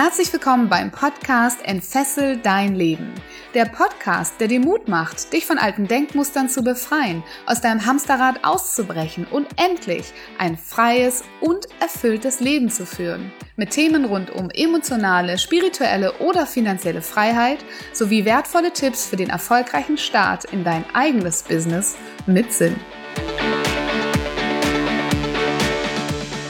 Herzlich 0.00 0.32
willkommen 0.32 0.68
beim 0.68 0.92
Podcast 0.92 1.58
Entfessel 1.64 2.36
dein 2.36 2.76
Leben. 2.76 3.12
Der 3.52 3.64
Podcast, 3.64 4.34
der 4.38 4.46
dir 4.46 4.60
Mut 4.60 4.86
macht, 4.86 5.32
dich 5.32 5.44
von 5.44 5.58
alten 5.58 5.88
Denkmustern 5.88 6.48
zu 6.48 6.62
befreien, 6.62 7.24
aus 7.46 7.60
deinem 7.60 7.84
Hamsterrad 7.84 8.44
auszubrechen 8.44 9.26
und 9.28 9.48
endlich 9.56 10.12
ein 10.38 10.56
freies 10.56 11.24
und 11.40 11.66
erfülltes 11.80 12.38
Leben 12.38 12.70
zu 12.70 12.86
führen. 12.86 13.32
Mit 13.56 13.70
Themen 13.70 14.04
rund 14.04 14.30
um 14.30 14.50
emotionale, 14.50 15.36
spirituelle 15.36 16.12
oder 16.18 16.46
finanzielle 16.46 17.02
Freiheit 17.02 17.58
sowie 17.92 18.24
wertvolle 18.24 18.72
Tipps 18.72 19.04
für 19.04 19.16
den 19.16 19.30
erfolgreichen 19.30 19.98
Start 19.98 20.44
in 20.44 20.62
dein 20.62 20.84
eigenes 20.94 21.42
Business 21.42 21.96
mit 22.24 22.52
Sinn. 22.52 22.76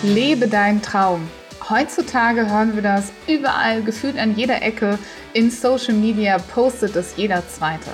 Lebe 0.03 0.49
deinen 0.49 0.83
Traum. 0.83 1.27
Heutzutage 1.71 2.51
hören 2.51 2.75
wir 2.77 2.83
das 2.83 3.13
überall, 3.27 3.83
gefühlt 3.83 4.19
an 4.19 4.35
jeder 4.35 4.63
Ecke. 4.63 4.99
In 5.35 5.51
Social 5.51 5.93
Media 5.93 6.39
postet 6.39 6.97
es 6.97 7.15
jeder 7.17 7.47
Zweite. 7.47 7.91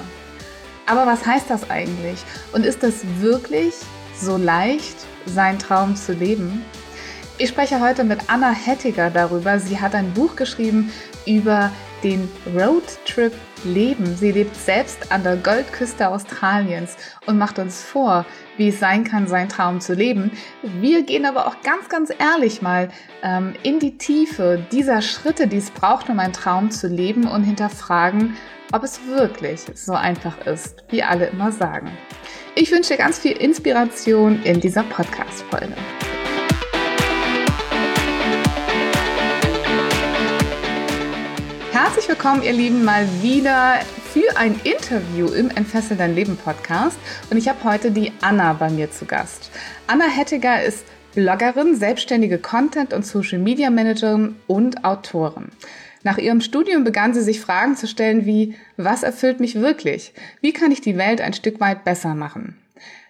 Aber 0.87 1.06
was 1.06 1.27
heißt 1.27 1.51
das 1.51 1.69
eigentlich? 1.70 2.20
Und 2.52 2.65
ist 2.65 2.84
es 2.84 3.01
wirklich 3.20 3.74
so 4.16 4.37
leicht, 4.37 4.95
seinen 5.27 5.59
Traum 5.59 5.96
zu 5.96 6.12
leben? 6.12 6.65
Ich 7.37 7.48
spreche 7.48 7.80
heute 7.80 8.05
mit 8.05 8.20
Anna 8.29 8.52
Hettiger 8.52 9.10
darüber. 9.10 9.59
Sie 9.59 9.80
hat 9.80 9.96
ein 9.96 10.12
Buch 10.15 10.37
geschrieben 10.37 10.93
über 11.27 11.73
den 12.05 12.29
Roadtrip 12.55 13.33
Leben. 13.65 14.15
Sie 14.15 14.31
lebt 14.31 14.55
selbst 14.55 15.11
an 15.11 15.23
der 15.23 15.37
Goldküste 15.37 16.09
Australiens 16.09 16.97
und 17.27 17.39
macht 17.39 17.59
uns 17.59 17.83
vor, 17.83 18.27
wie 18.59 18.69
es 18.69 18.79
sein 18.79 19.05
kann, 19.05 19.27
seinen 19.27 19.49
Traum 19.49 19.80
zu 19.80 19.95
leben. 19.95 20.30
Wir 20.63 21.03
gehen 21.03 21.25
aber 21.25 21.47
auch 21.47 21.57
ganz, 21.63 21.89
ganz 21.89 22.13
ehrlich 22.17 22.61
mal 22.61 22.91
ähm, 23.23 23.55
in 23.63 23.79
die 23.79 23.97
Tiefe 23.97 24.65
dieser 24.71 25.01
Schritte, 25.01 25.46
die 25.46 25.57
es 25.57 25.71
braucht, 25.71 26.11
um 26.11 26.21
einen 26.21 26.35
Traum 26.35 26.71
zu 26.71 26.88
leben 26.88 27.27
und 27.27 27.43
hinterfragen, 27.43 28.37
ob 28.73 28.85
es 28.85 29.07
wirklich 29.07 29.63
so 29.74 29.95
einfach 29.95 30.46
ist, 30.46 30.85
wie 30.91 31.02
alle 31.02 31.27
immer 31.29 31.52
sagen. 31.52 31.91
Ich 32.55 32.71
wünsche 32.71 32.91
dir 32.91 32.99
ganz 32.99 33.18
viel 33.18 33.33
Inspiration 33.33 34.43
in 34.45 34.61
dieser 34.61 34.83
Podcast-Folge. 34.83 35.74
Herzlich 41.75 42.09
willkommen, 42.09 42.45
ihr 42.45 42.53
Lieben, 42.53 42.85
mal 42.85 43.05
wieder 43.21 43.80
für 44.13 44.37
ein 44.37 44.61
Interview 44.63 45.27
im 45.27 45.51
Entfessel 45.51 45.97
dein 45.97 46.15
Leben 46.15 46.37
Podcast. 46.37 46.97
Und 47.30 47.37
ich 47.37 47.49
habe 47.49 47.65
heute 47.65 47.91
die 47.91 48.13
Anna 48.21 48.53
bei 48.53 48.71
mir 48.71 48.93
zu 48.93 49.07
Gast. 49.07 49.51
Anna 49.89 50.05
Hettiger 50.05 50.63
ist 50.63 50.85
Bloggerin, 51.17 51.75
selbstständige 51.75 52.39
Content- 52.39 52.93
und 52.93 53.05
Social 53.05 53.41
Media 53.41 53.71
Managerin 53.71 54.37
und 54.47 54.85
Autorin. 54.85 55.49
Nach 56.05 56.17
ihrem 56.17 56.43
Studium 56.43 56.85
begann 56.85 57.13
sie 57.13 57.23
sich 57.23 57.41
Fragen 57.41 57.75
zu 57.75 57.89
stellen 57.89 58.25
wie, 58.25 58.55
was 58.77 59.02
erfüllt 59.02 59.41
mich 59.41 59.57
wirklich? 59.57 60.15
Wie 60.41 60.52
kann 60.52 60.71
ich 60.71 60.80
die 60.80 60.97
Welt 60.97 61.21
ein 61.21 61.33
Stück 61.33 61.59
weit 61.59 61.83
besser 61.83 62.15
machen? 62.15 62.57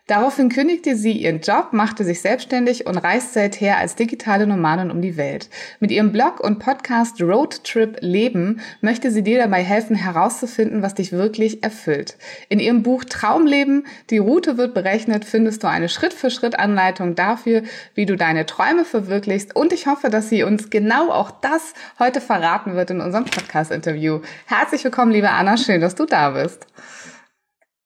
Daraufhin 0.07 0.51
kündigte 0.51 0.97
sie 0.97 1.13
ihren 1.13 1.41
Job, 1.41 1.69
machte 1.73 2.05
sich 2.05 2.21
selbstständig 2.21 2.87
und 2.87 2.99
reist 2.99 3.33
seither 3.33 3.79
als 3.79 3.97
digitale 3.97 4.47
Nomadin 4.47 4.91
um 4.91 5.01
die 5.01 5.17
Welt. 5.17 5.49
Mit 5.81 5.91
ihrem 5.91 6.13
Blog 6.13 6.41
und 6.41 6.59
Podcast 6.59 7.23
Road 7.23 7.65
Trip 7.65 7.97
Leben 8.01 8.61
möchte 8.83 9.11
sie 9.11 9.23
dir 9.23 9.39
dabei 9.39 9.63
helfen, 9.63 9.97
herauszufinden, 9.97 10.83
was 10.83 10.95
dich 10.95 11.13
wirklich 11.13 11.63
erfüllt. 11.63 12.19
In 12.51 12.61
ihrem 12.61 12.83
Buch 12.83 13.05
Traumleben, 13.05 13.87
die 14.11 14.19
Route 14.19 14.59
wird 14.59 14.75
berechnet, 14.75 15.25
findest 15.25 15.63
du 15.63 15.69
eine 15.69 15.89
Schritt-für-Schritt-Anleitung 15.89 17.15
dafür, 17.15 17.63
wie 17.95 18.05
du 18.05 18.15
deine 18.15 18.45
Träume 18.45 18.85
verwirklichst. 18.85 19.57
Und 19.57 19.73
ich 19.73 19.87
hoffe, 19.87 20.11
dass 20.11 20.29
sie 20.29 20.43
uns 20.43 20.69
genau 20.69 21.11
auch 21.13 21.31
das 21.31 21.73
heute 21.99 22.21
verraten 22.21 22.75
wird 22.75 22.91
in 22.91 23.01
unserem 23.01 23.25
Podcast-Interview. 23.25 24.21
Herzlich 24.45 24.85
willkommen, 24.85 25.13
liebe 25.13 25.31
Anna. 25.31 25.57
Schön, 25.57 25.81
dass 25.81 25.95
du 25.95 26.05
da 26.05 26.33
bist. 26.33 26.67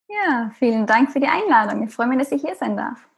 Ja, 0.08 0.50
vielen 0.58 0.86
Dank 0.86 1.12
für 1.12 1.20
die 1.20 1.28
Einladung. 1.28 1.86
Ich 1.86 1.94
freue 1.94 2.06
mich, 2.06 2.18
dass 2.18 2.32
ich 2.32 2.40
hier 2.40 2.54
sein 2.54 2.76
darf. 2.76 3.08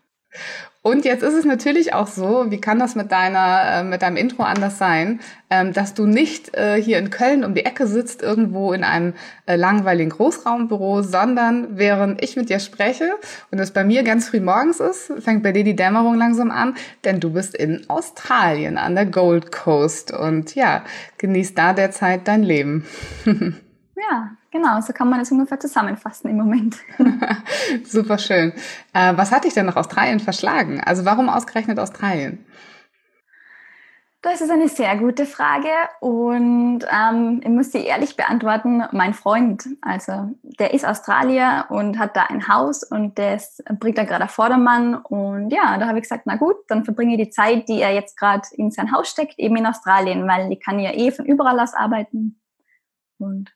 Und 0.82 1.04
jetzt 1.04 1.22
ist 1.22 1.34
es 1.34 1.44
natürlich 1.44 1.92
auch 1.92 2.06
so, 2.06 2.50
wie 2.50 2.60
kann 2.60 2.78
das 2.78 2.94
mit 2.94 3.12
deiner, 3.12 3.80
äh, 3.80 3.84
mit 3.84 4.00
deinem 4.00 4.16
Intro 4.16 4.44
anders 4.44 4.78
sein, 4.78 5.20
ähm, 5.50 5.74
dass 5.74 5.92
du 5.92 6.06
nicht 6.06 6.56
äh, 6.56 6.80
hier 6.80 6.98
in 6.98 7.10
Köln 7.10 7.44
um 7.44 7.52
die 7.52 7.66
Ecke 7.66 7.86
sitzt, 7.86 8.22
irgendwo 8.22 8.72
in 8.72 8.82
einem 8.82 9.12
äh, 9.44 9.56
langweiligen 9.56 10.10
Großraumbüro, 10.10 11.02
sondern 11.02 11.76
während 11.76 12.22
ich 12.24 12.36
mit 12.36 12.48
dir 12.48 12.60
spreche 12.60 13.10
und 13.50 13.58
es 13.58 13.72
bei 13.72 13.84
mir 13.84 14.04
ganz 14.04 14.30
früh 14.30 14.40
morgens 14.40 14.80
ist, 14.80 15.12
fängt 15.18 15.42
bei 15.42 15.52
dir 15.52 15.64
die 15.64 15.76
Dämmerung 15.76 16.14
langsam 16.14 16.50
an, 16.50 16.74
denn 17.04 17.20
du 17.20 17.30
bist 17.30 17.54
in 17.54 17.84
Australien 17.90 18.78
an 18.78 18.94
der 18.94 19.06
Gold 19.06 19.52
Coast 19.52 20.12
und 20.12 20.54
ja, 20.54 20.84
genießt 21.18 21.58
da 21.58 21.74
derzeit 21.74 22.26
dein 22.26 22.42
Leben. 22.42 22.86
ja, 23.26 24.30
Genau, 24.52 24.80
so 24.80 24.92
kann 24.92 25.08
man 25.08 25.20
es 25.20 25.30
ungefähr 25.30 25.60
zusammenfassen 25.60 26.28
im 26.28 26.36
Moment. 26.36 26.76
Super 27.84 28.18
schön. 28.18 28.52
Äh, 28.92 29.16
was 29.16 29.30
hat 29.30 29.44
dich 29.44 29.54
denn 29.54 29.66
nach 29.66 29.76
Australien 29.76 30.18
verschlagen? 30.18 30.80
Also 30.80 31.04
warum 31.04 31.28
ausgerechnet 31.28 31.78
Australien? 31.78 32.44
Das 34.22 34.42
ist 34.42 34.50
eine 34.50 34.68
sehr 34.68 34.98
gute 34.98 35.24
Frage 35.24 35.70
und 36.00 36.80
ähm, 36.92 37.40
ich 37.42 37.48
muss 37.48 37.72
sie 37.72 37.84
ehrlich 37.84 38.16
beantworten. 38.16 38.82
Mein 38.92 39.14
Freund, 39.14 39.66
also 39.80 40.32
der 40.42 40.74
ist 40.74 40.84
Australier 40.84 41.64
und 41.70 41.98
hat 41.98 42.16
da 42.16 42.24
ein 42.24 42.46
Haus 42.46 42.82
und 42.82 43.18
das 43.18 43.62
bringt 43.78 43.96
er 43.96 44.04
gerade 44.04 44.28
Vordermann. 44.28 44.94
Und 44.94 45.50
ja, 45.50 45.78
da 45.78 45.86
habe 45.86 45.98
ich 45.98 46.02
gesagt, 46.02 46.24
na 46.26 46.36
gut, 46.36 46.56
dann 46.68 46.84
verbringe 46.84 47.14
ich 47.14 47.28
die 47.28 47.30
Zeit, 47.30 47.66
die 47.68 47.80
er 47.80 47.94
jetzt 47.94 48.18
gerade 48.18 48.46
in 48.52 48.70
sein 48.70 48.92
Haus 48.92 49.08
steckt, 49.08 49.38
eben 49.38 49.56
in 49.56 49.64
Australien, 49.64 50.28
weil 50.28 50.52
ich 50.52 50.60
kann 50.60 50.80
ja 50.80 50.92
eh 50.92 51.12
von 51.12 51.24
überall 51.24 51.58
aus 51.58 51.72
arbeiten. 51.72 52.42
Und 53.18 53.50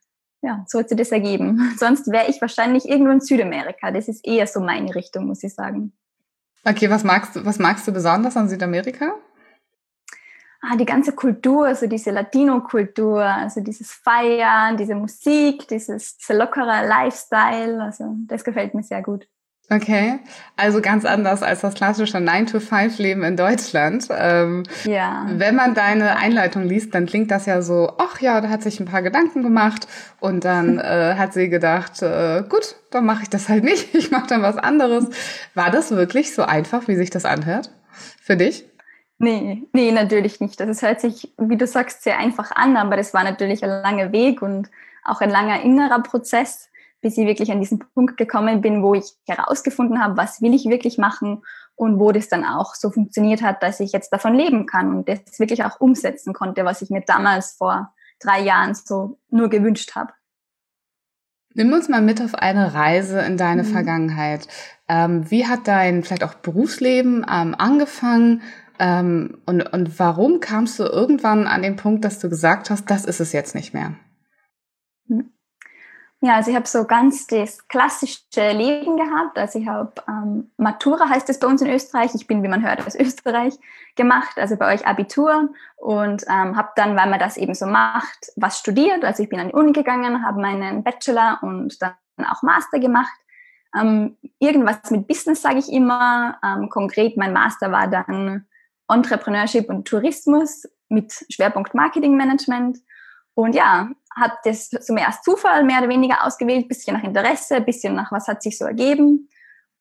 ja, 0.44 0.64
so 0.68 0.78
hat 0.78 0.88
sich 0.88 0.98
das 0.98 1.10
ergeben. 1.10 1.72
Sonst 1.78 2.10
wäre 2.12 2.28
ich 2.28 2.40
wahrscheinlich 2.40 2.86
irgendwo 2.88 3.12
in 3.12 3.20
Südamerika. 3.20 3.90
Das 3.90 4.08
ist 4.08 4.26
eher 4.26 4.46
so 4.46 4.60
meine 4.60 4.94
Richtung, 4.94 5.26
muss 5.26 5.42
ich 5.42 5.54
sagen. 5.54 5.92
Okay, 6.64 6.88
was 6.90 7.02
magst 7.02 7.36
du, 7.36 7.44
was 7.44 7.58
magst 7.58 7.86
du 7.88 7.92
besonders 7.92 8.36
an 8.36 8.48
Südamerika? 8.48 9.14
Ah, 10.60 10.76
die 10.76 10.86
ganze 10.86 11.12
Kultur, 11.12 11.66
also 11.66 11.86
diese 11.86 12.10
Latino-Kultur, 12.10 13.22
also 13.22 13.60
dieses 13.60 13.92
Feiern, 13.92 14.78
diese 14.78 14.94
Musik, 14.94 15.68
dieses, 15.68 16.16
dieser 16.16 16.34
lockere 16.34 16.86
Lifestyle, 16.86 17.82
also 17.82 18.16
das 18.26 18.44
gefällt 18.44 18.72
mir 18.74 18.82
sehr 18.82 19.02
gut. 19.02 19.28
Okay, 19.70 20.18
also 20.56 20.82
ganz 20.82 21.06
anders 21.06 21.42
als 21.42 21.62
das 21.62 21.74
klassische 21.74 22.18
9-to-5-Leben 22.18 23.22
in 23.22 23.36
Deutschland. 23.36 24.08
Ähm, 24.10 24.64
ja. 24.84 25.26
Wenn 25.30 25.54
man 25.54 25.72
deine 25.72 26.16
Einleitung 26.16 26.64
liest, 26.64 26.94
dann 26.94 27.06
klingt 27.06 27.30
das 27.30 27.46
ja 27.46 27.62
so, 27.62 27.90
ach 27.96 28.20
ja, 28.20 28.42
da 28.42 28.50
hat 28.50 28.62
sich 28.62 28.78
ein 28.78 28.84
paar 28.84 29.00
Gedanken 29.00 29.42
gemacht 29.42 29.88
und 30.20 30.44
dann 30.44 30.78
äh, 30.80 31.14
hat 31.16 31.32
sie 31.32 31.48
gedacht, 31.48 32.02
äh, 32.02 32.42
gut, 32.46 32.76
dann 32.90 33.06
mache 33.06 33.22
ich 33.22 33.30
das 33.30 33.48
halt 33.48 33.64
nicht, 33.64 33.94
ich 33.94 34.10
mache 34.10 34.26
dann 34.26 34.42
was 34.42 34.58
anderes. 34.58 35.06
War 35.54 35.70
das 35.70 35.90
wirklich 35.92 36.34
so 36.34 36.42
einfach, 36.42 36.86
wie 36.86 36.96
sich 36.96 37.08
das 37.08 37.24
anhört 37.24 37.70
für 38.20 38.36
dich? 38.36 38.66
Nee, 39.16 39.62
nee, 39.72 39.92
natürlich 39.92 40.40
nicht. 40.40 40.60
Das 40.60 40.82
hört 40.82 41.00
sich, 41.00 41.32
wie 41.38 41.56
du 41.56 41.66
sagst, 41.66 42.02
sehr 42.02 42.18
einfach 42.18 42.50
an, 42.50 42.76
aber 42.76 42.96
das 42.96 43.14
war 43.14 43.24
natürlich 43.24 43.64
ein 43.64 43.70
langer 43.70 44.12
Weg 44.12 44.42
und 44.42 44.70
auch 45.04 45.22
ein 45.22 45.30
langer 45.30 45.62
innerer 45.62 46.02
Prozess 46.02 46.68
bis 47.04 47.18
ich 47.18 47.26
wirklich 47.26 47.52
an 47.52 47.60
diesen 47.60 47.80
Punkt 47.94 48.16
gekommen 48.16 48.62
bin, 48.62 48.82
wo 48.82 48.94
ich 48.94 49.12
herausgefunden 49.26 50.02
habe, 50.02 50.16
was 50.16 50.40
will 50.40 50.54
ich 50.54 50.64
wirklich 50.64 50.96
machen 50.96 51.42
und 51.76 52.00
wo 52.00 52.12
das 52.12 52.30
dann 52.30 52.46
auch 52.46 52.74
so 52.74 52.90
funktioniert 52.90 53.42
hat, 53.42 53.62
dass 53.62 53.78
ich 53.78 53.92
jetzt 53.92 54.10
davon 54.10 54.34
leben 54.34 54.64
kann 54.64 54.88
und 54.88 55.06
das 55.06 55.38
wirklich 55.38 55.64
auch 55.64 55.80
umsetzen 55.80 56.32
konnte, 56.32 56.64
was 56.64 56.80
ich 56.80 56.88
mir 56.88 57.02
damals 57.06 57.56
vor 57.58 57.92
drei 58.20 58.40
Jahren 58.40 58.74
so 58.74 59.18
nur 59.28 59.50
gewünscht 59.50 59.94
habe. 59.94 60.14
Nimm 61.52 61.74
uns 61.74 61.90
mal 61.90 62.00
mit 62.00 62.22
auf 62.22 62.34
eine 62.34 62.72
Reise 62.72 63.20
in 63.20 63.36
deine 63.36 63.64
mhm. 63.64 63.66
Vergangenheit. 63.66 64.48
Ähm, 64.88 65.30
wie 65.30 65.46
hat 65.46 65.68
dein 65.68 66.04
vielleicht 66.04 66.24
auch 66.24 66.34
Berufsleben 66.34 67.26
ähm, 67.30 67.54
angefangen? 67.58 68.40
Ähm, 68.78 69.42
und, 69.44 69.60
und 69.74 69.98
warum 69.98 70.40
kamst 70.40 70.78
du 70.78 70.84
irgendwann 70.84 71.46
an 71.46 71.60
den 71.60 71.76
Punkt, 71.76 72.02
dass 72.02 72.18
du 72.18 72.30
gesagt 72.30 72.70
hast, 72.70 72.86
das 72.90 73.04
ist 73.04 73.20
es 73.20 73.32
jetzt 73.32 73.54
nicht 73.54 73.74
mehr? 73.74 73.92
Mhm. 75.06 75.34
Ja, 76.24 76.36
also 76.36 76.50
ich 76.50 76.56
habe 76.56 76.66
so 76.66 76.86
ganz 76.86 77.26
das 77.26 77.68
klassische 77.68 78.22
Leben 78.34 78.96
gehabt. 78.96 79.36
Also 79.36 79.58
ich 79.58 79.68
habe 79.68 79.92
ähm, 80.08 80.50
Matura 80.56 81.06
heißt 81.06 81.28
es 81.28 81.38
bei 81.38 81.46
uns 81.46 81.60
in 81.60 81.68
Österreich. 81.68 82.14
Ich 82.14 82.26
bin, 82.26 82.42
wie 82.42 82.48
man 82.48 82.66
hört, 82.66 82.86
aus 82.86 82.94
Österreich 82.98 83.52
gemacht, 83.94 84.38
also 84.38 84.56
bei 84.56 84.72
euch 84.72 84.86
Abitur 84.86 85.50
und 85.76 86.22
ähm, 86.22 86.56
habe 86.56 86.70
dann, 86.76 86.96
weil 86.96 87.10
man 87.10 87.18
das 87.18 87.36
eben 87.36 87.52
so 87.52 87.66
macht, 87.66 88.32
was 88.36 88.58
studiert. 88.58 89.04
Also 89.04 89.22
ich 89.22 89.28
bin 89.28 89.38
an 89.38 89.48
die 89.48 89.54
Uni 89.54 89.72
gegangen, 89.72 90.24
habe 90.24 90.40
meinen 90.40 90.82
Bachelor 90.82 91.40
und 91.42 91.82
dann 91.82 91.92
auch 92.26 92.42
Master 92.42 92.78
gemacht. 92.78 93.20
Ähm, 93.78 94.16
irgendwas 94.38 94.90
mit 94.90 95.06
Business 95.06 95.42
sage 95.42 95.58
ich 95.58 95.70
immer. 95.70 96.38
Ähm, 96.42 96.70
konkret 96.70 97.18
mein 97.18 97.34
Master 97.34 97.70
war 97.70 97.86
dann 97.86 98.46
Entrepreneurship 98.88 99.68
und 99.68 99.86
Tourismus 99.86 100.66
mit 100.88 101.26
Schwerpunkt 101.28 101.74
Marketing 101.74 102.16
Management. 102.16 102.78
Und 103.34 103.54
ja, 103.54 103.90
habe 104.16 104.34
das 104.44 104.70
zum 104.70 104.96
ersten 104.96 105.24
Zufall 105.24 105.64
mehr 105.64 105.78
oder 105.78 105.88
weniger 105.88 106.24
ausgewählt, 106.24 106.68
bisschen 106.68 106.96
nach 106.96 107.04
Interesse, 107.04 107.60
bisschen 107.60 107.94
nach 107.94 108.12
was 108.12 108.28
hat 108.28 108.42
sich 108.42 108.58
so 108.58 108.64
ergeben 108.64 109.28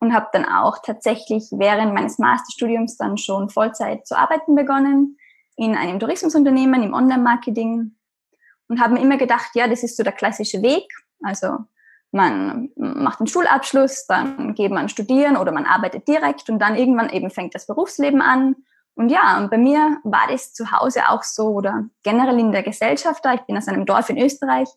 und 0.00 0.12
habe 0.12 0.28
dann 0.32 0.44
auch 0.44 0.78
tatsächlich 0.82 1.48
während 1.52 1.94
meines 1.94 2.18
Masterstudiums 2.18 2.96
dann 2.96 3.16
schon 3.16 3.48
Vollzeit 3.48 4.06
zu 4.06 4.16
arbeiten 4.16 4.54
begonnen. 4.54 5.18
in 5.56 5.76
einem 5.76 6.00
Tourismusunternehmen, 6.00 6.82
im 6.82 6.94
Online-Marketing 6.94 7.94
und 8.68 8.80
habe 8.80 8.94
mir 8.94 9.00
immer 9.00 9.16
gedacht, 9.16 9.50
ja, 9.54 9.68
das 9.68 9.84
ist 9.84 9.96
so 9.96 10.02
der 10.02 10.12
klassische 10.12 10.62
Weg. 10.62 10.84
Also 11.22 11.58
man 12.10 12.70
macht 12.76 13.20
den 13.20 13.26
Schulabschluss, 13.26 14.06
dann 14.06 14.54
geht 14.54 14.72
man 14.72 14.88
studieren 14.88 15.36
oder 15.36 15.52
man 15.52 15.64
arbeitet 15.64 16.08
direkt 16.08 16.48
und 16.50 16.58
dann 16.58 16.76
irgendwann 16.76 17.10
eben 17.10 17.30
fängt 17.30 17.54
das 17.54 17.66
Berufsleben 17.66 18.20
an. 18.20 18.56
Und 18.96 19.08
ja, 19.08 19.46
bei 19.50 19.58
mir 19.58 19.98
war 20.04 20.28
das 20.30 20.52
zu 20.52 20.70
Hause 20.70 21.08
auch 21.08 21.22
so 21.22 21.48
oder 21.48 21.84
generell 22.02 22.38
in 22.38 22.52
der 22.52 22.62
Gesellschaft 22.62 23.24
da, 23.24 23.34
ich 23.34 23.40
bin 23.42 23.56
aus 23.56 23.66
einem 23.66 23.86
Dorf 23.86 24.08
in 24.08 24.18
Österreich, 24.18 24.68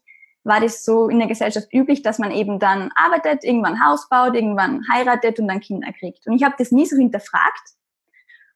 war 0.43 0.59
das 0.59 0.83
so 0.83 1.09
in 1.09 1.19
der 1.19 1.27
Gesellschaft 1.27 1.67
üblich, 1.73 2.01
dass 2.01 2.19
man 2.19 2.31
eben 2.31 2.57
dann 2.57 2.89
arbeitet, 2.95 3.43
irgendwann 3.43 3.85
Haus 3.85 4.09
baut, 4.09 4.33
irgendwann 4.33 4.81
heiratet 4.91 5.39
und 5.39 5.47
dann 5.47 5.59
Kinder 5.59 5.91
kriegt. 5.91 6.25
Und 6.25 6.33
ich 6.33 6.43
habe 6.43 6.55
das 6.57 6.71
nie 6.71 6.85
so 6.85 6.95
hinterfragt 6.95 7.75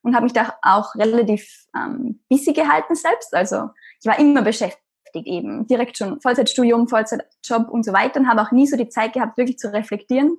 und 0.01 0.15
habe 0.15 0.23
mich 0.23 0.33
da 0.33 0.55
auch 0.61 0.95
relativ 0.95 1.67
ähm, 1.75 2.21
busy 2.29 2.53
gehalten 2.53 2.95
selbst. 2.95 3.33
Also 3.35 3.69
ich 3.99 4.07
war 4.07 4.17
immer 4.17 4.41
beschäftigt 4.41 4.81
eben, 5.13 5.67
direkt 5.67 5.97
schon 5.97 6.21
Vollzeitstudium, 6.21 6.87
Vollzeitjob 6.87 7.69
und 7.69 7.83
so 7.83 7.91
weiter 7.93 8.21
und 8.21 8.29
habe 8.29 8.41
auch 8.41 8.51
nie 8.51 8.65
so 8.65 8.77
die 8.77 8.89
Zeit 8.89 9.13
gehabt, 9.13 9.37
wirklich 9.37 9.59
zu 9.59 9.71
reflektieren, 9.71 10.37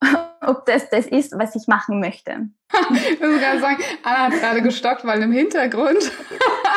ob 0.46 0.66
das 0.66 0.90
das 0.90 1.06
ist, 1.06 1.38
was 1.38 1.54
ich 1.54 1.66
machen 1.66 2.00
möchte. 2.00 2.48
ich 2.92 3.20
muss 3.20 3.40
gerade 3.40 3.60
sagen, 3.60 3.82
Anna 4.02 4.18
hat 4.18 4.32
gerade 4.32 4.62
gestockt, 4.62 5.04
weil 5.04 5.22
im 5.22 5.32
Hintergrund 5.32 6.12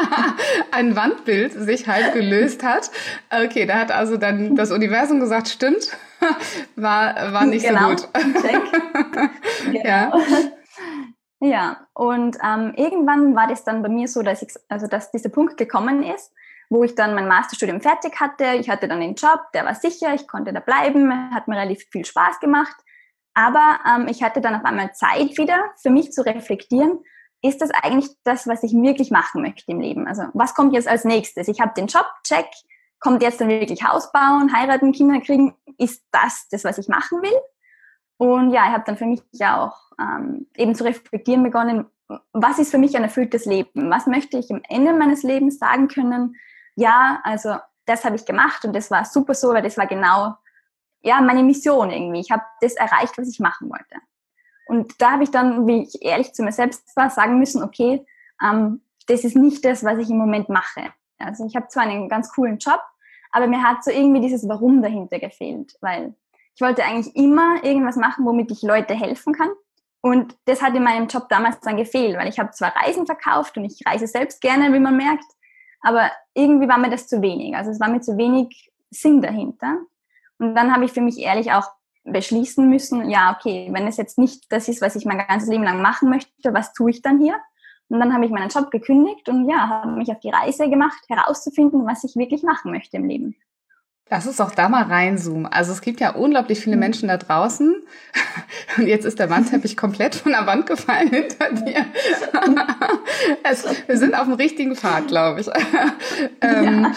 ein 0.72 0.96
Wandbild 0.96 1.54
sich 1.54 1.88
halb 1.88 2.14
gelöst 2.14 2.64
hat. 2.64 2.92
Okay, 3.30 3.66
da 3.66 3.76
hat 3.80 3.92
also 3.92 4.18
dann 4.18 4.56
das 4.56 4.72
Universum 4.72 5.20
gesagt, 5.20 5.50
stimmt, 5.50 5.90
war, 6.76 7.34
war 7.34 7.46
nicht 7.46 7.66
genau. 7.66 7.90
so 7.90 8.08
gut. 8.08 8.10
Genau. 9.66 9.84
Ja. 9.84 10.12
Ja, 11.40 11.88
und 11.94 12.36
ähm, 12.44 12.74
irgendwann 12.76 13.36
war 13.36 13.48
das 13.48 13.64
dann 13.64 13.84
bei 13.84 13.90
mir 13.90 14.08
so, 14.08 14.24
dass 14.24 14.42
ich, 14.42 14.50
also 14.70 14.88
dass 14.88 15.12
dieser 15.12 15.30
Punkt 15.30 15.58
gekommen 15.58 16.02
ist, 16.02 16.34
wo 16.70 16.84
ich 16.84 16.96
dann 16.96 17.14
mein 17.14 17.28
Masterstudium 17.28 17.80
fertig 17.80 18.20
hatte. 18.20 18.56
Ich 18.60 18.70
hatte 18.70 18.88
dann 18.88 19.02
den 19.02 19.14
Job, 19.14 19.40
der 19.54 19.64
war 19.66 19.76
sicher, 19.76 20.16
ich 20.16 20.28
konnte 20.28 20.52
da 20.52 20.60
bleiben, 20.60 21.12
hat 21.34 21.48
mir 21.48 21.58
relativ 21.58 21.88
viel 21.92 22.06
Spaß 22.06 22.40
gemacht. 22.40 22.76
Aber 23.38 23.78
ähm, 23.88 24.08
ich 24.08 24.24
hatte 24.24 24.42
dann 24.42 24.56
auf 24.56 24.66
einmal 24.66 24.96
Zeit 24.96 25.38
wieder 25.38 25.60
für 25.80 25.92
mich 25.92 26.12
zu 26.12 26.26
reflektieren, 26.26 26.98
ist 27.44 27.62
das 27.62 27.70
eigentlich 27.70 28.10
das, 28.24 28.48
was 28.48 28.64
ich 28.64 28.74
wirklich 28.74 29.12
machen 29.12 29.44
möchte 29.44 29.72
im 29.72 29.80
Leben? 29.80 30.08
Also 30.08 30.24
was 30.34 30.56
kommt 30.56 30.74
jetzt 30.74 30.88
als 30.88 31.06
nächstes? 31.06 31.48
Ich 31.48 31.62
habe 31.62 31.72
den 31.78 31.86
Job, 31.86 32.08
check, 32.24 32.48
kommt 33.00 33.22
jetzt 33.22 33.40
dann 33.40 33.50
wirklich 33.50 33.84
Haus 33.84 34.12
bauen, 34.12 34.52
heiraten, 34.58 34.92
Kinder 34.92 35.22
kriegen? 35.22 35.54
Ist 35.78 36.04
das 36.12 36.48
das, 36.50 36.64
was 36.64 36.80
ich 36.80 36.88
machen 36.88 37.22
will? 37.22 37.40
Und 38.18 38.50
ja, 38.50 38.66
ich 38.66 38.74
habe 38.74 38.86
dann 38.88 38.98
für 38.98 39.06
mich 39.06 39.22
ja 39.34 39.64
auch 39.64 39.92
ähm, 40.02 40.48
eben 40.56 40.74
zu 40.74 40.84
reflektieren 40.84 41.44
begonnen, 41.44 41.86
was 42.34 42.58
ist 42.58 42.72
für 42.72 42.80
mich 42.80 42.98
ein 42.98 43.04
erfülltes 43.04 43.46
Leben? 43.46 43.92
Was 43.92 44.08
möchte 44.08 44.40
ich 44.40 44.50
am 44.50 44.64
Ende 44.68 44.94
meines 44.94 45.22
Lebens 45.22 45.60
sagen 45.60 45.90
können? 45.90 46.38
Ja, 46.76 47.20
also 47.24 47.58
das 47.86 48.04
habe 48.04 48.16
ich 48.16 48.26
gemacht 48.26 48.66
und 48.66 48.76
das 48.76 48.90
war 48.90 49.06
super 49.06 49.36
so, 49.36 49.54
weil 49.54 49.62
das 49.62 49.78
war 49.78 49.86
genau 49.86 50.38
ja 51.02 51.22
meine 51.22 51.44
Mission 51.44 51.90
irgendwie. 51.90 52.20
Ich 52.20 52.32
habe 52.32 52.44
das 52.62 52.76
erreicht, 52.76 53.18
was 53.18 53.30
ich 53.30 53.40
machen 53.40 53.70
wollte. 53.70 53.96
Und 54.68 55.02
da 55.02 55.12
habe 55.12 55.24
ich 55.24 55.32
dann, 55.32 55.68
wie 55.68 55.84
ich 55.84 56.02
ehrlich 56.02 56.34
zu 56.34 56.44
mir 56.44 56.52
selbst 56.52 56.96
war, 56.96 57.10
sagen 57.10 57.40
müssen, 57.40 57.64
okay, 57.64 58.06
ähm, 58.44 58.82
das 59.08 59.24
ist 59.24 59.36
nicht 59.36 59.64
das, 59.64 59.84
was 59.84 59.98
ich 60.00 60.10
im 60.10 60.18
Moment 60.18 60.50
mache. 60.50 60.92
Also 61.18 61.46
ich 61.46 61.56
habe 61.56 61.68
zwar 61.70 61.84
einen 61.84 62.10
ganz 62.10 62.32
coolen 62.32 62.58
Job, 62.58 62.82
aber 63.32 63.48
mir 63.48 63.64
hat 63.64 63.84
so 63.84 63.92
irgendwie 63.92 64.22
dieses 64.22 64.48
Warum 64.48 64.82
dahinter 64.82 65.20
gefehlt, 65.20 65.76
weil 65.82 66.14
ich 66.56 66.62
wollte 66.62 66.84
eigentlich 66.84 67.16
immer 67.16 67.64
irgendwas 67.64 67.96
machen, 67.96 68.26
womit 68.26 68.52
ich 68.52 68.62
Leute 68.62 68.94
helfen 68.94 69.34
kann. 69.34 69.50
Und 70.02 70.36
das 70.46 70.62
hat 70.62 70.76
in 70.76 70.84
meinem 70.84 71.08
Job 71.08 71.28
damals 71.30 71.60
dann 71.62 71.78
gefehlt, 71.78 72.18
weil 72.18 72.28
ich 72.28 72.40
habe 72.40 72.52
zwar 72.52 72.76
Reisen 72.76 73.06
verkauft 73.06 73.58
und 73.58 73.66
ich 73.66 73.86
reise 73.86 74.08
selbst 74.08 74.42
gerne, 74.42 74.74
wie 74.74 74.80
man 74.80 74.98
merkt, 74.98 75.26
aber 75.82 76.12
irgendwie 76.34 76.68
war 76.68 76.78
mir 76.78 76.90
das 76.90 77.08
zu 77.08 77.22
wenig. 77.22 77.56
Also 77.56 77.72
es 77.72 77.80
war 77.80 77.90
mir 77.90 78.02
zu 78.02 78.18
wenig 78.18 78.72
Sinn 78.90 79.22
dahinter. 79.22 79.80
Und 80.40 80.56
dann 80.56 80.74
habe 80.74 80.86
ich 80.86 80.92
für 80.92 81.02
mich 81.02 81.20
ehrlich 81.20 81.52
auch 81.52 81.72
beschließen 82.04 82.70
müssen, 82.70 83.10
ja, 83.10 83.36
okay, 83.38 83.70
wenn 83.72 83.88
es 83.88 83.98
jetzt 83.98 84.18
nicht 84.18 84.46
das 84.50 84.68
ist, 84.68 84.82
was 84.82 84.96
ich 84.96 85.06
mein 85.06 85.18
ganzes 85.18 85.50
Leben 85.50 85.64
lang 85.64 85.82
machen 85.82 86.10
möchte, 86.10 86.54
was 86.54 86.74
tue 86.74 86.92
ich 86.92 87.02
dann 87.02 87.20
hier? 87.20 87.36
Und 87.90 88.00
dann 88.00 88.14
habe 88.14 88.26
ich 88.26 88.32
meinen 88.32 88.50
Job 88.50 88.72
gekündigt 88.72 89.30
und 89.30 89.50
ja, 89.50 89.68
habe 89.68 89.92
mich 89.92 90.10
auf 90.10 90.20
die 90.20 90.30
Reise 90.30 90.70
gemacht, 90.70 91.00
herauszufinden, 91.08 91.86
was 91.86 92.04
ich 92.04 92.16
wirklich 92.16 92.44
machen 92.44 92.72
möchte 92.72 92.98
im 92.98 93.08
Leben. 93.08 93.36
Lass 94.10 94.26
uns 94.26 94.38
doch 94.38 94.52
da 94.52 94.70
mal 94.70 94.84
reinzoomen. 94.84 95.48
Also 95.48 95.74
es 95.74 95.82
gibt 95.82 96.00
ja 96.00 96.12
unglaublich 96.12 96.62
viele 96.62 96.78
mhm. 96.78 96.82
Menschen 96.82 97.08
da 97.10 97.18
draußen. 97.18 97.76
Und 98.78 98.88
jetzt 98.88 99.06
ist 99.06 99.20
der 99.20 99.30
Wandteppich 99.30 99.76
komplett 99.76 100.16
von 100.16 100.32
der 100.32 100.46
Wand 100.46 100.66
gefallen 100.66 101.10
hinter 101.10 101.52
dir. 101.52 101.86
es, 103.44 103.66
wir 103.88 103.98
sind 103.98 104.18
auf 104.18 104.24
dem 104.24 104.34
richtigen 104.34 104.76
Pfad, 104.76 105.08
glaube 105.08 105.42
ich. 105.42 105.48
ähm, 106.42 106.84
ja. 106.84 106.92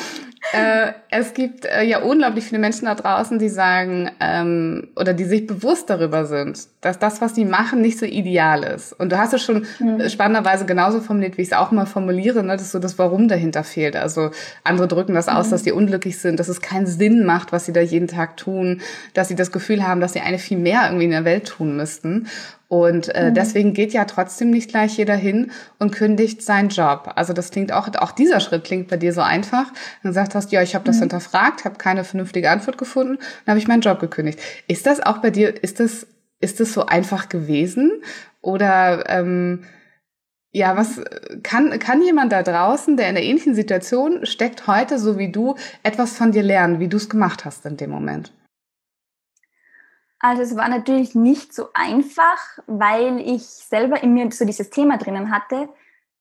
Äh, 0.53 0.93
es 1.11 1.35
gibt 1.35 1.67
äh, 1.67 1.83
ja 1.83 2.01
unglaublich 2.01 2.45
viele 2.45 2.61
Menschen 2.61 2.87
da 2.87 2.95
draußen, 2.95 3.39
die 3.39 3.51
sagen 3.51 4.11
ähm, 4.21 4.89
oder 4.97 5.13
die 5.13 5.25
sich 5.25 5.47
bewusst 5.47 5.91
darüber 5.91 6.25
sind, 6.25 6.67
dass 6.81 6.99
das, 6.99 7.21
was 7.21 7.35
sie 7.35 7.45
machen, 7.45 7.83
nicht 7.83 7.99
so 7.99 8.07
ideal 8.07 8.63
ist. 8.63 8.93
Und 8.95 9.13
du 9.13 9.19
hast 9.19 9.35
es 9.35 9.43
schon 9.43 9.67
mhm. 9.79 10.09
spannenderweise 10.09 10.65
genauso 10.65 11.01
formuliert, 11.01 11.37
wie 11.37 11.43
ich 11.43 11.49
es 11.49 11.57
auch 11.57 11.73
mal 11.73 11.85
formuliere, 11.85 12.43
ne, 12.43 12.57
dass 12.57 12.73
so 12.73 12.79
das 12.79 12.99
Warum 12.99 13.29
dahinter 13.29 13.65
fehlt. 13.65 13.97
Also 13.97 14.31
andere 14.65 14.89
drücken 14.89 15.15
das 15.15 15.29
aus, 15.29 15.49
mhm. 15.49 15.51
dass 15.51 15.65
sie 15.65 15.73
unglücklich 15.73 16.19
sind, 16.19 16.41
dass 16.41 16.49
es 16.49 16.63
keinen 16.63 16.87
Sinn 16.87 17.25
macht, 17.27 17.53
was 17.53 17.67
sie 17.67 17.73
da 17.73 17.81
jeden 17.81 18.09
Tag 18.09 18.39
tun, 18.39 18.81
dass 19.13 19.29
sie 19.29 19.37
das 19.37 19.53
Gefühl 19.53 19.87
haben, 19.87 20.01
dass 20.01 20.15
sie 20.15 20.21
eine 20.21 20.39
viel 20.39 20.59
mehr 20.59 20.85
irgendwie 20.87 21.05
in 21.05 21.11
der 21.11 21.27
Welt 21.27 21.47
tun 21.47 21.77
müssten. 21.77 22.29
Und 22.71 23.13
äh, 23.17 23.31
mhm. 23.31 23.35
deswegen 23.35 23.75
geht 23.75 23.93
ja 23.93 24.05
trotzdem 24.05 24.51
nicht 24.51 24.71
gleich 24.71 24.97
jeder 24.97 25.17
hin 25.17 25.51
und 25.81 25.91
kündigt 25.91 26.41
seinen 26.41 26.69
Job. 26.69 27.11
Also 27.17 27.33
das 27.33 27.51
klingt 27.51 27.73
auch, 27.73 27.89
auch 27.97 28.13
dieser 28.13 28.39
Schritt 28.39 28.63
klingt 28.63 28.87
bei 28.87 28.97
dir 28.97 29.13
so 29.13 29.23
einfach. 29.23 29.73
Dann 30.05 30.13
gesagt 30.13 30.37
hast, 30.37 30.53
ja, 30.53 30.63
ich 30.63 30.77
habe 30.77 30.85
das 30.85 30.99
mhm. 30.99 31.01
hinterfragt, 31.01 31.65
habe 31.65 31.79
keine 31.79 32.05
vernünftige 32.05 32.49
Antwort 32.49 32.79
gefunden, 32.79 33.17
dann 33.45 33.55
habe 33.55 33.59
ich 33.59 33.67
meinen 33.67 33.81
Job 33.81 33.99
gekündigt. 33.99 34.39
Ist 34.69 34.87
das 34.87 35.01
auch 35.01 35.19
bei 35.19 35.31
dir, 35.31 35.61
ist 35.65 35.81
das, 35.81 36.07
ist 36.39 36.61
das 36.61 36.73
so 36.73 36.87
einfach 36.87 37.29
gewesen? 37.29 37.91
Oder 38.41 39.05
ähm, 39.09 39.65
ja, 40.53 40.77
was 40.77 41.01
kann, 41.43 41.77
kann 41.81 42.05
jemand 42.05 42.31
da 42.31 42.45
draußen, 42.45 42.97
der 42.97 43.09
in 43.09 43.17
einer 43.17 43.27
ähnlichen 43.27 43.57
Situation 43.57 44.25
steckt, 44.27 44.69
heute, 44.69 45.01
so 45.01 45.19
wie 45.19 45.33
du, 45.33 45.57
etwas 45.83 46.17
von 46.17 46.31
dir 46.31 46.45
lernen, 46.45 46.79
wie 46.79 46.89
du 46.89 46.99
es 46.99 47.09
gemacht 47.09 47.45
hast 47.45 47.67
in 47.67 47.77
dem 47.77 47.91
Moment? 47.91 48.33
Also 50.21 50.43
es 50.43 50.55
war 50.55 50.69
natürlich 50.69 51.15
nicht 51.15 51.55
so 51.55 51.69
einfach, 51.73 52.39
weil 52.67 53.21
ich 53.21 53.43
selber 53.43 54.03
in 54.03 54.13
mir 54.13 54.31
so 54.31 54.45
dieses 54.45 54.69
Thema 54.69 54.99
drinnen 54.99 55.31
hatte. 55.31 55.71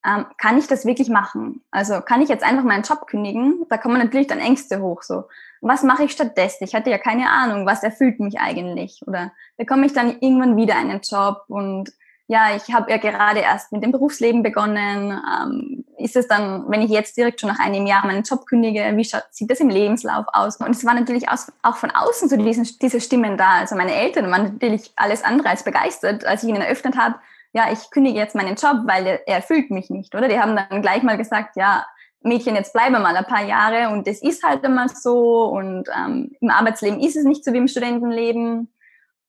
Ähm, 0.06 0.26
kann 0.38 0.58
ich 0.58 0.68
das 0.68 0.86
wirklich 0.86 1.10
machen? 1.10 1.62
Also 1.70 2.00
kann 2.00 2.22
ich 2.22 2.30
jetzt 2.30 2.44
einfach 2.44 2.64
meinen 2.64 2.84
Job 2.84 3.06
kündigen? 3.08 3.66
Da 3.70 3.78
kommen 3.78 3.98
natürlich 3.98 4.28
dann 4.28 4.40
Ängste 4.40 4.82
hoch. 4.82 5.04
So, 5.04 5.26
was 5.60 5.84
mache 5.84 6.06
ich 6.06 6.12
stattdessen? 6.14 6.64
Ich 6.64 6.74
hatte 6.74 6.90
ja 6.90 6.98
keine 6.98 7.30
Ahnung, 7.30 7.66
was 7.66 7.84
erfüllt 7.84 8.22
mich 8.22 8.40
eigentlich? 8.40 9.02
Oder 9.06 9.34
bekomme 9.58 9.86
ich 9.86 9.92
dann 9.92 10.18
irgendwann 10.22 10.56
wieder 10.56 10.78
einen 10.78 11.02
Job 11.02 11.44
und 11.50 11.92
ja, 12.30 12.56
ich 12.56 12.72
habe 12.72 12.92
ja 12.92 12.98
gerade 12.98 13.40
erst 13.40 13.72
mit 13.72 13.84
dem 13.84 13.92
Berufsleben 13.92 14.44
begonnen. 14.44 15.12
Ähm, 15.12 15.84
ist 15.98 16.16
es 16.16 16.28
dann, 16.28 16.64
wenn 16.70 16.84
ich 16.84 16.92
jetzt 16.92 17.18
direkt 17.18 17.42
schon 17.42 17.50
nach 17.50 17.58
einem 17.58 17.88
Jahr 17.88 18.06
meinen 18.06 18.22
Job 18.22 18.46
kündige, 18.46 18.84
wie 18.96 19.04
schaut, 19.04 19.24
sieht 19.32 19.50
das 19.50 19.60
im 19.60 19.70
Lebenslauf 19.70 20.28
aus? 20.32 20.58
Und 20.58 20.70
es 20.70 20.86
war 20.86 20.94
natürlich 20.94 21.26
auch 21.28 21.76
von 21.76 21.90
außen 21.90 22.30
so 22.30 22.38
diesen, 22.38 22.70
diese 22.80 23.02
Stimmen 23.02 23.36
da. 23.36 23.54
Also 23.54 23.76
meine 23.76 23.96
Eltern 23.96 24.30
waren 24.30 24.44
natürlich 24.44 24.92
alles 24.96 25.24
andere 25.24 25.50
als 25.50 25.64
begeistert, 25.64 26.24
als 26.24 26.44
ich 26.44 26.50
ihnen 26.50 26.62
eröffnet 26.62 26.96
habe, 26.98 27.16
ja, 27.52 27.72
ich 27.74 27.90
kündige 27.90 28.20
jetzt 28.20 28.36
meinen 28.36 28.56
Job, 28.56 28.82
weil 28.86 29.08
er, 29.08 29.28
er 29.28 29.38
erfüllt 29.38 29.72
mich 29.72 29.90
nicht, 29.90 30.14
oder? 30.14 30.28
Die 30.28 30.40
haben 30.40 30.56
dann 30.56 30.84
gleich 30.84 31.02
mal 31.02 31.18
gesagt, 31.18 31.56
ja, 31.56 31.84
Mädchen, 32.22 32.54
jetzt 32.54 32.74
bleibe 32.74 33.00
mal 33.00 33.16
ein 33.16 33.26
paar 33.26 33.44
Jahre 33.44 33.92
und 33.92 34.06
das 34.06 34.22
ist 34.22 34.44
halt 34.44 34.64
immer 34.64 34.88
so 34.88 35.46
und 35.46 35.90
ähm, 35.98 36.32
im 36.40 36.50
Arbeitsleben 36.52 37.00
ist 37.00 37.16
es 37.16 37.24
nicht 37.24 37.44
so 37.44 37.54
wie 37.54 37.58
im 37.58 37.68
Studentenleben. 37.68 38.72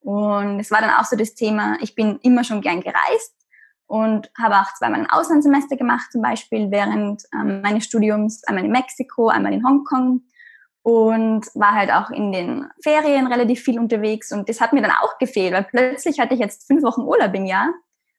Und 0.00 0.60
es 0.60 0.70
war 0.70 0.80
dann 0.80 0.90
auch 0.90 1.04
so 1.04 1.16
das 1.16 1.34
Thema, 1.34 1.76
ich 1.80 1.94
bin 1.94 2.18
immer 2.22 2.44
schon 2.44 2.62
gern 2.62 2.80
gereist 2.80 3.34
und 3.86 4.30
habe 4.38 4.56
auch 4.56 4.72
zweimal 4.74 5.00
ein 5.00 5.10
Auslandssemester 5.10 5.76
gemacht, 5.76 6.10
zum 6.12 6.22
Beispiel 6.22 6.70
während 6.70 7.22
ähm, 7.34 7.60
meines 7.60 7.84
Studiums, 7.84 8.44
einmal 8.44 8.64
in 8.64 8.70
Mexiko, 8.70 9.28
einmal 9.28 9.52
in 9.52 9.66
Hongkong 9.66 10.22
und 10.82 11.46
war 11.54 11.74
halt 11.74 11.90
auch 11.90 12.10
in 12.10 12.32
den 12.32 12.66
Ferien 12.82 13.26
relativ 13.26 13.60
viel 13.60 13.78
unterwegs 13.78 14.32
und 14.32 14.48
das 14.48 14.60
hat 14.60 14.72
mir 14.72 14.80
dann 14.80 14.92
auch 14.92 15.18
gefehlt, 15.18 15.52
weil 15.52 15.64
plötzlich 15.64 16.18
hatte 16.18 16.34
ich 16.34 16.40
jetzt 16.40 16.66
fünf 16.66 16.82
Wochen 16.82 17.02
Urlaub 17.02 17.34
im 17.34 17.44
Jahr 17.44 17.68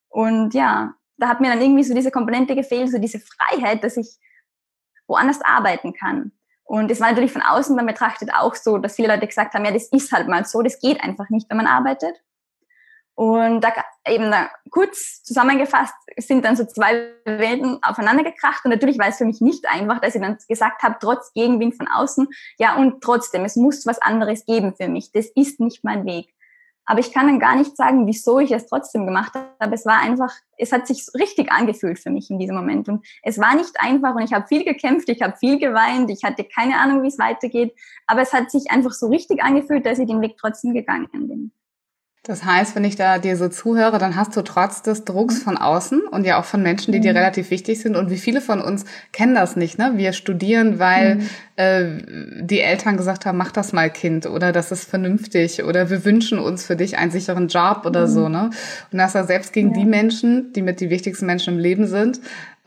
und 0.10 0.54
ja, 0.54 0.94
da 1.18 1.28
hat 1.30 1.40
mir 1.40 1.50
dann 1.50 1.62
irgendwie 1.62 1.84
so 1.84 1.94
diese 1.94 2.12
Komponente 2.12 2.56
gefehlt, 2.56 2.92
so 2.92 3.00
diese 3.00 3.20
Freiheit, 3.20 3.84
dass 3.84 3.98
ich 3.98 4.18
woanders 5.08 5.40
arbeiten 5.42 5.94
kann. 5.94 6.32
Und 6.72 6.90
es 6.90 7.02
war 7.02 7.10
natürlich 7.10 7.34
von 7.34 7.42
außen 7.42 7.76
dann 7.76 7.86
betrachtet 7.86 8.30
auch 8.34 8.56
so, 8.56 8.78
dass 8.78 8.96
viele 8.96 9.10
Leute 9.10 9.28
gesagt 9.28 9.54
haben, 9.54 9.66
ja, 9.66 9.72
das 9.72 9.90
ist 9.90 10.14
halt 10.14 10.30
mal 10.30 10.46
so, 10.46 10.62
das 10.62 10.80
geht 10.80 11.04
einfach 11.04 11.30
nicht, 11.30 11.50
wenn 11.50 11.58
man 11.58 11.68
arbeitet. 11.68 12.22
Und 13.14 13.60
da 13.60 13.74
eben 14.08 14.32
da 14.32 14.50
kurz 14.70 15.22
zusammengefasst 15.22 15.94
sind 16.16 16.46
dann 16.46 16.56
so 16.56 16.64
zwei 16.64 17.12
Welten 17.26 17.84
aufeinander 17.84 18.24
gekracht. 18.24 18.64
Und 18.64 18.72
natürlich 18.72 18.98
war 18.98 19.10
es 19.10 19.18
für 19.18 19.26
mich 19.26 19.42
nicht 19.42 19.66
einfach, 19.70 20.00
dass 20.00 20.16
ich 20.16 20.22
dann 20.22 20.38
gesagt 20.48 20.82
habe, 20.82 20.96
trotz 21.02 21.34
Gegenwind 21.34 21.76
von 21.76 21.90
außen, 21.90 22.30
ja, 22.58 22.78
und 22.78 23.04
trotzdem, 23.04 23.44
es 23.44 23.58
muss 23.58 23.86
was 23.86 24.02
anderes 24.02 24.46
geben 24.46 24.74
für 24.74 24.88
mich. 24.88 25.12
Das 25.12 25.26
ist 25.26 25.60
nicht 25.60 25.84
mein 25.84 26.06
Weg. 26.06 26.34
Aber 26.86 27.00
ich 27.00 27.14
kann 27.14 27.28
dann 27.28 27.40
gar 27.40 27.56
nicht 27.56 27.78
sagen, 27.78 28.08
wieso 28.08 28.40
ich 28.40 28.52
es 28.52 28.66
trotzdem 28.66 29.06
gemacht 29.06 29.34
habe. 29.36 29.76
Es 29.76 29.86
war 29.86 30.00
einfach, 30.00 30.34
es 30.58 30.72
hat 30.72 30.88
sich 30.88 31.06
richtig 31.14 31.52
angefühlt 31.52 32.00
für 32.00 32.10
mich 32.10 32.30
in 32.30 32.40
diesem 32.40 32.56
Moment. 32.56 32.90
Und 32.90 33.06
es 33.24 33.40
war 33.40 33.56
nicht 33.56 33.80
einfach 33.80 34.16
und 34.16 34.24
ich 34.24 34.34
habe 34.34 34.48
viel 34.48 34.64
gekämpft, 34.64 35.08
ich 35.10 35.22
habe 35.22 35.38
viel 35.38 35.60
geweint, 35.60 36.10
ich 36.10 36.24
hatte 36.24 36.44
keine 36.44 36.78
Ahnung, 36.78 37.04
wie 37.04 37.08
es 37.08 37.20
weitergeht. 37.20 37.74
Aber 38.08 38.22
es 38.22 38.34
hat 38.34 38.52
sich 38.52 38.72
einfach 38.72 38.92
so 38.92 39.08
richtig 39.08 39.44
angefühlt, 39.44 39.86
dass 39.86 40.00
ich 40.00 40.08
den 40.08 40.22
Weg 40.22 40.38
trotzdem 40.38 40.74
gegangen 40.74 41.10
bin. 41.12 41.52
Das 42.24 42.46
heißt, 42.46 42.76
wenn 42.76 42.84
ich 42.84 42.96
da 42.96 43.18
dir 43.18 43.36
so 43.36 43.50
zuhöre, 43.50 43.98
dann 43.98 44.16
hast 44.16 44.38
du 44.38 44.44
trotz 44.44 44.84
des 44.84 45.06
Drucks 45.06 45.42
von 45.42 45.58
außen 45.58 46.02
und 46.02 46.24
ja 46.24 46.40
auch 46.40 46.46
von 46.46 46.62
Menschen, 46.62 46.92
die 46.92 47.00
dir 47.00 47.14
mhm. 47.14 47.18
relativ 47.18 47.50
wichtig 47.50 47.82
sind. 47.82 47.96
Und 47.96 48.12
wie 48.12 48.20
viele 48.20 48.42
von 48.42 48.62
uns 48.62 48.86
kennen 49.12 49.34
das 49.34 49.56
nicht, 49.56 49.80
ne? 49.80 49.94
Wir 49.96 50.14
studieren, 50.14 50.78
weil 50.78 51.16
mhm. 51.16 51.30
äh, 51.56 52.44
die 52.44 52.60
Eltern 52.60 52.96
gesagt 52.96 53.26
haben, 53.26 53.40
mach 53.40 53.52
das 53.52 53.74
mal, 53.74 53.90
Kind, 53.90 54.28
oder 54.28 54.52
das 54.52 54.72
ist 54.72 54.88
vernünftig, 54.88 55.64
oder 55.64 55.90
wir 55.90 56.06
wünschen 56.06 56.38
uns 56.38 56.64
für 56.64 56.76
dich 56.76 57.00
einen 57.00 57.10
sicheren 57.10 57.48
Job 57.48 57.88
oder 57.88 58.06
mhm. 58.06 58.12
so, 58.12 58.30
ne? 58.30 58.52
Und 58.92 59.00
das 59.00 59.14
ja 59.14 59.24
selbst 59.24 59.52
gegen 59.52 59.70
ja. 59.70 59.80
die 59.80 59.86
Menschen, 59.86 60.54
die 60.54 60.62
mit 60.62 60.80
die 60.80 60.92
wichtigsten 60.92 61.26
Menschen 61.26 61.56
im 61.56 61.60
Leben 61.60 61.88
sind, 61.88 62.22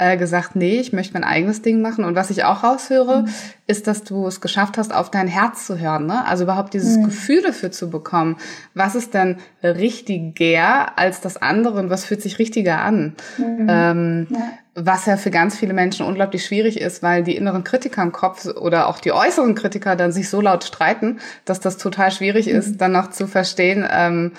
äh, 0.05 0.17
gesagt, 0.19 0.55
nee, 0.55 0.81
ich 0.81 0.93
möchte 0.93 1.15
mein 1.15 1.25
eigenes 1.25 1.63
Ding 1.63 1.81
machen. 1.81 2.05
Und 2.05 2.15
was 2.15 2.31
ich 2.31 2.45
auch 2.45 2.63
raushöre, 2.63 3.23
mhm. 3.23 3.29
ist, 3.67 3.87
dass 3.87 4.05
du 4.05 4.27
es 4.27 4.41
geschafft 4.41 4.77
hast, 4.77 4.95
auf 4.95 5.11
dein 5.11 5.29
Herz 5.29 5.67
zu 5.67 5.79
hören. 5.79 6.07
Ne? 6.07 6.27
Also 6.27 6.45
überhaupt 6.45 6.75
dieses 6.75 6.99
mhm. 6.99 7.05
Gefühl 7.05 7.43
dafür 7.43 7.71
zu 7.71 7.89
bekommen. 7.89 8.37
Was 8.75 8.95
ist 8.95 9.15
denn 9.15 9.39
richtiger 9.63 10.99
als 10.99 11.21
das 11.23 11.41
andere 11.41 11.79
und 11.79 11.89
was 11.89 12.05
fühlt 12.05 12.21
sich 12.21 12.39
richtiger 12.39 12.81
an? 12.81 13.15
Mhm. 13.39 13.67
Ähm, 13.69 14.27
ja. 14.31 14.53
Was 14.75 15.07
ja 15.07 15.17
für 15.17 15.31
ganz 15.31 15.57
viele 15.57 15.73
Menschen 15.73 16.05
unglaublich 16.05 16.45
schwierig 16.45 16.81
ist, 16.81 17.03
weil 17.03 17.23
die 17.23 17.37
inneren 17.37 17.65
Kritiker 17.65 18.03
im 18.03 18.13
Kopf 18.13 18.45
oder 18.47 18.89
auch 18.89 18.99
die 18.99 19.13
äußeren 19.13 19.55
Kritiker 19.55 19.97
dann 19.97 20.13
sich 20.13 20.29
so 20.29 20.41
laut 20.41 20.65
streiten, 20.65 21.21
dass 21.45 21.61
das 21.61 21.79
total 21.79 22.11
schwierig 22.11 22.49
ist, 22.49 22.73
mhm. 22.73 22.79
dann 22.79 22.93
noch 22.93 23.11
zu 23.11 23.27
verstehen, 23.27 23.87
ähm, 23.91 24.33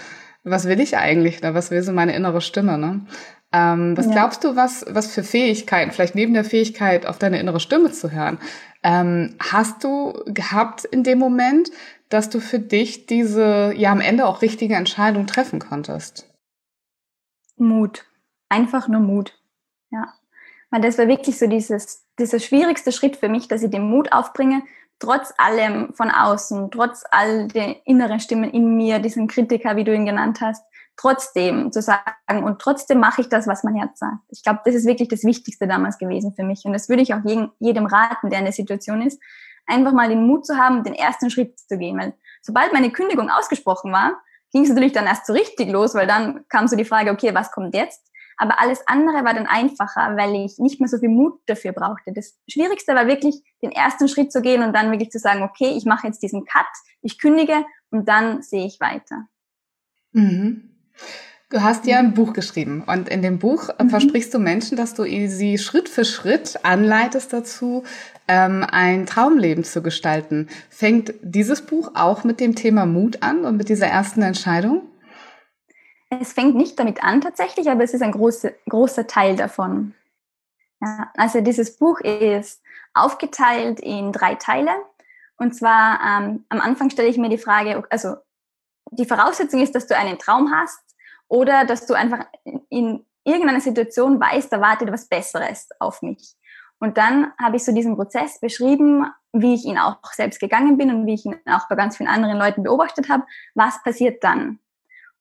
was 0.44 0.66
will 0.66 0.80
ich 0.80 0.98
eigentlich 0.98 1.40
oder 1.40 1.56
was 1.56 1.72
will 1.72 1.82
so 1.82 1.92
meine 1.92 2.16
innere 2.16 2.42
Stimme, 2.42 2.78
ne? 2.78 3.02
Ähm, 3.56 3.96
was 3.96 4.08
ja. 4.08 4.12
glaubst 4.12 4.44
du, 4.44 4.58
was, 4.58 4.86
was 4.90 5.14
für 5.14 5.24
Fähigkeiten, 5.24 5.92
vielleicht 5.92 6.14
neben 6.14 6.34
der 6.34 6.44
Fähigkeit, 6.44 7.06
auf 7.06 7.18
deine 7.18 7.40
innere 7.40 7.62
Stimme 7.62 7.90
zu 7.90 8.12
hören, 8.12 8.38
ähm, 8.84 9.36
hast 9.40 9.82
du 9.86 10.14
gehabt 10.26 10.84
in 10.84 11.04
dem 11.04 11.20
Moment, 11.20 11.72
dass 12.10 12.30
du 12.30 12.42
für 12.42 12.60
dich 12.60 13.06
diese, 13.06 13.74
ja, 13.74 13.94
am 13.94 14.02
Ende 14.02 14.26
auch 14.28 14.42
richtige 14.42 14.76
Entscheidung 14.76 15.26
treffen 15.26 15.60
konntest? 15.60 16.30
Mut. 17.56 18.06
Einfach 18.50 18.90
nur 18.90 19.00
Mut. 19.00 19.40
Ja. 19.90 20.14
Weil 20.70 20.82
das 20.82 20.98
war 20.98 21.08
wirklich 21.08 21.40
so 21.40 21.48
dieses, 21.48 22.06
dieser 22.20 22.40
schwierigste 22.40 22.92
Schritt 22.92 23.16
für 23.16 23.30
mich, 23.30 23.48
dass 23.48 23.64
ich 23.64 23.72
den 23.72 23.90
Mut 23.90 24.12
aufbringe, 24.12 24.64
trotz 25.00 25.34
allem 25.38 25.94
von 25.94 26.12
außen, 26.12 26.72
trotz 26.72 27.06
all 27.10 27.48
den 27.48 27.78
inneren 27.86 28.20
Stimmen 28.20 28.50
in 28.50 28.76
mir, 28.76 29.00
diesen 29.00 29.28
Kritiker, 29.28 29.78
wie 29.78 29.86
du 29.86 29.96
ihn 29.96 30.06
genannt 30.06 30.42
hast, 30.42 30.66
trotzdem 30.98 31.72
zu 31.72 31.82
sagen 31.82 32.44
und 32.44 32.60
trotzdem 32.60 33.00
mache 33.00 33.22
ich 33.22 33.30
das, 33.30 33.48
was 33.48 33.64
mein 33.64 33.76
Herz 33.76 34.00
sagt. 34.00 34.20
Ich 34.30 34.44
glaube, 34.44 34.62
das 34.66 34.76
ist 34.76 34.86
wirklich 34.86 35.10
das 35.10 35.24
Wichtigste 35.24 35.68
damals 35.68 35.98
gewesen 35.98 36.34
für 36.34 36.44
mich 36.44 36.64
und 36.66 36.74
das 36.74 36.90
würde 36.90 37.02
ich 37.02 37.14
auch 37.14 37.24
jedem, 37.26 37.52
jedem 37.60 37.86
raten, 37.86 38.30
der 38.30 38.40
in 38.40 38.46
der 38.46 38.54
Situation 38.54 39.02
ist, 39.02 39.22
einfach 39.66 39.94
mal 39.94 40.10
den 40.10 40.26
Mut 40.26 40.46
zu 40.46 40.58
haben, 40.58 40.84
den 40.84 40.94
ersten 40.94 41.30
Schritt 41.30 41.60
zu 41.60 41.78
gehen, 41.78 41.98
weil 41.98 42.14
sobald 42.42 42.74
meine 42.74 42.92
Kündigung 42.92 43.30
ausgesprochen 43.30 43.92
war, 43.92 44.22
ging 44.52 44.64
es 44.64 44.70
natürlich 44.70 44.94
dann 44.94 45.06
erst 45.06 45.26
so 45.26 45.34
richtig 45.34 45.70
los, 45.70 45.96
weil 45.96 46.08
dann 46.08 46.48
kam 46.48 46.68
so 46.68 46.76
die 46.76 46.86
Frage, 46.86 47.12
okay, 47.12 47.34
was 47.34 47.52
kommt 47.52 47.76
jetzt? 47.76 48.02
Aber 48.38 48.60
alles 48.60 48.86
andere 48.86 49.24
war 49.24 49.34
dann 49.34 49.48
einfacher, 49.48 50.16
weil 50.18 50.36
ich 50.36 50.58
nicht 50.60 50.80
mehr 50.80 50.90
so 50.90 50.98
viel 50.98 51.10
Mut 51.10 51.40
dafür 51.46 51.72
brauchte. 51.72 52.12
Das 52.14 52.38
Schwierigste 52.50 52.94
war 52.94 53.08
wirklich, 53.08 53.42
den 53.62 53.72
ersten 53.72 54.08
Schritt 54.08 54.32
zu 54.32 54.42
gehen 54.42 54.62
und 54.62 54.74
dann 54.74 54.92
wirklich 54.92 55.10
zu 55.10 55.20
sagen, 55.20 55.44
okay, 55.44 55.74
ich 55.76 55.86
mache 55.86 56.08
jetzt 56.08 56.22
diesen 56.22 56.46
Cut, 56.46 56.66
ich 57.02 57.18
kündige 57.18 57.66
und 57.92 58.08
dann 58.10 58.42
sehe 58.42 58.66
ich 58.66 58.80
weiter. 58.80 59.28
Mhm. 60.12 60.75
Du 61.50 61.62
hast 61.62 61.86
ja 61.86 62.00
ein 62.00 62.16
Buch 62.16 62.34
geschrieben 62.34 62.84
und 62.88 63.08
in 63.08 63.22
dem 63.22 63.38
Buch 63.38 63.70
äh, 63.70 63.84
mhm. 63.84 63.90
versprichst 63.90 64.34
du 64.34 64.40
Menschen, 64.40 64.78
dass 64.78 64.96
du 64.96 65.04
sie 65.04 65.58
Schritt 65.58 65.90
für 65.90 66.04
Schritt 66.04 66.60
anleitest 66.64 67.32
dazu, 67.34 67.84
ähm, 68.28 68.66
ein 68.70 69.06
Traumleben 69.06 69.64
zu 69.64 69.84
gestalten. 69.84 70.50
Fängt 70.70 71.14
dieses 71.22 71.62
Buch 71.62 71.92
auch 71.94 72.24
mit 72.24 72.40
dem 72.40 72.56
Thema 72.56 72.86
Mut 72.86 73.22
an 73.22 73.46
und 73.46 73.58
mit 73.58 73.70
dieser 73.70 73.88
ersten 73.88 74.24
Entscheidung? 74.24 74.90
Es 76.10 76.34
fängt 76.34 76.56
nicht 76.56 76.80
damit 76.80 77.04
an 77.04 77.22
tatsächlich, 77.22 77.70
aber 77.70 77.84
es 77.84 77.94
ist 77.94 78.02
ein 78.02 78.12
großer, 78.12 78.52
großer 78.68 79.06
Teil 79.06 79.36
davon. 79.36 79.94
Ja, 80.82 81.12
also 81.16 81.42
dieses 81.42 81.78
Buch 81.78 82.00
ist 82.00 82.62
aufgeteilt 82.94 83.80
in 83.80 84.12
drei 84.12 84.36
Teile. 84.36 84.72
Und 85.38 85.56
zwar 85.56 86.00
ähm, 86.02 86.46
am 86.50 86.60
Anfang 86.60 86.90
stelle 86.90 87.08
ich 87.08 87.18
mir 87.18 87.30
die 87.30 87.38
Frage, 87.38 87.84
also 87.90 88.16
die 88.92 89.06
Voraussetzung 89.06 89.62
ist, 89.62 89.76
dass 89.76 89.88
du 89.88 89.96
einen 89.96 90.18
Traum 90.18 90.52
hast 90.52 90.85
oder 91.28 91.66
dass 91.66 91.86
du 91.86 91.94
einfach 91.94 92.26
in 92.70 93.06
irgendeiner 93.24 93.62
Situation 93.62 94.20
weißt, 94.20 94.52
da 94.52 94.62
wartet 94.62 94.92
was 94.92 95.08
Besseres 95.08 95.70
auf 95.80 96.02
mich. 96.02 96.36
Und 96.80 96.98
dann 96.98 97.32
habe 97.42 97.56
ich 97.56 97.64
so 97.64 97.74
diesen 97.74 97.96
Prozess 97.96 98.40
beschrieben, 98.40 99.06
wie 99.34 99.56
ich 99.56 99.66
ihn 99.66 99.78
auch 99.78 99.98
selbst 100.14 100.40
gegangen 100.40 100.78
bin 100.78 100.92
und 100.92 101.06
wie 101.06 101.14
ich 101.14 101.26
ihn 101.26 101.36
auch 101.46 101.68
bei 101.68 101.76
ganz 101.76 101.98
vielen 101.98 102.10
anderen 102.10 102.38
Leuten 102.38 102.64
beobachtet 102.64 103.10
habe. 103.10 103.24
Was 103.54 103.82
passiert 103.84 104.24
dann? 104.24 104.60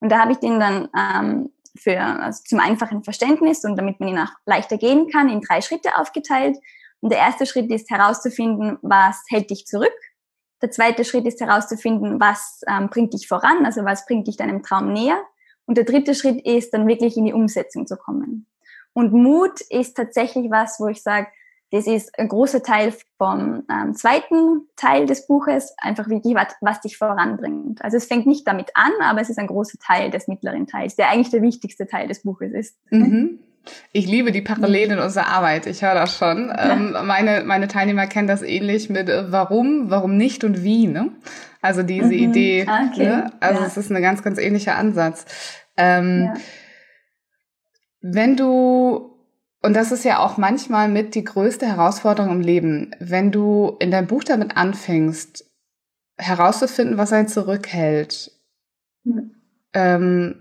Und 0.01 0.11
da 0.11 0.21
habe 0.21 0.33
ich 0.33 0.39
den 0.39 0.61
dann 0.61 0.89
ähm, 0.97 1.51
für, 1.77 1.99
also 1.99 2.43
zum 2.45 2.61
einfachen 2.61 3.03
Verständnis 3.03 3.65
und 3.65 3.77
damit 3.77 4.01
man 4.01 4.11
ihn 4.11 4.19
auch 4.19 4.33
leichter 4.45 4.77
gehen 4.77 5.11
kann, 5.11 5.29
in 5.29 5.41
drei 5.41 5.61
Schritte 5.61 5.97
aufgeteilt. 5.97 6.57
Und 7.01 7.11
der 7.11 7.19
erste 7.19 7.47
Schritt 7.47 7.71
ist 7.71 7.91
herauszufinden, 7.91 8.79
was 8.83 9.23
hält 9.29 9.51
dich 9.51 9.67
zurück? 9.67 9.95
Der 10.63 10.71
zweite 10.71 11.05
Schritt 11.05 11.27
ist 11.27 11.41
herauszufinden, 11.41 12.21
was 12.21 12.63
ähm, 12.69 12.89
bringt 12.89 13.13
dich 13.13 13.29
voran, 13.29 13.65
also 13.65 13.85
was 13.85 14.07
bringt 14.07 14.27
dich 14.27 14.37
deinem 14.37 14.63
Traum 14.63 14.93
näher. 14.93 15.23
Und 15.67 15.79
der 15.79 15.85
dritte 15.85 16.15
Schritt 16.15 16.45
ist 16.45 16.75
dann 16.75 16.87
wirklich 16.87 17.17
in 17.17 17.25
die 17.25 17.33
Umsetzung 17.33 17.87
zu 17.87 17.97
kommen. 17.97 18.47
Und 18.93 19.13
Mut 19.13 19.61
ist 19.71 19.97
tatsächlich 19.97 20.51
was, 20.51 20.79
wo 20.79 20.89
ich 20.89 21.03
sage, 21.03 21.27
das 21.71 21.89
ist 21.89 22.17
ein 22.19 22.29
großer 22.29 22.63
Teil 22.63 22.95
vom 23.19 23.65
ähm, 23.69 23.95
zweiten 23.95 24.69
Teil 24.77 25.07
des 25.07 25.27
Buches, 25.27 25.75
einfach 25.79 26.09
wirklich 26.09 26.35
was, 26.37 26.55
was 26.61 26.81
dich 26.81 26.97
voranbringt. 26.97 27.83
Also 27.83 27.97
es 27.97 28.05
fängt 28.05 28.27
nicht 28.27 28.47
damit 28.47 28.71
an, 28.75 28.93
aber 29.03 29.21
es 29.21 29.29
ist 29.29 29.41
ein 29.41 29.49
großer 29.49 29.79
Teil 29.85 30.11
des 30.11 30.29
mittleren 30.29 30.69
Teils, 30.69 30.95
der 30.95 31.11
eigentlich 31.11 31.31
der 31.31 31.43
wichtigste 31.43 31.89
Teil 31.89 32.07
des 32.07 32.23
Buches 32.23 32.53
ist. 32.53 32.77
Mhm. 32.91 33.41
Ich 33.93 34.07
liebe 34.07 34.31
die 34.31 34.43
Parallelen 34.43 34.93
in 34.93 34.99
unserer 34.99 35.29
Arbeit. 35.29 35.67
Ich 35.67 35.83
höre 35.83 35.95
das 35.95 36.17
schon. 36.17 36.49
Ja. 36.49 36.55
Ähm, 36.75 36.95
meine, 37.07 37.43
meine 37.45 37.69
Teilnehmer 37.69 38.07
kennen 38.07 38.29
das 38.29 38.43
ähnlich 38.43 38.89
mit 38.89 39.09
äh, 39.09 39.31
warum, 39.33 39.91
warum 39.91 40.17
nicht 40.17 40.45
und 40.45 40.63
wie. 40.63 40.87
Ne? 40.87 41.11
Also 41.65 41.83
diese 41.83 42.09
mhm. 42.09 42.13
Idee. 42.13 42.67
Ah, 42.69 42.89
okay. 42.91 43.07
Ne? 43.07 43.33
Also 43.41 43.63
ja. 43.63 43.67
es 43.67 43.77
ist 43.79 43.91
ein 43.91 44.03
ganz, 44.03 44.23
ganz 44.23 44.39
ähnlicher 44.39 44.77
Ansatz. 44.77 45.25
Ähm, 45.79 46.25
ja. 46.27 46.35
Wenn 48.03 48.37
du 48.37 49.11
und 49.63 49.73
das 49.75 49.93
ist 49.93 50.05
ja 50.05 50.19
auch 50.19 50.37
manchmal 50.37 50.91
mit 50.91 51.15
die 51.15 51.25
größte 51.25 51.67
Herausforderung 51.67 52.31
im 52.31 52.41
Leben, 52.43 52.91
wenn 53.01 53.33
du 53.33 53.77
in 53.81 53.91
deinem 53.91 54.07
Buch 54.07 54.23
damit 54.23 54.59
anfängst, 54.59 55.47
herauszufinden, 56.19 56.99
was 56.99 57.15
einen 57.15 57.29
zurückhält. 57.29 58.31
Mhm. 59.05 59.35
Ähm, 59.73 60.35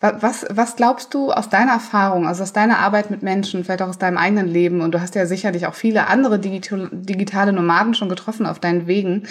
was, 0.00 0.46
was 0.48 0.76
glaubst 0.76 1.12
du 1.12 1.30
aus 1.30 1.50
deiner 1.50 1.72
Erfahrung, 1.72 2.26
also 2.26 2.42
aus 2.42 2.54
deiner 2.54 2.78
Arbeit 2.78 3.10
mit 3.10 3.22
Menschen, 3.22 3.64
vielleicht 3.64 3.82
auch 3.82 3.88
aus 3.88 3.98
deinem 3.98 4.16
eigenen 4.16 4.48
Leben, 4.48 4.80
und 4.80 4.92
du 4.92 5.00
hast 5.02 5.14
ja 5.14 5.26
sicherlich 5.26 5.66
auch 5.66 5.74
viele 5.74 6.06
andere 6.06 6.38
digital, 6.38 6.88
digitale 6.90 7.52
Nomaden 7.52 7.92
schon 7.92 8.08
getroffen 8.08 8.46
auf 8.46 8.58
deinen 8.58 8.86
Wegen. 8.86 9.26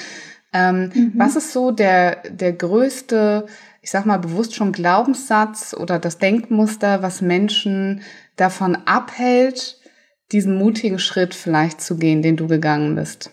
Ähm, 0.53 0.91
mhm. 0.93 1.13
Was 1.15 1.35
ist 1.35 1.51
so 1.51 1.71
der, 1.71 2.23
der 2.29 2.53
größte, 2.53 3.47
ich 3.81 3.91
sag 3.91 4.05
mal 4.05 4.17
bewusst 4.17 4.55
schon 4.55 4.71
Glaubenssatz 4.71 5.73
oder 5.73 5.99
das 5.99 6.17
Denkmuster, 6.17 7.01
was 7.01 7.21
Menschen 7.21 8.01
davon 8.35 8.75
abhält, 8.85 9.79
diesen 10.31 10.57
mutigen 10.57 10.99
Schritt 10.99 11.33
vielleicht 11.33 11.81
zu 11.81 11.97
gehen, 11.97 12.21
den 12.21 12.37
du 12.37 12.47
gegangen 12.47 12.95
bist? 12.95 13.31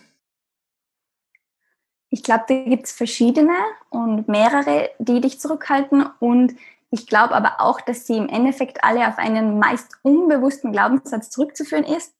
Ich 2.09 2.23
glaube, 2.23 2.45
da 2.47 2.55
gibt 2.63 2.85
es 2.85 2.91
verschiedene 2.93 3.53
und 3.89 4.27
mehrere, 4.29 4.89
die 4.99 5.19
dich 5.19 5.39
zurückhalten. 5.39 6.05
Und 6.19 6.55
ich 6.89 7.07
glaube 7.07 7.35
aber 7.35 7.59
auch, 7.59 7.81
dass 7.81 8.07
sie 8.07 8.17
im 8.17 8.29
Endeffekt 8.29 8.83
alle 8.83 9.07
auf 9.07 9.17
einen 9.17 9.59
meist 9.59 9.97
unbewussten 10.01 10.71
Glaubenssatz 10.71 11.29
zurückzuführen 11.29 11.83
ist. 11.83 12.15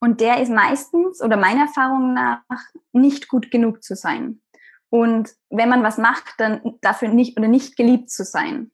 Und 0.00 0.20
der 0.20 0.40
ist 0.40 0.50
meistens 0.50 1.22
oder 1.22 1.36
meiner 1.36 1.62
Erfahrung 1.62 2.14
nach 2.14 2.40
nicht 2.92 3.28
gut 3.28 3.50
genug 3.50 3.82
zu 3.82 3.96
sein. 3.96 4.40
Und 4.90 5.30
wenn 5.50 5.68
man 5.68 5.82
was 5.82 5.98
macht, 5.98 6.34
dann 6.38 6.76
dafür 6.80 7.08
nicht 7.08 7.36
oder 7.36 7.48
nicht 7.48 7.76
geliebt 7.76 8.10
zu 8.10 8.24
sein. 8.24 8.70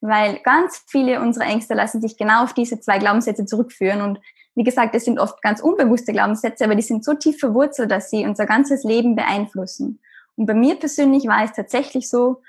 Weil 0.00 0.40
ganz 0.40 0.84
viele 0.86 1.20
unserer 1.20 1.46
Ängste 1.46 1.74
lassen 1.74 2.00
sich 2.00 2.16
genau 2.16 2.44
auf 2.44 2.52
diese 2.52 2.78
zwei 2.78 2.98
Glaubenssätze 2.98 3.46
zurückführen. 3.46 4.02
Und 4.02 4.20
wie 4.54 4.64
gesagt, 4.64 4.94
es 4.94 5.06
sind 5.06 5.18
oft 5.18 5.40
ganz 5.42 5.60
unbewusste 5.60 6.12
Glaubenssätze, 6.12 6.64
aber 6.64 6.74
die 6.74 6.82
sind 6.82 7.04
so 7.04 7.14
tief 7.14 7.38
verwurzelt, 7.38 7.90
dass 7.90 8.10
sie 8.10 8.26
unser 8.26 8.46
ganzes 8.46 8.84
Leben 8.84 9.16
beeinflussen. 9.16 10.00
Und 10.36 10.46
bei 10.46 10.54
mir 10.54 10.76
persönlich 10.76 11.26
war 11.26 11.42
es 11.42 11.52
tatsächlich 11.52 12.08
so, 12.08 12.42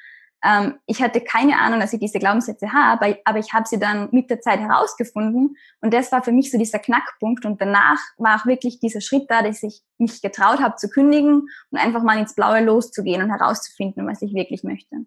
ähm, 0.46 0.76
ich 0.86 1.02
hatte 1.02 1.22
keine 1.22 1.60
Ahnung, 1.60 1.80
dass 1.80 1.94
ich 1.94 2.00
diese 2.00 2.20
Glaubenssätze 2.20 2.72
habe, 2.72 3.18
aber 3.26 3.40
ich 3.40 3.54
habe 3.54 3.68
sie 3.68 3.80
dann 3.80 4.10
mit 4.12 4.30
der 4.30 4.42
Zeit 4.42 4.60
herausgefunden 4.60 5.58
und 5.82 5.94
das 5.94 6.12
war 6.12 6.24
für 6.24 6.32
mich 6.32 6.52
so 6.52 6.58
dieser 6.58 6.80
Knackpunkt 6.80 7.46
und 7.46 7.60
danach 7.60 7.98
war 8.18 8.40
auch 8.40 8.46
wirklich 8.46 8.80
dieser 8.80 9.02
Schritt 9.02 9.30
da, 9.30 9.42
dass 9.42 9.64
ich 9.64 9.82
mich 9.98 10.22
getraut 10.22 10.60
habe 10.60 10.76
zu 10.76 10.90
kündigen 10.90 11.48
und 11.72 11.80
einfach 11.80 12.04
mal 12.04 12.20
ins 12.20 12.36
Blaue 12.36 12.62
loszugehen 12.62 13.22
und 13.24 13.32
herauszufinden, 13.32 14.08
was 14.08 14.22
ich 14.22 14.34
wirklich 14.34 14.64
möchte. 14.64 15.06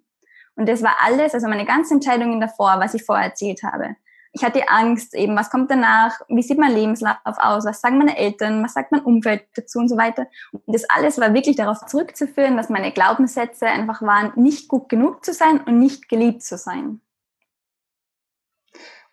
Und 0.57 0.69
das 0.69 0.83
war 0.83 0.97
alles, 1.05 1.35
also 1.35 1.47
meine 1.47 1.65
ganzen 1.65 1.95
Entscheidungen 1.95 2.41
davor, 2.41 2.81
was 2.81 2.95
ich 2.95 3.05
vorher 3.05 3.27
erzählt 3.27 3.63
habe. 3.63 3.95
Ich 4.33 4.45
hatte 4.45 4.69
Angst 4.69 5.15
eben, 5.15 5.37
was 5.37 5.51
kommt 5.51 5.71
danach, 5.71 6.21
wie 6.29 6.43
sieht 6.43 6.59
mein 6.59 6.73
Lebenslauf 6.75 7.17
aus, 7.25 7.65
was 7.65 7.81
sagen 7.81 7.99
meine 7.99 8.17
Eltern, 8.17 8.63
was 8.63 8.75
sagt 8.75 8.93
mein 8.93 9.03
Umfeld 9.03 9.45
dazu 9.55 9.79
und 9.79 9.89
so 9.89 9.97
weiter. 9.97 10.27
Und 10.53 10.75
das 10.75 10.85
alles 10.89 11.19
war 11.19 11.35
wirklich 11.35 11.57
darauf 11.57 11.85
zurückzuführen, 11.87 12.57
dass 12.57 12.69
meine 12.69 12.93
Glaubenssätze 12.93 13.67
einfach 13.67 14.03
waren, 14.03 14.33
nicht 14.37 14.69
gut 14.69 14.89
genug 14.89 15.25
zu 15.25 15.33
sein 15.33 15.61
und 15.61 15.79
nicht 15.79 16.09
geliebt 16.09 16.43
zu 16.43 16.57
sein. 16.59 17.01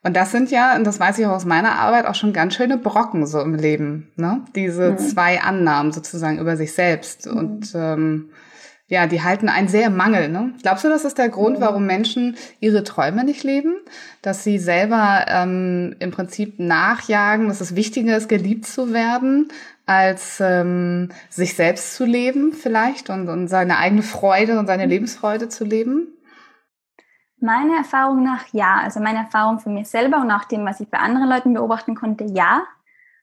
Und 0.06 0.16
das 0.16 0.32
sind 0.32 0.52
ja, 0.52 0.76
und 0.76 0.84
das 0.84 1.00
weiß 1.00 1.18
ich 1.18 1.26
auch 1.26 1.32
aus 1.32 1.46
meiner 1.46 1.80
Arbeit, 1.80 2.06
auch 2.06 2.14
schon 2.14 2.32
ganz 2.32 2.54
schöne 2.54 2.78
Brocken 2.78 3.26
so 3.26 3.42
im 3.42 3.56
Leben, 3.56 4.12
ne? 4.16 4.46
Diese 4.56 4.92
mhm. 4.92 4.98
zwei 5.00 5.42
Annahmen 5.42 5.92
sozusagen 5.92 6.38
über 6.38 6.58
sich 6.58 6.74
selbst. 6.74 7.26
Mhm. 7.26 7.38
Und 7.38 7.74
ähm, 7.74 8.30
ja, 8.88 9.08
die 9.08 9.24
halten 9.24 9.50
einen 9.50 9.68
sehr 9.68 9.88
im 9.88 9.98
Mangel. 9.98 10.30
Ne? 10.30 10.54
Glaubst 10.62 10.84
du, 10.84 10.90
das 10.90 11.06
ist 11.06 11.18
der 11.18 11.30
Grund, 11.30 11.60
warum 11.60 11.88
Menschen 11.88 12.38
ihre 12.60 12.84
Träume 12.84 13.24
nicht 13.24 13.44
leben? 13.44 13.76
Dass 14.22 14.44
sie 14.44 14.60
selber 14.60 15.26
ähm, 15.28 15.96
im 16.00 16.12
Prinzip 16.12 16.60
nachjagen, 16.60 17.48
dass 17.48 17.62
es 17.62 17.76
wichtiger 17.76 18.16
ist, 18.16 18.30
geliebt 18.30 18.68
zu 18.68 18.94
werden, 18.94 19.48
als 19.88 20.40
ähm, 20.40 21.10
sich 21.30 21.56
selbst 21.56 21.96
zu 21.96 22.06
leben 22.06 22.54
vielleicht 22.54 23.10
und, 23.10 23.28
und 23.28 23.48
seine 23.48 23.78
eigene 23.78 24.04
Freude 24.04 24.60
und 24.60 24.68
seine 24.68 24.86
Lebensfreude 24.86 25.50
zu 25.50 25.64
leben? 25.64 26.08
Meiner 27.40 27.78
Erfahrung 27.78 28.24
nach 28.24 28.46
ja. 28.52 28.80
Also 28.84 29.00
meine 29.00 29.20
Erfahrung 29.20 29.60
von 29.60 29.74
mir 29.74 29.86
selber 29.86 30.22
und 30.22 30.30
auch 30.30 30.46
dem, 30.46 30.64
was 30.64 30.80
ich 30.80 30.90
bei 30.90 31.00
anderen 31.00 31.28
Leuten 31.28 31.56
beobachten 31.56 31.96
konnte, 31.96 32.26
ja. 32.26 32.64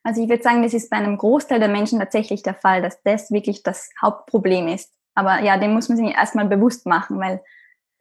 Also 0.03 0.21
ich 0.21 0.29
würde 0.29 0.43
sagen, 0.43 0.65
das 0.65 0.75
ist 0.75 0.91
bei 0.91 0.97
einem 0.97 1.17
Großteil 1.17 1.61
der 1.61 1.69
Menschen 1.69 2.01
tatsächlich 2.01 2.43
der 2.43 2.55
Fall, 2.55 2.83
dass 2.83 3.01
das 3.05 3.31
wirklich 3.31 3.63
das 3.63 3.91
Hauptproblem 4.01 4.67
ist. 4.67 4.93
Aber 5.15 5.43
ja, 5.43 5.59
dem 5.59 5.75
muss 5.75 5.89
man 5.89 5.99
sich 5.99 6.07
erstmal 6.09 6.47
bewusst 6.47 6.87
machen, 6.87 7.19
weil 7.19 7.41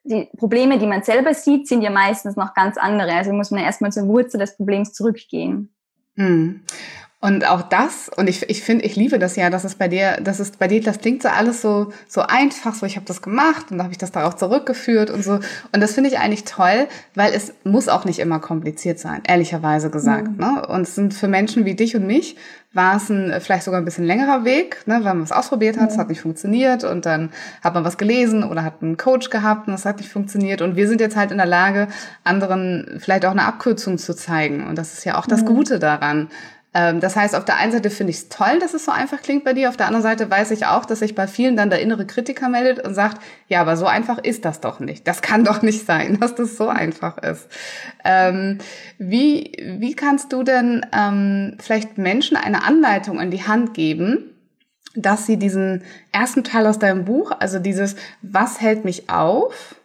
die 0.03 0.29
Probleme, 0.37 0.79
die 0.79 0.87
man 0.87 1.03
selber 1.03 1.33
sieht, 1.33 1.67
sind 1.67 1.81
ja 1.81 1.91
meistens 1.91 2.35
noch 2.35 2.53
ganz 2.53 2.77
andere. 2.77 3.13
Also 3.13 3.33
muss 3.33 3.51
man 3.51 3.63
erstmal 3.63 3.91
zur 3.91 4.07
Wurzel 4.07 4.39
des 4.39 4.55
Problems 4.57 4.93
zurückgehen. 4.93 5.73
Hm. 6.15 6.63
Und 7.21 7.47
auch 7.47 7.61
das, 7.61 8.09
und 8.09 8.27
ich, 8.27 8.49
ich 8.49 8.63
finde, 8.63 8.83
ich 8.83 8.95
liebe 8.95 9.19
das 9.19 9.35
ja, 9.35 9.51
dass 9.51 9.63
es 9.63 9.75
bei 9.75 9.87
dir, 9.87 10.17
das 10.23 10.39
ist 10.39 10.57
bei 10.57 10.67
dir, 10.67 10.81
das 10.81 10.97
klingt 10.97 11.21
so 11.21 11.29
alles 11.29 11.61
so, 11.61 11.93
so 12.07 12.21
einfach, 12.21 12.73
so 12.73 12.87
ich 12.87 12.95
habe 12.95 13.05
das 13.05 13.21
gemacht 13.21 13.67
und 13.69 13.77
dann 13.77 13.83
habe 13.83 13.91
ich 13.91 13.99
das 13.99 14.11
darauf 14.11 14.35
zurückgeführt 14.35 15.11
und 15.11 15.23
so. 15.23 15.33
Und 15.71 15.81
das 15.81 15.93
finde 15.93 16.09
ich 16.09 16.17
eigentlich 16.17 16.45
toll, 16.45 16.87
weil 17.13 17.31
es 17.31 17.53
muss 17.63 17.89
auch 17.89 18.05
nicht 18.05 18.17
immer 18.17 18.39
kompliziert 18.39 18.97
sein, 18.97 19.21
ehrlicherweise 19.27 19.91
gesagt. 19.91 20.29
Mhm. 20.31 20.37
Ne? 20.37 20.65
Und 20.67 20.81
es 20.81 20.95
sind 20.95 21.13
für 21.13 21.27
Menschen 21.27 21.63
wie 21.63 21.75
dich 21.75 21.95
und 21.95 22.07
mich, 22.07 22.37
war 22.73 22.95
es 22.95 23.09
ein 23.09 23.39
vielleicht 23.41 23.65
sogar 23.65 23.81
ein 23.81 23.85
bisschen 23.85 24.05
längerer 24.05 24.45
Weg, 24.45 24.87
ne, 24.87 24.95
weil 24.95 25.13
man 25.13 25.23
was 25.23 25.33
ausprobiert 25.33 25.77
hat, 25.77 25.91
es 25.91 25.97
hat 25.97 26.07
nicht 26.07 26.21
funktioniert 26.21 26.85
und 26.85 27.05
dann 27.05 27.31
hat 27.61 27.73
man 27.73 27.83
was 27.83 27.97
gelesen 27.97 28.43
oder 28.43 28.63
hat 28.63 28.81
einen 28.81 28.95
Coach 28.95 29.29
gehabt 29.29 29.67
und 29.67 29.73
es 29.73 29.85
hat 29.85 29.97
nicht 29.97 30.09
funktioniert. 30.09 30.61
Und 30.61 30.75
wir 30.77 30.87
sind 30.87 31.01
jetzt 31.01 31.17
halt 31.17 31.31
in 31.31 31.37
der 31.37 31.45
Lage, 31.45 31.89
anderen 32.23 32.99
vielleicht 32.99 33.25
auch 33.25 33.31
eine 33.31 33.43
Abkürzung 33.43 33.97
zu 33.97 34.15
zeigen. 34.15 34.65
Und 34.67 34.77
das 34.77 34.93
ist 34.93 35.03
ja 35.03 35.17
auch 35.17 35.25
das 35.25 35.45
Gute 35.45 35.79
daran 35.79 36.29
das 37.01 37.17
heißt, 37.17 37.35
auf 37.35 37.43
der 37.43 37.57
einen 37.57 37.73
Seite 37.73 37.89
finde 37.89 38.11
ich 38.11 38.17
es 38.17 38.29
toll, 38.29 38.59
dass 38.59 38.73
es 38.73 38.85
so 38.85 38.91
einfach 38.91 39.21
klingt 39.21 39.43
bei 39.43 39.53
dir. 39.53 39.67
Auf 39.67 39.75
der 39.75 39.87
anderen 39.87 40.03
Seite 40.03 40.31
weiß 40.31 40.51
ich 40.51 40.65
auch, 40.65 40.85
dass 40.85 40.99
sich 40.99 41.15
bei 41.15 41.27
vielen 41.27 41.57
dann 41.57 41.69
der 41.69 41.81
innere 41.81 42.05
Kritiker 42.05 42.47
meldet 42.47 42.85
und 42.85 42.93
sagt, 42.93 43.21
ja, 43.47 43.59
aber 43.59 43.75
so 43.75 43.85
einfach 43.85 44.19
ist 44.19 44.45
das 44.45 44.61
doch 44.61 44.79
nicht. 44.79 45.05
Das 45.05 45.21
kann 45.21 45.43
doch 45.43 45.61
nicht 45.61 45.85
sein, 45.85 46.17
dass 46.21 46.35
das 46.35 46.55
so 46.55 46.69
einfach 46.69 47.17
ist. 47.17 47.47
Ähm, 48.05 48.59
wie, 48.97 49.51
wie 49.79 49.95
kannst 49.95 50.31
du 50.31 50.43
denn 50.43 50.85
ähm, 50.97 51.57
vielleicht 51.59 51.97
Menschen 51.97 52.37
eine 52.37 52.63
Anleitung 52.63 53.19
an 53.19 53.31
die 53.31 53.45
Hand 53.45 53.73
geben, 53.73 54.31
dass 54.95 55.25
sie 55.25 55.37
diesen 55.37 55.83
ersten 56.11 56.43
Teil 56.43 56.67
aus 56.67 56.79
deinem 56.79 57.05
Buch, 57.05 57.31
also 57.37 57.59
dieses, 57.59 57.95
was 58.21 58.61
hält 58.61 58.85
mich 58.85 59.09
auf, 59.09 59.75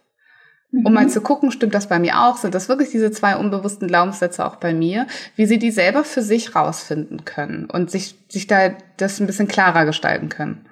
um 0.73 0.93
mal 0.93 1.05
mhm. 1.05 1.11
zu 1.11 1.21
gucken, 1.21 1.51
stimmt 1.51 1.75
das 1.75 1.89
bei 1.89 1.99
mir 1.99 2.21
auch? 2.21 2.37
Sind 2.37 2.55
das 2.55 2.69
wirklich 2.69 2.91
diese 2.91 3.11
zwei 3.11 3.37
unbewussten 3.37 3.89
Glaubenssätze 3.89 4.45
auch 4.45 4.57
bei 4.57 4.75
mir? 4.75 5.07
Wie 5.37 5.47
sie 5.47 5.59
die 5.59 5.71
selber 5.71 6.05
für 6.05 6.23
sich 6.23 6.55
rausfinden 6.55 7.25
können 7.25 7.69
und 7.71 7.91
sich, 7.91 8.17
sich 8.29 8.47
da 8.47 8.71
das 8.97 9.21
ein 9.21 9.27
bisschen 9.27 9.49
klarer 9.49 9.85
gestalten 9.85 10.29
können? 10.29 10.67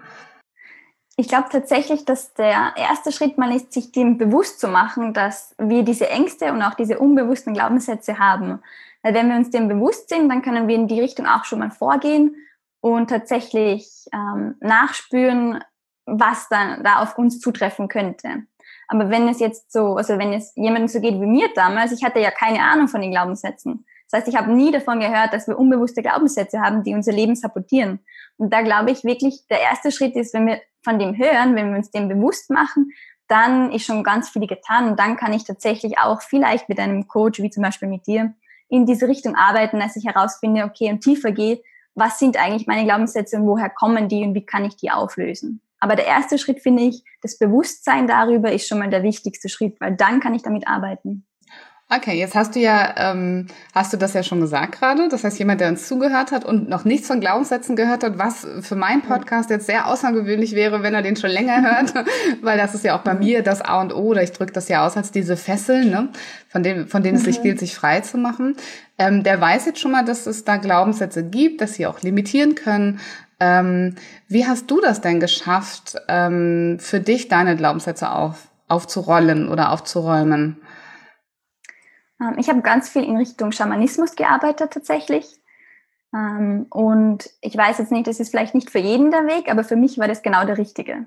Ich 1.16 1.28
glaube 1.28 1.48
tatsächlich, 1.50 2.04
dass 2.04 2.34
der 2.34 2.74
erste 2.76 3.12
Schritt 3.12 3.38
mal 3.38 3.54
ist, 3.54 3.72
sich 3.72 3.92
dem 3.92 4.18
bewusst 4.18 4.58
zu 4.58 4.66
machen, 4.66 5.14
dass 5.14 5.54
wir 5.58 5.84
diese 5.84 6.10
Ängste 6.10 6.52
und 6.52 6.60
auch 6.62 6.74
diese 6.74 6.98
unbewussten 6.98 7.54
Glaubenssätze 7.54 8.18
haben. 8.18 8.60
Weil 9.02 9.14
wenn 9.14 9.28
wir 9.28 9.36
uns 9.36 9.50
dem 9.50 9.68
bewusst 9.68 10.08
sind, 10.08 10.28
dann 10.28 10.42
können 10.42 10.66
wir 10.66 10.74
in 10.74 10.88
die 10.88 11.00
Richtung 11.00 11.26
auch 11.26 11.44
schon 11.44 11.60
mal 11.60 11.70
vorgehen 11.70 12.34
und 12.80 13.10
tatsächlich 13.10 14.06
ähm, 14.12 14.56
nachspüren, 14.60 15.62
was 16.04 16.48
dann 16.48 16.82
da 16.82 16.96
auf 16.96 17.16
uns 17.16 17.38
zutreffen 17.38 17.88
könnte. 17.88 18.46
Aber 18.88 19.10
wenn 19.10 19.28
es 19.28 19.40
jetzt 19.40 19.72
so, 19.72 19.96
also 19.96 20.18
wenn 20.18 20.32
es 20.32 20.52
jemandem 20.56 20.88
so 20.88 21.00
geht 21.00 21.20
wie 21.20 21.26
mir 21.26 21.48
damals, 21.54 21.92
ich 21.92 22.04
hatte 22.04 22.20
ja 22.20 22.30
keine 22.30 22.60
Ahnung 22.60 22.88
von 22.88 23.00
den 23.00 23.10
Glaubenssätzen. 23.10 23.84
Das 24.10 24.20
heißt, 24.20 24.28
ich 24.28 24.36
habe 24.36 24.52
nie 24.52 24.70
davon 24.70 25.00
gehört, 25.00 25.32
dass 25.32 25.48
wir 25.48 25.58
unbewusste 25.58 26.02
Glaubenssätze 26.02 26.60
haben, 26.60 26.84
die 26.84 26.94
unser 26.94 27.12
Leben 27.12 27.34
sabotieren. 27.34 28.00
Und 28.36 28.52
da 28.52 28.62
glaube 28.62 28.90
ich 28.90 29.04
wirklich, 29.04 29.46
der 29.48 29.60
erste 29.60 29.90
Schritt 29.90 30.14
ist, 30.16 30.34
wenn 30.34 30.46
wir 30.46 30.60
von 30.82 30.98
dem 30.98 31.16
hören, 31.16 31.56
wenn 31.56 31.70
wir 31.70 31.78
uns 31.78 31.90
dem 31.90 32.08
bewusst 32.08 32.50
machen, 32.50 32.92
dann 33.26 33.72
ist 33.72 33.86
schon 33.86 34.04
ganz 34.04 34.28
viel 34.28 34.46
getan. 34.46 34.88
Und 34.90 35.00
dann 35.00 35.16
kann 35.16 35.32
ich 35.32 35.44
tatsächlich 35.44 35.98
auch 35.98 36.20
vielleicht 36.22 36.68
mit 36.68 36.78
einem 36.78 37.08
Coach, 37.08 37.40
wie 37.40 37.50
zum 37.50 37.62
Beispiel 37.62 37.88
mit 37.88 38.06
dir, 38.06 38.34
in 38.68 38.86
diese 38.86 39.08
Richtung 39.08 39.34
arbeiten, 39.36 39.80
dass 39.80 39.96
ich 39.96 40.04
herausfinde, 40.04 40.64
okay, 40.64 40.90
und 40.90 41.00
tiefer 41.00 41.32
gehe, 41.32 41.60
was 41.94 42.18
sind 42.18 42.36
eigentlich 42.36 42.66
meine 42.66 42.84
Glaubenssätze 42.84 43.36
und 43.36 43.46
woher 43.46 43.70
kommen 43.70 44.08
die 44.08 44.24
und 44.24 44.34
wie 44.34 44.44
kann 44.44 44.64
ich 44.64 44.76
die 44.76 44.90
auflösen. 44.90 45.60
Aber 45.84 45.96
der 45.96 46.06
erste 46.06 46.38
Schritt, 46.38 46.62
finde 46.62 46.84
ich, 46.84 47.04
das 47.20 47.36
Bewusstsein 47.36 48.06
darüber 48.06 48.50
ist 48.50 48.66
schon 48.66 48.78
mal 48.78 48.88
der 48.88 49.02
wichtigste 49.02 49.50
Schritt, 49.50 49.78
weil 49.80 49.94
dann 49.94 50.18
kann 50.18 50.32
ich 50.32 50.40
damit 50.40 50.66
arbeiten. 50.66 51.26
Okay, 51.90 52.18
jetzt 52.18 52.34
hast 52.34 52.56
du 52.56 52.60
ja, 52.60 52.94
ähm, 52.96 53.48
hast 53.74 53.92
du 53.92 53.98
das 53.98 54.14
ja 54.14 54.22
schon 54.22 54.40
gesagt 54.40 54.78
gerade. 54.78 55.10
Das 55.10 55.22
heißt, 55.22 55.38
jemand, 55.38 55.60
der 55.60 55.68
uns 55.68 55.86
zugehört 55.86 56.32
hat 56.32 56.46
und 56.46 56.70
noch 56.70 56.86
nichts 56.86 57.06
von 57.06 57.20
Glaubenssätzen 57.20 57.76
gehört 57.76 58.02
hat, 58.02 58.18
was 58.18 58.46
für 58.62 58.76
meinen 58.76 59.02
Podcast 59.02 59.50
jetzt 59.50 59.66
sehr 59.66 59.86
außergewöhnlich 59.86 60.54
wäre, 60.54 60.82
wenn 60.82 60.94
er 60.94 61.02
den 61.02 61.16
schon 61.16 61.28
länger 61.28 61.60
hört, 61.60 62.06
weil 62.40 62.56
das 62.56 62.74
ist 62.74 62.84
ja 62.84 62.98
auch 62.98 63.02
bei 63.02 63.12
mir 63.12 63.42
das 63.42 63.60
A 63.60 63.82
und 63.82 63.94
O, 63.94 64.04
oder 64.04 64.22
ich 64.22 64.32
drücke 64.32 64.54
das 64.54 64.70
ja 64.70 64.86
aus 64.86 64.96
als 64.96 65.12
diese 65.12 65.36
Fesseln, 65.36 65.90
ne, 65.90 66.08
von 66.48 66.62
denen, 66.62 66.88
von 66.88 67.02
denen 67.02 67.18
es 67.18 67.24
sich 67.24 67.40
mhm. 67.40 67.42
gilt, 67.42 67.60
sich 67.60 67.74
frei 67.74 68.00
zu 68.00 68.16
machen. 68.16 68.56
Ähm, 68.96 69.22
der 69.22 69.38
weiß 69.38 69.66
jetzt 69.66 69.80
schon 69.80 69.92
mal, 69.92 70.06
dass 70.06 70.26
es 70.26 70.44
da 70.44 70.56
Glaubenssätze 70.56 71.22
gibt, 71.22 71.60
dass 71.60 71.74
sie 71.74 71.86
auch 71.86 72.00
limitieren 72.00 72.54
können, 72.54 73.00
ähm, 73.40 73.96
wie 74.28 74.46
hast 74.46 74.70
du 74.70 74.80
das 74.80 75.00
denn 75.00 75.20
geschafft, 75.20 75.96
ähm, 76.08 76.78
für 76.80 77.00
dich 77.00 77.28
deine 77.28 77.56
Glaubenssätze 77.56 78.10
auf, 78.10 78.48
aufzurollen 78.68 79.48
oder 79.48 79.72
aufzuräumen? 79.72 80.60
Ähm, 82.20 82.36
ich 82.38 82.48
habe 82.48 82.62
ganz 82.62 82.88
viel 82.88 83.04
in 83.04 83.16
Richtung 83.16 83.52
Schamanismus 83.52 84.16
gearbeitet 84.16 84.72
tatsächlich. 84.72 85.26
Ähm, 86.14 86.66
und 86.70 87.28
ich 87.40 87.56
weiß 87.56 87.78
jetzt 87.78 87.92
nicht, 87.92 88.06
das 88.06 88.20
ist 88.20 88.30
vielleicht 88.30 88.54
nicht 88.54 88.70
für 88.70 88.78
jeden 88.78 89.10
der 89.10 89.26
Weg, 89.26 89.50
aber 89.50 89.64
für 89.64 89.76
mich 89.76 89.98
war 89.98 90.08
das 90.08 90.22
genau 90.22 90.44
der 90.44 90.58
richtige. 90.58 91.06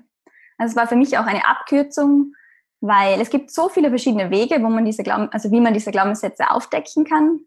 Also 0.58 0.72
es 0.72 0.76
war 0.76 0.86
für 0.86 0.96
mich 0.96 1.16
auch 1.18 1.26
eine 1.26 1.46
Abkürzung, 1.48 2.34
weil 2.80 3.20
es 3.20 3.30
gibt 3.30 3.50
so 3.50 3.68
viele 3.68 3.88
verschiedene 3.88 4.30
Wege, 4.30 4.62
wo 4.62 4.68
man 4.68 4.84
diese 4.84 5.02
Glauben, 5.02 5.28
also 5.32 5.50
wie 5.50 5.60
man 5.60 5.74
diese 5.74 5.90
Glaubenssätze 5.90 6.50
aufdecken 6.50 7.04
kann. 7.04 7.40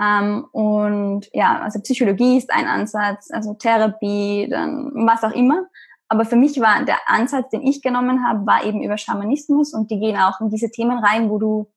Ähm, 0.00 0.46
und 0.52 1.28
ja, 1.32 1.60
also 1.60 1.80
Psychologie 1.80 2.38
ist 2.38 2.52
ein 2.52 2.66
Ansatz, 2.66 3.30
also 3.30 3.54
Therapie, 3.54 4.48
dann 4.50 4.90
was 4.94 5.22
auch 5.22 5.34
immer. 5.34 5.66
Aber 6.08 6.24
für 6.24 6.36
mich 6.36 6.60
war 6.60 6.84
der 6.84 6.98
Ansatz, 7.06 7.50
den 7.50 7.62
ich 7.62 7.82
genommen 7.82 8.26
habe, 8.26 8.46
war 8.46 8.64
eben 8.64 8.82
über 8.82 8.98
Schamanismus 8.98 9.72
und 9.72 9.90
die 9.90 9.98
gehen 9.98 10.16
auch 10.16 10.40
in 10.40 10.50
diese 10.50 10.70
Themen 10.70 10.98
rein, 10.98 11.30
wo 11.30 11.38
du 11.38 11.70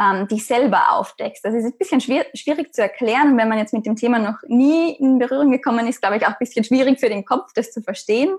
ähm, 0.00 0.28
dich 0.28 0.46
selber 0.46 0.92
aufdeckst. 0.92 1.44
Das 1.44 1.54
ist 1.54 1.64
ein 1.64 1.78
bisschen 1.78 2.00
schwierig, 2.00 2.28
schwierig 2.34 2.72
zu 2.72 2.82
erklären. 2.82 3.36
wenn 3.36 3.48
man 3.48 3.58
jetzt 3.58 3.74
mit 3.74 3.86
dem 3.86 3.96
Thema 3.96 4.18
noch 4.18 4.38
nie 4.46 4.92
in 4.92 5.18
Berührung 5.18 5.50
gekommen 5.50 5.86
ist, 5.86 6.00
glaube 6.00 6.16
ich 6.16 6.24
auch 6.24 6.30
ein 6.30 6.36
bisschen 6.38 6.64
schwierig 6.64 7.00
für 7.00 7.08
den 7.08 7.24
Kopf, 7.24 7.52
das 7.54 7.72
zu 7.72 7.82
verstehen. 7.82 8.34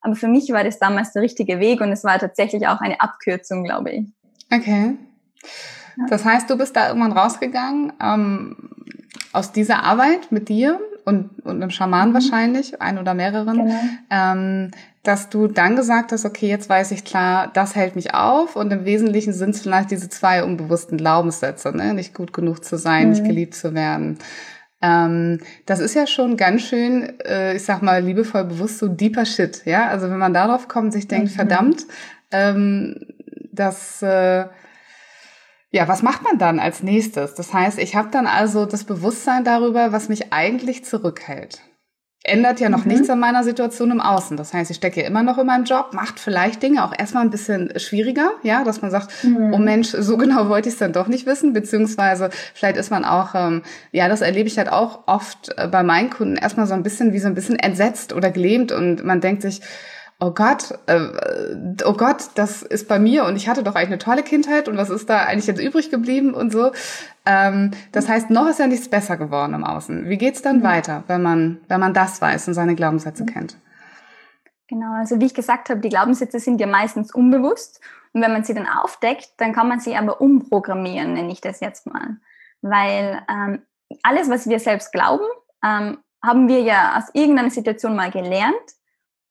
Aber 0.00 0.16
für 0.16 0.28
mich 0.28 0.50
war 0.50 0.64
das 0.64 0.78
damals 0.78 1.12
der 1.12 1.22
richtige 1.22 1.60
Weg 1.60 1.80
und 1.80 1.92
es 1.92 2.02
war 2.02 2.18
tatsächlich 2.18 2.66
auch 2.66 2.80
eine 2.80 3.00
Abkürzung, 3.00 3.62
glaube 3.64 3.90
ich. 3.90 4.06
Okay. 4.52 4.96
Das 6.08 6.24
heißt, 6.24 6.48
du 6.48 6.56
bist 6.56 6.76
da 6.76 6.88
irgendwann 6.88 7.12
rausgegangen 7.12 7.92
ähm, 8.02 8.70
aus 9.32 9.52
dieser 9.52 9.82
Arbeit 9.82 10.30
mit 10.30 10.48
dir 10.48 10.80
und, 11.04 11.30
und 11.44 11.56
einem 11.56 11.70
Schaman 11.70 12.10
mhm. 12.10 12.14
wahrscheinlich, 12.14 12.80
ein 12.80 12.98
oder 12.98 13.14
mehreren, 13.14 13.58
genau. 13.58 13.80
ähm, 14.10 14.70
dass 15.02 15.30
du 15.30 15.48
dann 15.48 15.74
gesagt 15.74 16.12
hast, 16.12 16.24
okay, 16.24 16.48
jetzt 16.48 16.68
weiß 16.68 16.92
ich 16.92 17.04
klar, 17.04 17.50
das 17.52 17.74
hält 17.74 17.96
mich 17.96 18.14
auf 18.14 18.54
und 18.54 18.72
im 18.72 18.84
Wesentlichen 18.84 19.32
sind 19.32 19.50
es 19.50 19.62
vielleicht 19.62 19.90
diese 19.90 20.08
zwei 20.08 20.44
unbewussten 20.44 20.96
Glaubenssätze, 20.96 21.76
ne? 21.76 21.92
nicht 21.92 22.14
gut 22.14 22.32
genug 22.32 22.64
zu 22.64 22.76
sein, 22.76 23.04
mhm. 23.04 23.10
nicht 23.10 23.24
geliebt 23.24 23.54
zu 23.54 23.74
werden. 23.74 24.18
Ähm, 24.80 25.38
das 25.66 25.80
ist 25.80 25.94
ja 25.94 26.06
schon 26.06 26.36
ganz 26.36 26.62
schön, 26.62 27.18
äh, 27.20 27.54
ich 27.54 27.64
sag 27.64 27.82
mal, 27.82 28.02
liebevoll 28.02 28.44
bewusst 28.44 28.78
so 28.78 28.88
deeper 28.88 29.24
Shit, 29.24 29.62
ja. 29.64 29.88
Also 29.88 30.10
wenn 30.10 30.18
man 30.18 30.34
darauf 30.34 30.68
kommt, 30.68 30.92
sich 30.92 31.08
denkt, 31.08 31.30
mhm. 31.30 31.34
verdammt, 31.34 31.86
ähm, 32.32 32.96
das 33.52 34.02
äh, 34.02 34.46
ja, 35.72 35.88
was 35.88 36.02
macht 36.02 36.22
man 36.22 36.38
dann 36.38 36.60
als 36.60 36.82
nächstes? 36.82 37.34
Das 37.34 37.54
heißt, 37.54 37.78
ich 37.78 37.96
habe 37.96 38.10
dann 38.12 38.26
also 38.26 38.66
das 38.66 38.84
Bewusstsein 38.84 39.42
darüber, 39.42 39.90
was 39.90 40.10
mich 40.10 40.32
eigentlich 40.32 40.84
zurückhält. 40.84 41.62
ändert 42.24 42.60
ja 42.60 42.68
noch 42.68 42.84
mhm. 42.84 42.92
nichts 42.92 43.10
an 43.10 43.18
meiner 43.18 43.42
Situation 43.42 43.90
im 43.90 44.00
Außen. 44.00 44.36
Das 44.36 44.52
heißt, 44.52 44.70
ich 44.70 44.76
stecke 44.76 45.00
ja 45.00 45.06
immer 45.08 45.22
noch 45.22 45.38
in 45.38 45.46
meinem 45.46 45.64
Job, 45.64 45.92
macht 45.92 46.20
vielleicht 46.20 46.62
Dinge 46.62 46.84
auch 46.84 46.92
erstmal 46.96 47.24
ein 47.24 47.30
bisschen 47.30 47.72
schwieriger, 47.80 48.32
ja, 48.42 48.62
dass 48.64 48.82
man 48.82 48.90
sagt, 48.90 49.24
mhm. 49.24 49.54
oh 49.54 49.58
Mensch, 49.58 49.88
so 49.88 50.16
genau 50.18 50.48
wollte 50.50 50.68
ich 50.68 50.74
es 50.74 50.78
dann 50.78 50.92
doch 50.92 51.08
nicht 51.08 51.24
wissen, 51.24 51.54
beziehungsweise 51.54 52.28
vielleicht 52.54 52.76
ist 52.76 52.90
man 52.90 53.06
auch, 53.06 53.34
ähm, 53.34 53.62
ja, 53.92 54.08
das 54.08 54.20
erlebe 54.20 54.48
ich 54.48 54.58
halt 54.58 54.70
auch 54.70 55.08
oft 55.08 55.54
äh, 55.56 55.68
bei 55.68 55.82
meinen 55.82 56.10
Kunden 56.10 56.36
erstmal 56.36 56.66
so 56.66 56.74
ein 56.74 56.82
bisschen 56.82 57.14
wie 57.14 57.18
so 57.18 57.28
ein 57.28 57.34
bisschen 57.34 57.58
entsetzt 57.58 58.12
oder 58.12 58.30
gelähmt 58.30 58.72
und 58.72 59.04
man 59.04 59.22
denkt 59.22 59.40
sich, 59.40 59.62
oh 60.22 60.30
Gott, 60.30 60.78
äh, 60.86 61.00
oh 61.84 61.94
Gott, 61.94 62.30
das 62.36 62.62
ist 62.62 62.86
bei 62.86 63.00
mir 63.00 63.24
und 63.24 63.34
ich 63.34 63.48
hatte 63.48 63.64
doch 63.64 63.74
eigentlich 63.74 63.88
eine 63.88 63.98
tolle 63.98 64.22
Kindheit 64.22 64.68
und 64.68 64.76
was 64.76 64.88
ist 64.88 65.10
da 65.10 65.24
eigentlich 65.24 65.48
jetzt 65.48 65.60
übrig 65.60 65.90
geblieben 65.90 66.32
und 66.32 66.52
so. 66.52 66.70
Ähm, 67.26 67.72
das 67.90 68.08
heißt, 68.08 68.30
noch 68.30 68.46
ist 68.46 68.60
ja 68.60 68.68
nichts 68.68 68.88
besser 68.88 69.16
geworden 69.16 69.52
im 69.52 69.64
Außen. 69.64 70.08
Wie 70.08 70.18
geht's 70.18 70.40
dann 70.40 70.58
mhm. 70.58 70.62
weiter, 70.62 71.02
wenn 71.08 71.22
man, 71.22 71.60
wenn 71.66 71.80
man 71.80 71.92
das 71.92 72.22
weiß 72.22 72.46
und 72.46 72.54
seine 72.54 72.76
Glaubenssätze 72.76 73.24
mhm. 73.24 73.26
kennt? 73.26 73.56
Genau, 74.68 74.94
also 74.94 75.18
wie 75.18 75.26
ich 75.26 75.34
gesagt 75.34 75.70
habe, 75.70 75.80
die 75.80 75.88
Glaubenssätze 75.88 76.38
sind 76.38 76.60
ja 76.60 76.68
meistens 76.68 77.12
unbewusst 77.12 77.80
und 78.12 78.22
wenn 78.22 78.32
man 78.32 78.44
sie 78.44 78.54
dann 78.54 78.68
aufdeckt, 78.68 79.32
dann 79.38 79.52
kann 79.52 79.68
man 79.68 79.80
sie 79.80 79.96
aber 79.96 80.20
umprogrammieren, 80.20 81.14
nenne 81.14 81.32
ich 81.32 81.40
das 81.40 81.58
jetzt 81.58 81.86
mal. 81.86 82.18
Weil 82.60 83.22
ähm, 83.28 83.62
alles, 84.04 84.30
was 84.30 84.48
wir 84.48 84.60
selbst 84.60 84.92
glauben, 84.92 85.24
ähm, 85.64 85.98
haben 86.24 86.46
wir 86.46 86.60
ja 86.60 86.96
aus 86.96 87.10
irgendeiner 87.12 87.50
Situation 87.50 87.96
mal 87.96 88.12
gelernt 88.12 88.54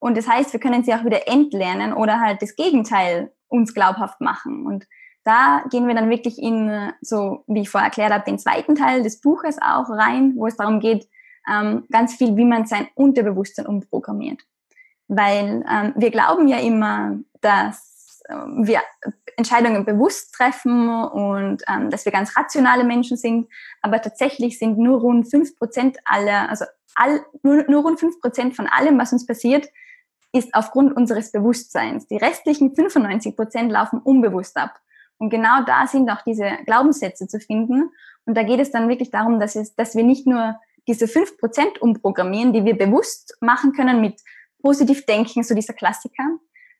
und 0.02 0.18
das 0.18 0.28
heißt, 0.28 0.52
wir 0.52 0.60
können 0.60 0.84
sie 0.84 0.96
auch 0.96 1.06
wieder 1.06 1.28
entlernen 1.28 1.94
oder 1.94 2.20
halt 2.20 2.42
das 2.42 2.56
Gegenteil 2.56 3.32
uns 3.48 3.76
glaubhaft 3.76 4.20
machen. 4.20 4.66
Und 4.66 4.88
da 5.24 5.64
gehen 5.70 5.88
wir 5.88 5.94
dann 5.94 6.10
wirklich 6.10 6.42
in, 6.42 6.92
so 7.02 7.44
wie 7.46 7.62
ich 7.62 7.70
vorher 7.70 7.90
erklärt 7.90 8.12
habe, 8.12 8.24
den 8.24 8.40
zweiten 8.40 8.74
Teil 8.74 9.04
des 9.04 9.22
Buches 9.22 9.60
auch 9.62 9.88
rein, 9.90 10.34
wo 10.36 10.48
es 10.48 10.58
darum 10.58 10.80
geht, 10.80 11.08
ähm, 11.48 11.86
ganz 11.92 12.16
viel, 12.16 12.36
wie 12.36 12.46
man 12.46 12.66
sein 12.66 12.88
Unterbewusstsein 12.96 13.68
umprogrammiert. 13.68 14.42
Weil 15.08 15.64
ähm, 15.72 15.94
wir 15.96 16.10
glauben 16.10 16.48
ja 16.48 16.58
immer, 16.58 17.20
dass 17.42 18.24
äh, 18.28 18.34
wir 18.34 18.82
Entscheidungen 19.38 19.86
bewusst 19.86 20.34
treffen 20.34 20.90
und 20.90 21.62
ähm, 21.68 21.92
dass 21.92 22.06
wir 22.06 22.12
ganz 22.12 22.36
rationale 22.36 22.86
Menschen 22.86 23.18
sind, 23.18 23.48
aber 23.84 24.02
tatsächlich 24.02 24.58
sind 24.58 24.80
nur 24.80 25.00
rund 25.00 25.30
fünf 25.30 25.56
Prozent 25.58 26.00
aller, 26.06 26.50
also 26.50 26.66
all, 26.96 27.24
nur, 27.44 27.66
nur 27.70 27.84
rund 27.84 28.00
fünf 28.00 28.20
Prozent 28.20 28.56
von 28.56 28.66
allem, 28.66 28.98
was 28.98 29.14
uns 29.14 29.28
passiert, 29.28 29.68
ist 30.34 30.54
aufgrund 30.54 30.96
unseres 30.96 31.32
Bewusstseins. 31.32 32.08
Die 32.08 32.18
restlichen 32.18 32.74
95 32.76 33.36
Prozent 33.36 33.72
laufen 33.72 34.00
unbewusst 34.00 34.58
ab. 34.58 34.80
Und 35.18 35.30
genau 35.30 35.64
da 35.66 35.88
sind 35.88 36.10
auch 36.10 36.22
diese 36.22 36.50
Glaubenssätze 36.66 37.28
zu 37.28 37.40
finden. 37.40 37.92
Und 38.26 38.36
da 38.36 38.44
geht 38.44 38.60
es 38.60 38.72
dann 38.72 38.90
wirklich 38.90 39.12
darum, 39.12 39.40
dass, 39.40 39.56
es, 39.56 39.76
dass 39.76 39.96
wir 39.96 40.04
nicht 40.04 40.26
nur 40.26 40.56
diese 40.88 41.08
5 41.08 41.38
Prozent 41.38 41.82
umprogrammieren, 41.82 42.54
die 42.54 42.66
wir 42.66 42.78
bewusst 42.78 43.38
machen 43.40 43.74
können 43.74 44.02
mit 44.02 44.22
positiv 44.62 45.06
denken, 45.06 45.44
so 45.44 45.54
dieser 45.54 45.74
Klassiker, 45.74 46.24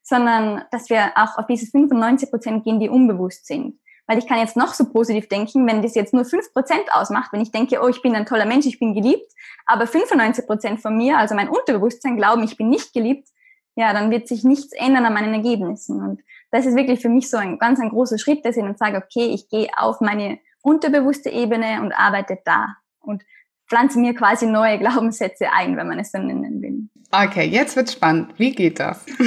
sondern 0.02 0.64
dass 0.72 0.90
wir 0.90 1.12
auch 1.16 1.38
auf 1.38 1.46
diese 1.48 1.68
95 1.68 2.30
Prozent 2.30 2.64
gehen, 2.64 2.80
die 2.80 2.90
unbewusst 2.90 3.46
sind. 3.46 3.80
Weil 4.08 4.18
ich 4.18 4.28
kann 4.28 4.40
jetzt 4.40 4.58
noch 4.58 4.74
so 4.74 4.92
positiv 4.92 5.30
denken, 5.30 5.68
wenn 5.68 5.82
das 5.82 5.96
jetzt 5.96 6.14
nur 6.14 6.26
5 6.26 6.54
Prozent 6.54 6.86
ausmacht, 6.92 7.32
wenn 7.34 7.42
ich 7.42 7.52
denke, 7.52 7.80
oh, 7.82 7.88
ich 7.88 8.02
bin 8.02 8.16
ein 8.16 8.26
toller 8.26 8.46
Mensch, 8.46 8.66
ich 8.66 8.80
bin 8.80 8.94
geliebt, 8.94 9.32
aber 9.66 9.86
95 9.86 10.48
Prozent 10.48 10.82
von 10.82 10.98
mir, 10.98 11.18
also 11.18 11.36
mein 11.36 11.50
Unterbewusstsein, 11.50 12.18
glauben, 12.18 12.44
ich 12.44 12.58
bin 12.58 12.70
nicht 12.70 12.94
geliebt, 12.94 13.30
ja, 13.76 13.94
dann 13.94 14.12
wird 14.12 14.28
sich 14.28 14.44
nichts 14.44 14.74
ändern 14.74 15.06
an 15.06 15.14
meinen 15.14 15.34
Ergebnissen. 15.34 16.02
Und 16.02 16.22
das 16.52 16.66
ist 16.66 16.76
wirklich 16.76 17.00
für 17.00 17.10
mich 17.10 17.30
so 17.30 17.38
ein 17.38 17.58
ganz 17.58 17.80
ein 17.80 17.90
großer 17.90 18.18
Schritt, 18.18 18.46
dass 18.46 18.58
ich 18.58 18.64
dann 18.64 18.76
sage, 18.76 18.98
okay, 18.98 19.34
ich 19.34 19.50
gehe 19.50 19.70
auf 19.78 20.02
meine 20.02 20.40
unterbewusste 20.62 21.30
Ebene 21.30 21.82
und 21.82 21.94
arbeite 21.94 22.40
da 22.44 22.76
und 23.00 23.24
pflanze 23.68 24.00
mir 24.00 24.14
quasi 24.14 24.46
neue 24.46 24.78
Glaubenssätze 24.80 25.52
ein, 25.52 25.78
wenn 25.78 25.88
man 25.88 26.00
es 26.00 26.12
dann 26.12 26.28
nennen 26.28 26.62
will. 26.62 26.90
Okay, 27.12 27.46
jetzt 27.46 27.76
wird 27.76 27.90
spannend. 27.90 28.34
Wie 28.38 28.52
geht 28.52 28.80
das? 28.80 29.06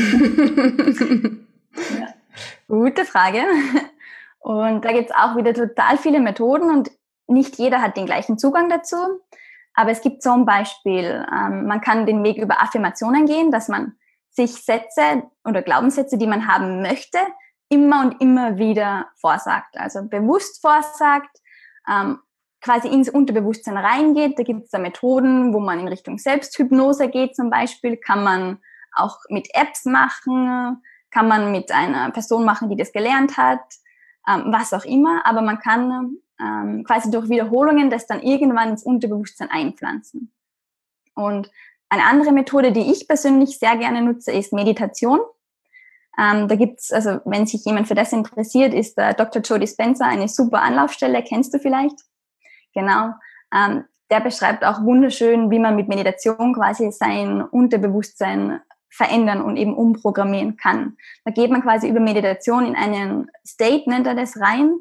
ja. 1.98 2.07
Gute 2.68 3.04
Frage. 3.04 3.42
Und 4.40 4.85
da 4.85 4.92
gibt 4.92 5.11
es 5.11 5.16
auch 5.16 5.37
wieder 5.37 5.54
total 5.54 5.96
viele 5.96 6.20
Methoden 6.20 6.70
und 6.70 6.90
nicht 7.26 7.57
jeder 7.57 7.80
hat 7.80 7.96
den 7.96 8.04
gleichen 8.04 8.37
Zugang 8.37 8.68
dazu. 8.68 8.96
Aber 9.72 9.90
es 9.90 10.02
gibt 10.02 10.22
zum 10.22 10.44
Beispiel, 10.44 11.26
ähm, 11.33 11.66
man 11.66 11.80
kann 11.80 12.07
den 12.07 12.22
Weg 12.22 12.37
über 12.37 12.62
Affirmationen 12.62 13.26
gehen, 13.26 13.50
dass 13.50 13.68
man 13.68 13.94
sich 14.35 14.53
Sätze 14.53 15.23
oder 15.44 15.62
Glaubenssätze, 15.62 16.18
die 16.18 16.27
man 16.27 16.47
haben 16.47 16.83
möchte, 16.83 17.18
immer 17.68 18.03
und 18.03 18.20
immer 18.20 18.59
wieder 18.59 19.09
vorsagt. 19.16 19.77
Also 19.77 20.07
bewusst 20.09 20.61
vorsagt, 20.61 21.40
ähm, 21.88 22.18
quasi 22.61 22.88
ins 22.88 23.09
Unterbewusstsein 23.09 23.77
reingeht. 23.77 24.38
Da 24.38 24.42
gibt 24.42 24.64
es 24.64 24.70
da 24.70 24.79
Methoden, 24.79 25.53
wo 25.53 25.61
man 25.61 25.81
in 25.81 25.88
Richtung 25.88 26.18
Selbsthypnose 26.18 27.09
geht 27.09 27.37
zum 27.37 27.51
Beispiel. 27.51 27.97
Kann 27.97 28.25
man 28.25 28.59
auch 28.94 29.18
mit 29.29 29.49
Apps 29.55 29.85
machen, 29.85 30.83
kann 31.11 31.29
man 31.29 31.53
mit 31.53 31.70
einer 31.70 32.11
Person 32.11 32.44
machen, 32.44 32.70
die 32.70 32.77
das 32.77 32.92
gelernt 32.92 33.37
hat, 33.37 33.61
ähm, 34.29 34.47
was 34.47 34.73
auch 34.73 34.85
immer. 34.85 35.27
Aber 35.27 35.42
man 35.42 35.59
kann 35.59 36.16
ähm, 36.40 36.85
quasi 36.85 37.11
durch 37.11 37.29
Wiederholungen 37.29 37.90
das 37.90 38.07
dann 38.07 38.23
irgendwann 38.23 38.70
ins 38.70 38.83
Unterbewusstsein 38.83 39.51
einpflanzen. 39.51 40.33
Und 41.14 41.51
eine 41.94 42.04
andere 42.04 42.33
Methode, 42.33 42.72
die 42.72 42.92
ich 42.92 43.07
persönlich 43.07 43.59
sehr 43.59 43.76
gerne 43.76 44.02
nutze, 44.02 44.33
ist 44.33 44.52
Meditation. 44.52 45.20
Ähm, 46.18 46.48
da 46.48 46.54
gibt's, 46.57 46.92
also 46.92 47.20
wenn 47.24 47.46
sich 47.46 47.64
jemand 47.64 47.88
für 47.88 47.94
das 47.94 48.12
interessiert, 48.12 48.74
ist 48.74 48.96
der 48.96 49.14
Dr. 49.14 49.42
Joe 49.42 49.59
Dispenza 49.59 50.07
eine 50.07 50.28
super 50.28 50.62
Anlaufstelle, 50.62 51.22
kennst 51.22 51.54
du 51.54 51.59
vielleicht? 51.59 51.96
Genau. 52.74 53.11
Ähm, 53.54 53.85
der 54.11 54.20
beschreibt 54.20 54.64
auch 54.64 54.83
wunderschön, 54.83 55.50
wie 55.50 55.59
man 55.59 55.76
mit 55.76 55.88
Meditation 55.88 56.54
quasi 56.54 56.90
sein 56.92 57.42
Unterbewusstsein 57.42 58.61
verändern 58.90 59.42
und 59.42 59.57
eben 59.57 59.74
umprogrammieren 59.74 60.57
kann. 60.57 60.96
Da 61.24 61.33
geht 61.33 61.50
man 61.50 61.62
quasi 61.62 61.88
über 61.88 62.00
Meditation 62.00 62.66
in 62.66 62.76
einen 62.76 63.28
State, 63.44 63.88
nennt 63.90 64.07
er 64.07 64.14
das, 64.14 64.40
rein, 64.40 64.72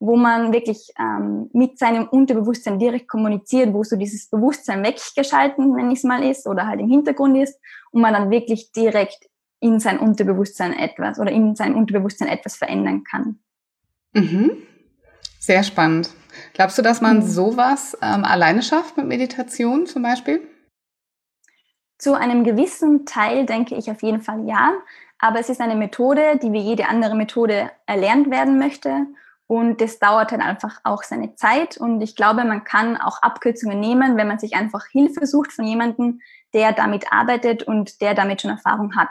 wo 0.00 0.16
man 0.16 0.52
wirklich 0.52 0.92
ähm, 0.98 1.50
mit 1.52 1.78
seinem 1.78 2.08
Unterbewusstsein 2.08 2.78
direkt 2.78 3.06
kommuniziert, 3.06 3.74
wo 3.74 3.84
so 3.84 3.96
dieses 3.96 4.28
Bewusstsein 4.30 4.82
weggeschalten, 4.82 5.76
wenn 5.76 5.92
es 5.92 6.02
mal 6.04 6.24
ist, 6.24 6.46
oder 6.46 6.66
halt 6.66 6.80
im 6.80 6.88
Hintergrund 6.88 7.36
ist, 7.36 7.60
und 7.92 8.00
man 8.00 8.14
dann 8.14 8.30
wirklich 8.30 8.72
direkt 8.72 9.28
in 9.60 9.78
sein 9.78 9.98
Unterbewusstsein 9.98 10.72
etwas 10.72 11.20
oder 11.20 11.30
in 11.30 11.54
sein 11.54 11.74
Unterbewusstsein 11.74 12.28
etwas 12.28 12.56
verändern 12.56 13.04
kann. 13.04 13.40
Mhm. 14.14 14.52
Sehr 15.38 15.62
spannend. 15.62 16.10
Glaubst 16.54 16.78
du, 16.78 16.82
dass 16.82 17.02
man 17.02 17.18
mhm. 17.18 17.22
sowas 17.22 17.96
ähm, 18.00 18.24
alleine 18.24 18.62
schafft 18.62 18.96
mit 18.96 19.06
Meditation 19.06 19.86
zum 19.86 20.02
Beispiel? 20.02 20.40
Zu 21.98 22.14
einem 22.14 22.44
gewissen 22.44 23.04
Teil 23.04 23.44
denke 23.44 23.74
ich 23.74 23.90
auf 23.90 24.02
jeden 24.02 24.22
Fall 24.22 24.46
ja. 24.48 24.72
Aber 25.18 25.38
es 25.38 25.50
ist 25.50 25.60
eine 25.60 25.76
Methode, 25.76 26.38
die 26.42 26.52
wie 26.52 26.60
jede 26.60 26.88
andere 26.88 27.14
Methode 27.14 27.70
erlernt 27.84 28.30
werden 28.30 28.58
möchte. 28.58 29.06
Und 29.50 29.80
das 29.80 29.98
dauert 29.98 30.30
dann 30.30 30.42
einfach 30.42 30.78
auch 30.84 31.02
seine 31.02 31.34
Zeit. 31.34 31.76
Und 31.76 32.00
ich 32.02 32.14
glaube, 32.14 32.44
man 32.44 32.62
kann 32.62 32.96
auch 32.96 33.20
Abkürzungen 33.20 33.80
nehmen, 33.80 34.16
wenn 34.16 34.28
man 34.28 34.38
sich 34.38 34.54
einfach 34.54 34.86
Hilfe 34.86 35.26
sucht 35.26 35.50
von 35.50 35.66
jemandem, 35.66 36.20
der 36.54 36.70
damit 36.70 37.12
arbeitet 37.12 37.64
und 37.64 38.00
der 38.00 38.14
damit 38.14 38.40
schon 38.40 38.52
Erfahrung 38.52 38.94
hat. 38.94 39.08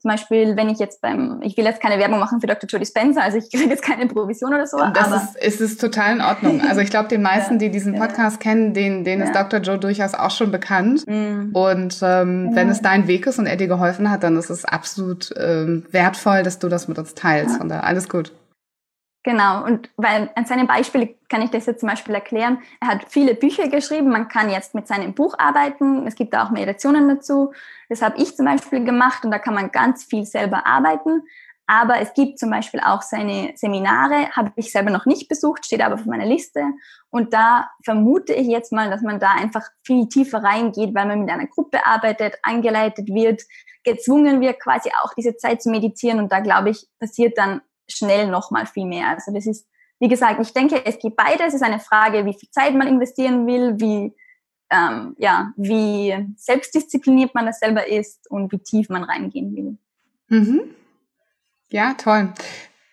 Zum 0.00 0.10
Beispiel, 0.10 0.56
wenn 0.56 0.68
ich 0.68 0.80
jetzt 0.80 1.02
beim, 1.02 1.40
ich 1.40 1.56
will 1.56 1.64
jetzt 1.64 1.80
keine 1.80 2.00
Werbung 2.00 2.18
machen 2.18 2.40
für 2.40 2.48
Dr. 2.48 2.68
Joe 2.68 2.80
Dispenza, 2.80 3.20
also 3.20 3.38
ich 3.38 3.48
kriege 3.52 3.70
jetzt 3.70 3.84
keine 3.84 4.08
Provision 4.08 4.52
oder 4.52 4.66
so. 4.66 4.78
Das 4.92 5.06
aber 5.06 5.22
ist, 5.22 5.36
ist, 5.36 5.60
ist 5.60 5.80
total 5.80 6.16
in 6.16 6.20
Ordnung. 6.20 6.62
Also 6.62 6.80
ich 6.80 6.90
glaube, 6.90 7.08
den 7.08 7.22
meisten, 7.32 7.60
die 7.60 7.70
diesen 7.70 7.94
Podcast 7.94 8.38
ja. 8.38 8.50
kennen, 8.50 8.74
denen, 8.74 9.04
denen 9.04 9.22
ja. 9.22 9.28
ist 9.28 9.36
Dr. 9.36 9.60
Joe 9.60 9.78
durchaus 9.78 10.14
auch 10.14 10.32
schon 10.32 10.50
bekannt. 10.50 11.06
Mhm. 11.06 11.50
Und 11.52 12.00
ähm, 12.02 12.48
ja. 12.50 12.56
wenn 12.56 12.70
es 12.70 12.82
dein 12.82 13.06
Weg 13.06 13.24
ist 13.28 13.38
und 13.38 13.46
er 13.46 13.54
dir 13.54 13.68
geholfen 13.68 14.10
hat, 14.10 14.24
dann 14.24 14.36
ist 14.36 14.50
es 14.50 14.64
absolut 14.64 15.32
ähm, 15.38 15.86
wertvoll, 15.92 16.42
dass 16.42 16.58
du 16.58 16.68
das 16.68 16.88
mit 16.88 16.98
uns 16.98 17.14
teilst. 17.14 17.58
Von 17.58 17.68
daher 17.68 17.84
alles 17.84 18.08
gut. 18.08 18.32
Genau, 19.26 19.64
und 19.64 19.90
weil 19.96 20.30
an 20.36 20.46
seinem 20.46 20.68
Beispiel 20.68 21.16
kann 21.28 21.42
ich 21.42 21.50
das 21.50 21.66
jetzt 21.66 21.80
zum 21.80 21.88
Beispiel 21.88 22.14
erklären. 22.14 22.58
Er 22.80 22.86
hat 22.86 23.06
viele 23.08 23.34
Bücher 23.34 23.66
geschrieben, 23.66 24.08
man 24.08 24.28
kann 24.28 24.48
jetzt 24.48 24.72
mit 24.72 24.86
seinem 24.86 25.14
Buch 25.14 25.34
arbeiten, 25.36 26.06
es 26.06 26.14
gibt 26.14 26.36
auch 26.36 26.50
Meditationen 26.50 27.08
dazu. 27.08 27.52
Das 27.88 28.02
habe 28.02 28.18
ich 28.18 28.36
zum 28.36 28.46
Beispiel 28.46 28.84
gemacht 28.84 29.24
und 29.24 29.32
da 29.32 29.40
kann 29.40 29.54
man 29.54 29.72
ganz 29.72 30.04
viel 30.04 30.24
selber 30.24 30.64
arbeiten. 30.64 31.24
Aber 31.66 31.98
es 31.98 32.14
gibt 32.14 32.38
zum 32.38 32.50
Beispiel 32.50 32.78
auch 32.78 33.02
seine 33.02 33.50
Seminare, 33.56 34.30
habe 34.30 34.52
ich 34.54 34.70
selber 34.70 34.92
noch 34.92 35.06
nicht 35.06 35.28
besucht, 35.28 35.66
steht 35.66 35.82
aber 35.82 35.96
auf 35.96 36.06
meiner 36.06 36.26
Liste. 36.26 36.62
Und 37.10 37.34
da 37.34 37.68
vermute 37.82 38.32
ich 38.32 38.46
jetzt 38.46 38.70
mal, 38.70 38.90
dass 38.90 39.02
man 39.02 39.18
da 39.18 39.32
einfach 39.32 39.66
viel 39.82 40.06
tiefer 40.08 40.44
reingeht, 40.44 40.94
weil 40.94 41.06
man 41.06 41.22
mit 41.22 41.30
einer 41.30 41.48
Gruppe 41.48 41.84
arbeitet, 41.84 42.38
angeleitet 42.44 43.08
wird, 43.08 43.42
gezwungen 43.82 44.40
wird, 44.40 44.60
quasi 44.60 44.92
auch 45.02 45.14
diese 45.14 45.36
Zeit 45.36 45.62
zu 45.62 45.70
meditieren. 45.70 46.20
Und 46.20 46.30
da 46.30 46.38
glaube 46.38 46.70
ich, 46.70 46.86
passiert 47.00 47.36
dann 47.36 47.60
schnell 47.88 48.28
nochmal 48.28 48.66
viel 48.66 48.86
mehr. 48.86 49.08
Also 49.08 49.32
das 49.32 49.46
ist, 49.46 49.66
wie 49.98 50.08
gesagt, 50.08 50.40
ich 50.40 50.52
denke, 50.52 50.84
es 50.84 50.98
gibt 50.98 51.16
beides. 51.16 51.48
Es 51.48 51.54
ist 51.54 51.62
eine 51.62 51.80
Frage, 51.80 52.24
wie 52.24 52.34
viel 52.34 52.50
Zeit 52.50 52.74
man 52.74 52.86
investieren 52.86 53.46
will, 53.46 53.74
wie, 53.78 54.14
ähm, 54.70 55.14
ja, 55.18 55.52
wie 55.56 56.14
selbstdiszipliniert 56.36 57.34
man 57.34 57.46
das 57.46 57.60
selber 57.60 57.86
ist 57.86 58.30
und 58.30 58.52
wie 58.52 58.58
tief 58.58 58.88
man 58.88 59.04
reingehen 59.04 59.54
will. 59.54 59.78
Mhm. 60.28 60.60
Ja, 61.70 61.94
toll. 61.94 62.32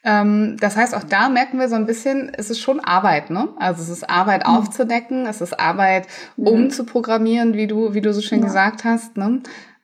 Ähm, 0.06 0.58
das 0.60 0.76
heißt, 0.76 0.96
auch 0.96 1.04
da 1.04 1.30
merken 1.30 1.60
wir 1.60 1.70
so 1.70 1.76
ein 1.76 1.86
bisschen, 1.86 2.32
es 2.34 2.50
ist 2.50 2.60
schon 2.60 2.82
Arbeit, 2.82 3.30
ne? 3.30 3.50
Also 3.58 3.82
es 3.82 3.90
ist 3.90 4.10
Arbeit 4.10 4.46
mhm. 4.46 4.56
aufzudecken, 4.56 5.26
es 5.26 5.40
ist 5.40 5.58
Arbeit 5.58 6.08
mhm. 6.36 6.48
umzuprogrammieren, 6.48 7.54
wie 7.54 7.68
du, 7.68 7.94
wie 7.94 8.02
du 8.02 8.14
so 8.14 8.22
schön 8.22 8.40
ja. 8.40 8.46
gesagt 8.46 8.84
hast, 8.84 9.16
ne? 9.16 9.42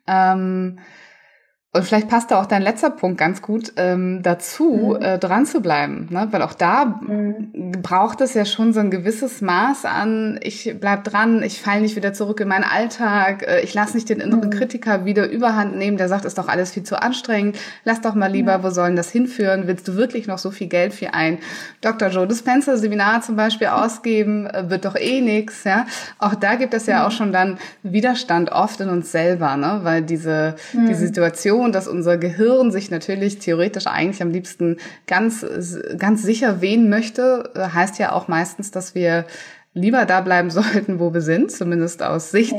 Ähm, 0.08 0.80
und 1.72 1.84
vielleicht 1.84 2.10
passt 2.10 2.32
da 2.32 2.42
auch 2.42 2.48
dein 2.48 2.64
letzter 2.64 2.90
Punkt 2.90 3.20
ganz 3.20 3.44
gut 3.44 3.74
ähm, 3.76 4.24
dazu, 4.24 4.96
mhm. 4.98 5.06
äh, 5.06 5.20
dran 5.20 5.46
zu 5.46 5.62
bleiben, 5.62 6.08
ne? 6.10 6.28
weil 6.32 6.42
auch 6.42 6.56
da 6.56 6.86
mhm. 6.86 7.74
braucht 7.84 8.22
es 8.22 8.34
ja 8.34 8.44
schon 8.46 8.74
so 8.74 8.80
ein 8.80 8.90
gewisses 8.90 9.42
Maß 9.42 9.86
an, 9.86 10.40
ich 10.42 10.76
bleib 10.80 11.04
dran, 11.04 11.44
ich 11.44 11.62
falle 11.62 11.82
nicht 11.82 11.96
wieder 11.96 12.12
zurück 12.12 12.40
in 12.40 12.48
meinen 12.48 12.64
Alltag, 12.64 13.46
äh, 13.48 13.62
ich 13.62 13.76
lasse 13.76 13.96
nicht 13.96 14.10
den 14.10 14.20
inneren 14.20 14.50
mhm. 14.50 14.54
Kritiker 14.54 15.06
wieder 15.06 15.30
überhand 15.30 15.78
nehmen, 15.78 15.98
der 15.98 16.08
sagt, 16.08 16.26
ist 16.26 16.40
doch 16.40 16.48
alles 16.48 16.72
viel 16.72 16.82
zu 16.82 17.00
anstrengend, 17.00 17.56
lass 17.84 18.02
doch 18.02 18.16
mal 18.16 18.32
lieber, 18.32 18.64
wo 18.64 18.72
sollen 18.72 18.96
das 18.96 19.12
hinführen, 19.12 19.68
willst 19.68 19.88
du 19.88 19.96
wirklich 19.96 20.26
noch 20.26 20.40
so 20.40 20.50
viel 20.50 20.68
Geld 20.68 20.96
für 20.96 21.14
ein 21.14 21.38
Dr. 21.82 22.10
Joe 22.10 22.26
Dispenza 22.26 22.78
Seminar 22.78 23.22
zum 23.22 23.36
Beispiel 23.36 23.68
ausgeben, 23.68 24.48
äh, 24.48 24.72
wird 24.72 24.86
doch 24.86 24.96
eh 24.96 25.22
nix, 25.22 25.66
ja. 25.66 25.86
Auch 26.18 26.34
da 26.34 26.56
gibt 26.56 26.74
es 26.74 26.88
ja 26.88 27.06
auch 27.06 27.12
mhm. 27.12 27.16
schon 27.16 27.32
dann 27.32 27.60
Widerstand 27.84 28.52
oft 28.52 28.82
in 28.82 28.90
uns 28.90 29.12
selber, 29.12 29.56
ne? 29.56 29.82
weil 29.84 30.02
diese, 30.02 30.56
diese 30.74 31.04
mhm. 31.04 31.08
Situation 31.08 31.59
Situation, 31.60 31.72
dass 31.72 31.88
unser 31.88 32.18
Gehirn 32.18 32.72
sich 32.72 32.90
natürlich 32.90 33.40
theoretisch 33.40 33.88
eigentlich 33.88 34.22
am 34.22 34.32
liebsten 34.32 34.78
ganz, 35.08 35.46
ganz 35.98 36.24
sicher 36.24 36.62
wehen 36.62 36.90
möchte, 36.90 37.52
äh, 37.56 37.70
heißt 37.74 38.00
ja 38.00 38.14
auch 38.14 38.28
meistens, 38.28 38.72
dass 38.72 38.96
wir 38.96 39.26
lieber 39.74 40.06
da 40.06 40.22
bleiben 40.22 40.50
sollten, 40.60 41.00
wo 41.00 41.14
wir 41.14 41.22
sind, 41.22 41.52
zumindest 41.52 42.02
aus 42.02 42.32
Sicht 42.32 42.56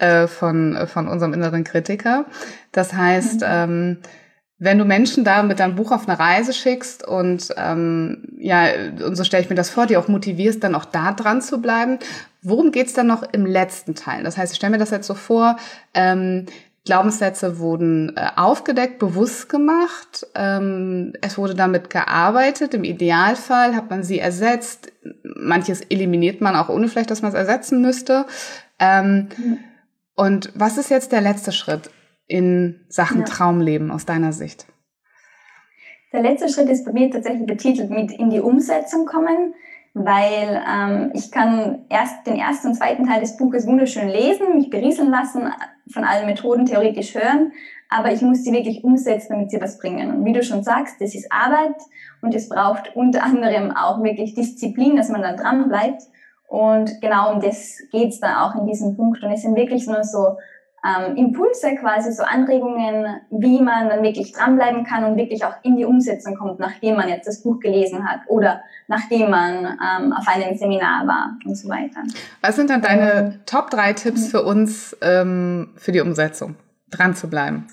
ja. 0.00 0.22
äh, 0.24 0.28
von, 0.28 0.86
von 0.86 1.08
unserem 1.08 1.34
inneren 1.34 1.64
Kritiker. 1.64 2.26
Das 2.72 2.92
heißt, 2.92 3.40
mhm. 3.40 3.46
ähm, 3.48 3.98
wenn 4.58 4.78
du 4.78 4.86
Menschen 4.86 5.22
da 5.22 5.42
mit 5.42 5.60
deinem 5.60 5.74
Buch 5.76 5.92
auf 5.92 6.08
eine 6.08 6.18
Reise 6.18 6.54
schickst 6.54 7.06
und 7.06 7.54
ähm, 7.58 8.24
ja, 8.38 8.64
und 9.04 9.14
so 9.14 9.22
stelle 9.22 9.42
ich 9.42 9.50
mir 9.50 9.56
das 9.56 9.68
vor, 9.68 9.86
die 9.86 9.98
auch 9.98 10.08
motivierst, 10.08 10.64
dann 10.64 10.74
auch 10.74 10.86
da 10.86 11.12
dran 11.12 11.42
zu 11.42 11.60
bleiben. 11.60 11.98
Worum 12.40 12.72
geht's 12.72 12.94
dann 12.94 13.06
noch 13.06 13.22
im 13.34 13.44
letzten 13.44 13.94
Teil? 13.94 14.24
Das 14.24 14.38
heißt, 14.38 14.52
ich 14.52 14.56
stelle 14.56 14.72
mir 14.72 14.78
das 14.78 14.90
jetzt 14.90 15.06
so 15.06 15.14
vor, 15.14 15.56
ähm, 15.92 16.46
Glaubenssätze 16.86 17.58
wurden 17.58 18.16
äh, 18.16 18.28
aufgedeckt, 18.36 18.98
bewusst 18.98 19.50
gemacht. 19.50 20.26
Ähm, 20.34 21.12
es 21.20 21.36
wurde 21.36 21.54
damit 21.54 21.90
gearbeitet. 21.90 22.72
Im 22.72 22.84
Idealfall 22.84 23.76
hat 23.76 23.90
man 23.90 24.02
sie 24.02 24.18
ersetzt. 24.18 24.92
Manches 25.22 25.82
eliminiert 25.82 26.40
man 26.40 26.56
auch 26.56 26.70
ohne 26.70 26.88
vielleicht, 26.88 27.10
dass 27.10 27.22
man 27.22 27.32
es 27.32 27.36
ersetzen 27.36 27.82
müsste. 27.82 28.24
Ähm, 28.78 29.28
mhm. 29.36 29.58
Und 30.14 30.52
was 30.54 30.78
ist 30.78 30.88
jetzt 30.88 31.12
der 31.12 31.20
letzte 31.20 31.52
Schritt 31.52 31.90
in 32.26 32.80
Sachen 32.88 33.20
ja. 33.20 33.24
Traumleben 33.26 33.90
aus 33.90 34.06
deiner 34.06 34.32
Sicht? 34.32 34.66
Der 36.12 36.22
letzte 36.22 36.48
Schritt 36.48 36.70
ist 36.70 36.86
bei 36.86 36.92
mir 36.92 37.10
tatsächlich 37.10 37.46
betitelt 37.46 37.90
mit 37.90 38.12
in 38.12 38.30
die 38.30 38.40
Umsetzung 38.40 39.04
kommen 39.06 39.54
weil 39.98 40.62
ähm, 40.70 41.10
ich 41.14 41.30
kann 41.30 41.86
erst 41.88 42.26
den 42.26 42.36
ersten 42.36 42.68
und 42.68 42.74
zweiten 42.74 43.06
Teil 43.06 43.20
des 43.20 43.38
Buches 43.38 43.66
wunderschön 43.66 44.08
lesen, 44.08 44.58
mich 44.58 44.68
berieseln 44.68 45.10
lassen, 45.10 45.50
von 45.90 46.04
allen 46.04 46.26
Methoden 46.26 46.66
theoretisch 46.66 47.14
hören, 47.14 47.52
aber 47.88 48.12
ich 48.12 48.20
muss 48.20 48.44
sie 48.44 48.52
wirklich 48.52 48.84
umsetzen, 48.84 49.28
damit 49.30 49.50
sie 49.50 49.60
was 49.60 49.78
bringen. 49.78 50.14
Und 50.14 50.24
wie 50.26 50.34
du 50.34 50.42
schon 50.42 50.62
sagst, 50.62 51.00
das 51.00 51.14
ist 51.14 51.32
Arbeit 51.32 51.76
und 52.20 52.34
es 52.34 52.50
braucht 52.50 52.94
unter 52.94 53.22
anderem 53.22 53.74
auch 53.74 54.02
wirklich 54.02 54.34
Disziplin, 54.34 54.96
dass 54.96 55.08
man 55.08 55.22
dann 55.22 55.38
dran 55.38 55.66
bleibt. 55.68 56.02
Und 56.46 57.00
genau 57.00 57.32
um 57.32 57.40
das 57.40 57.78
geht's 57.90 58.20
dann 58.20 58.36
auch 58.36 58.54
in 58.54 58.66
diesem 58.66 58.96
Punkt. 58.96 59.22
Und 59.22 59.30
es 59.30 59.42
sind 59.42 59.56
wirklich 59.56 59.86
nur 59.86 60.04
so 60.04 60.36
ähm, 60.86 61.16
Impulse, 61.16 61.74
quasi 61.76 62.12
so 62.12 62.22
Anregungen, 62.22 63.20
wie 63.30 63.60
man 63.60 63.88
dann 63.88 64.02
wirklich 64.02 64.32
dranbleiben 64.32 64.84
kann 64.84 65.04
und 65.04 65.16
wirklich 65.16 65.44
auch 65.44 65.54
in 65.62 65.76
die 65.76 65.84
Umsetzung 65.84 66.36
kommt, 66.36 66.60
nachdem 66.60 66.96
man 66.96 67.08
jetzt 67.08 67.26
das 67.26 67.42
Buch 67.42 67.58
gelesen 67.58 68.08
hat 68.08 68.20
oder 68.28 68.62
nachdem 68.86 69.30
man 69.30 69.64
ähm, 69.64 70.12
auf 70.12 70.26
einem 70.28 70.56
Seminar 70.56 71.06
war 71.06 71.36
und 71.44 71.56
so 71.56 71.68
weiter. 71.68 72.02
Was 72.40 72.56
sind 72.56 72.70
dann 72.70 72.82
deine 72.82 73.12
ähm, 73.12 73.40
Top 73.46 73.70
3 73.70 73.94
Tipps 73.94 74.28
für 74.28 74.42
uns 74.42 74.96
ähm, 75.00 75.70
für 75.76 75.92
die 75.92 76.00
Umsetzung, 76.00 76.54
dran 76.90 77.14
zu 77.14 77.28
bleiben? 77.28 77.66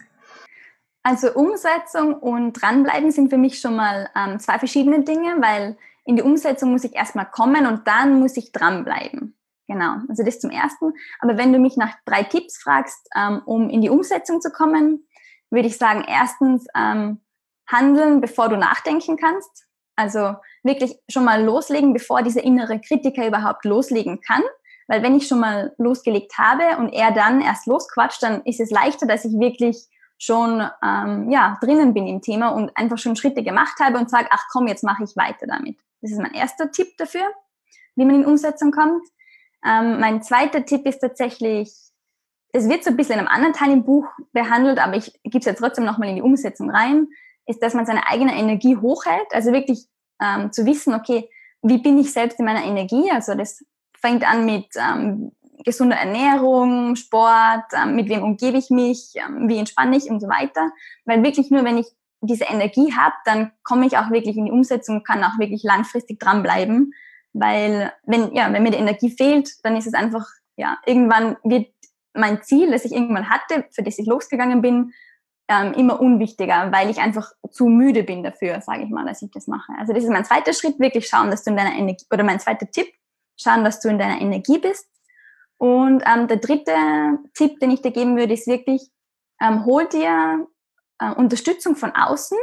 Also 1.03 1.33
Umsetzung 1.33 2.15
und 2.15 2.53
dranbleiben 2.53 3.11
sind 3.11 3.29
für 3.29 3.37
mich 3.37 3.59
schon 3.59 3.75
mal 3.75 4.09
ähm, 4.15 4.39
zwei 4.39 4.57
verschiedene 4.57 5.03
Dinge, 5.03 5.35
weil 5.39 5.75
in 6.05 6.15
die 6.15 6.21
Umsetzung 6.21 6.71
muss 6.71 6.85
ich 6.85 6.95
erstmal 6.95 7.25
kommen 7.29 7.65
und 7.65 7.87
dann 7.87 8.19
muss 8.19 8.37
ich 8.37 8.51
dranbleiben. 8.51 9.35
Genau, 9.67 9.95
also 10.09 10.23
das 10.23 10.39
zum 10.39 10.49
Ersten. 10.49 10.93
Aber 11.19 11.37
wenn 11.37 11.53
du 11.53 11.59
mich 11.59 11.77
nach 11.77 11.95
drei 12.05 12.23
Tipps 12.23 12.61
fragst, 12.61 13.07
ähm, 13.15 13.41
um 13.45 13.69
in 13.69 13.81
die 13.81 13.89
Umsetzung 13.89 14.41
zu 14.41 14.51
kommen, 14.51 15.07
würde 15.49 15.67
ich 15.67 15.77
sagen, 15.77 16.03
erstens 16.07 16.65
ähm, 16.75 17.21
handeln, 17.67 18.21
bevor 18.21 18.49
du 18.49 18.57
nachdenken 18.57 19.17
kannst. 19.17 19.65
Also 19.95 20.35
wirklich 20.63 20.97
schon 21.07 21.23
mal 21.23 21.43
loslegen, 21.43 21.93
bevor 21.93 22.23
dieser 22.23 22.43
innere 22.43 22.79
Kritiker 22.81 23.27
überhaupt 23.27 23.63
loslegen 23.63 24.19
kann. 24.21 24.41
Weil 24.87 25.01
wenn 25.01 25.15
ich 25.15 25.27
schon 25.27 25.39
mal 25.39 25.73
losgelegt 25.77 26.37
habe 26.37 26.77
und 26.77 26.89
er 26.89 27.11
dann 27.11 27.41
erst 27.41 27.67
losquatscht, 27.67 28.21
dann 28.21 28.41
ist 28.43 28.59
es 28.59 28.69
leichter, 28.69 29.05
dass 29.05 29.23
ich 29.23 29.39
wirklich 29.39 29.87
schon 30.17 30.67
ähm, 30.83 31.29
ja, 31.29 31.57
drinnen 31.61 31.93
bin 31.93 32.07
im 32.07 32.21
Thema 32.21 32.49
und 32.49 32.75
einfach 32.75 32.97
schon 32.97 33.15
Schritte 33.15 33.43
gemacht 33.43 33.79
habe 33.79 33.97
und 33.97 34.09
sage, 34.09 34.27
ach 34.31 34.43
komm, 34.51 34.67
jetzt 34.67 34.83
mache 34.83 35.03
ich 35.03 35.15
weiter 35.15 35.47
damit. 35.47 35.77
Das 36.01 36.11
ist 36.11 36.19
mein 36.19 36.33
erster 36.33 36.71
Tipp 36.71 36.97
dafür, 36.97 37.31
wie 37.95 38.05
man 38.05 38.15
in 38.15 38.25
Umsetzung 38.25 38.71
kommt. 38.71 39.03
Ähm, 39.65 39.99
mein 39.99 40.21
zweiter 40.21 40.65
Tipp 40.65 40.85
ist 40.85 40.99
tatsächlich, 40.99 41.71
es 42.51 42.69
wird 42.69 42.83
so 42.83 42.91
ein 42.91 42.97
bisschen 42.97 43.15
in 43.15 43.19
einem 43.19 43.35
anderen 43.35 43.53
Teil 43.53 43.71
im 43.71 43.83
Buch 43.83 44.05
behandelt, 44.31 44.79
aber 44.79 44.95
ich 44.95 45.11
gebe 45.23 45.39
es 45.39 45.45
ja 45.45 45.53
trotzdem 45.53 45.85
nochmal 45.85 46.09
in 46.09 46.15
die 46.15 46.21
Umsetzung 46.21 46.69
rein, 46.69 47.07
ist, 47.45 47.61
dass 47.63 47.73
man 47.73 47.85
seine 47.85 48.07
eigene 48.07 48.35
Energie 48.35 48.77
hochhält. 48.77 49.27
Also 49.31 49.51
wirklich 49.51 49.87
ähm, 50.21 50.51
zu 50.51 50.65
wissen, 50.65 50.93
okay, 50.93 51.29
wie 51.61 51.77
bin 51.77 51.97
ich 51.97 52.11
selbst 52.11 52.39
in 52.39 52.45
meiner 52.45 52.63
Energie? 52.63 53.09
Also 53.11 53.35
das 53.35 53.63
fängt 53.99 54.29
an 54.29 54.45
mit 54.45 54.67
ähm, 54.75 55.31
gesunder 55.63 55.95
Ernährung, 55.95 56.95
Sport, 56.95 57.65
ähm, 57.73 57.95
mit 57.95 58.09
wem 58.09 58.23
umgebe 58.23 58.57
ich 58.57 58.69
mich, 58.69 59.13
ähm, 59.15 59.47
wie 59.47 59.57
entspanne 59.57 59.97
ich 59.97 60.09
und 60.09 60.19
so 60.19 60.27
weiter. 60.27 60.71
Weil 61.05 61.23
wirklich 61.23 61.49
nur, 61.51 61.63
wenn 61.63 61.77
ich 61.77 61.87
diese 62.21 62.45
Energie 62.45 62.93
habe, 62.93 63.15
dann 63.25 63.51
komme 63.63 63.85
ich 63.85 63.97
auch 63.97 64.09
wirklich 64.11 64.37
in 64.37 64.45
die 64.45 64.51
Umsetzung, 64.51 65.03
kann 65.03 65.23
auch 65.23 65.39
wirklich 65.39 65.63
langfristig 65.63 66.19
dranbleiben 66.19 66.93
weil 67.33 67.91
wenn, 68.03 68.33
ja, 68.33 68.51
wenn 68.53 68.63
mir 68.63 68.71
die 68.71 68.77
Energie 68.77 69.09
fehlt, 69.09 69.49
dann 69.63 69.75
ist 69.75 69.87
es 69.87 69.93
einfach, 69.93 70.25
ja, 70.55 70.77
irgendwann 70.85 71.37
wird 71.43 71.67
mein 72.13 72.43
Ziel, 72.43 72.71
das 72.71 72.85
ich 72.85 72.93
irgendwann 72.93 73.29
hatte, 73.29 73.65
für 73.71 73.83
das 73.83 73.97
ich 73.97 74.05
losgegangen 74.05 74.61
bin, 74.61 74.93
ähm, 75.47 75.73
immer 75.73 75.99
unwichtiger, 75.99 76.71
weil 76.71 76.89
ich 76.89 76.99
einfach 76.99 77.31
zu 77.51 77.65
müde 77.65 78.03
bin 78.03 78.23
dafür, 78.23 78.61
sage 78.61 78.83
ich 78.83 78.89
mal, 78.89 79.05
dass 79.05 79.21
ich 79.21 79.31
das 79.31 79.47
mache. 79.47 79.73
Also 79.77 79.93
das 79.93 80.03
ist 80.03 80.09
mein 80.09 80.25
zweiter 80.25 80.53
Schritt, 80.53 80.79
wirklich 80.79 81.07
schauen, 81.07 81.31
dass 81.31 81.43
du 81.43 81.51
in 81.51 81.57
deiner 81.57 81.75
Energie, 81.75 82.05
oder 82.11 82.23
mein 82.23 82.39
zweiter 82.39 82.69
Tipp, 82.69 82.87
schauen, 83.35 83.63
dass 83.63 83.79
du 83.79 83.89
in 83.89 83.99
deiner 83.99 84.21
Energie 84.21 84.59
bist. 84.59 84.87
Und 85.57 86.03
ähm, 86.05 86.27
der 86.27 86.37
dritte 86.37 86.73
Tipp, 87.33 87.59
den 87.59 87.71
ich 87.71 87.81
dir 87.81 87.91
geben 87.91 88.15
würde, 88.15 88.33
ist 88.33 88.47
wirklich, 88.47 88.89
ähm, 89.41 89.65
hol 89.65 89.87
dir 89.87 90.47
äh, 90.99 91.11
Unterstützung 91.11 91.75
von 91.75 91.91
außen. 91.91 92.37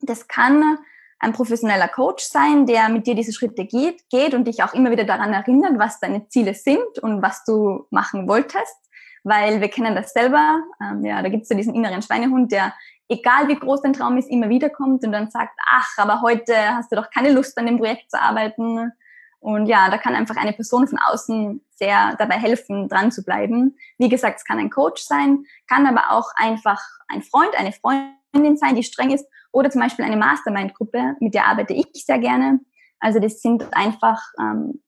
Das 0.00 0.28
kann 0.28 0.78
ein 1.18 1.32
professioneller 1.32 1.88
Coach 1.88 2.24
sein, 2.24 2.66
der 2.66 2.88
mit 2.88 3.06
dir 3.06 3.14
diese 3.14 3.32
Schritte 3.32 3.64
geht, 3.64 4.08
geht 4.10 4.34
und 4.34 4.44
dich 4.44 4.62
auch 4.62 4.74
immer 4.74 4.90
wieder 4.90 5.04
daran 5.04 5.32
erinnert, 5.32 5.78
was 5.78 5.98
deine 5.98 6.28
Ziele 6.28 6.54
sind 6.54 6.98
und 7.00 7.22
was 7.22 7.44
du 7.44 7.86
machen 7.90 8.28
wolltest. 8.28 8.76
Weil 9.24 9.60
wir 9.60 9.68
kennen 9.68 9.94
das 9.94 10.12
selber. 10.12 10.60
Ähm, 10.80 11.04
ja, 11.04 11.20
da 11.22 11.28
gibt 11.28 11.44
es 11.44 11.48
so 11.48 11.56
diesen 11.56 11.74
inneren 11.74 12.02
Schweinehund, 12.02 12.52
der, 12.52 12.74
egal 13.08 13.48
wie 13.48 13.56
groß 13.56 13.82
dein 13.82 13.92
Traum 13.92 14.16
ist, 14.18 14.30
immer 14.30 14.48
wieder 14.48 14.70
kommt 14.70 15.04
und 15.04 15.12
dann 15.12 15.30
sagt, 15.30 15.58
ach, 15.68 15.88
aber 15.96 16.20
heute 16.22 16.54
hast 16.76 16.92
du 16.92 16.96
doch 16.96 17.10
keine 17.10 17.32
Lust 17.32 17.58
an 17.58 17.66
dem 17.66 17.78
Projekt 17.78 18.10
zu 18.10 18.20
arbeiten. 18.20 18.92
Und 19.40 19.66
ja, 19.66 19.90
da 19.90 19.98
kann 19.98 20.14
einfach 20.14 20.36
eine 20.36 20.52
Person 20.52 20.86
von 20.86 20.98
außen 20.98 21.64
sehr 21.70 22.14
dabei 22.18 22.36
helfen, 22.36 22.88
dran 22.88 23.10
zu 23.10 23.24
bleiben. 23.24 23.76
Wie 23.98 24.08
gesagt, 24.08 24.38
es 24.38 24.44
kann 24.44 24.58
ein 24.58 24.70
Coach 24.70 25.02
sein, 25.02 25.44
kann 25.66 25.86
aber 25.86 26.10
auch 26.10 26.30
einfach 26.36 26.82
ein 27.08 27.22
Freund, 27.22 27.56
eine 27.56 27.72
Freundin 27.72 28.56
sein, 28.56 28.76
die 28.76 28.82
streng 28.82 29.10
ist 29.10 29.26
oder 29.56 29.70
zum 29.70 29.80
Beispiel 29.80 30.04
eine 30.04 30.18
Mastermind-Gruppe, 30.18 31.16
mit 31.18 31.32
der 31.32 31.46
arbeite 31.46 31.72
ich 31.72 31.86
sehr 31.94 32.18
gerne. 32.18 32.60
Also 33.00 33.20
das 33.20 33.40
sind 33.40 33.64
einfach 33.74 34.20
ähm, 34.38 34.82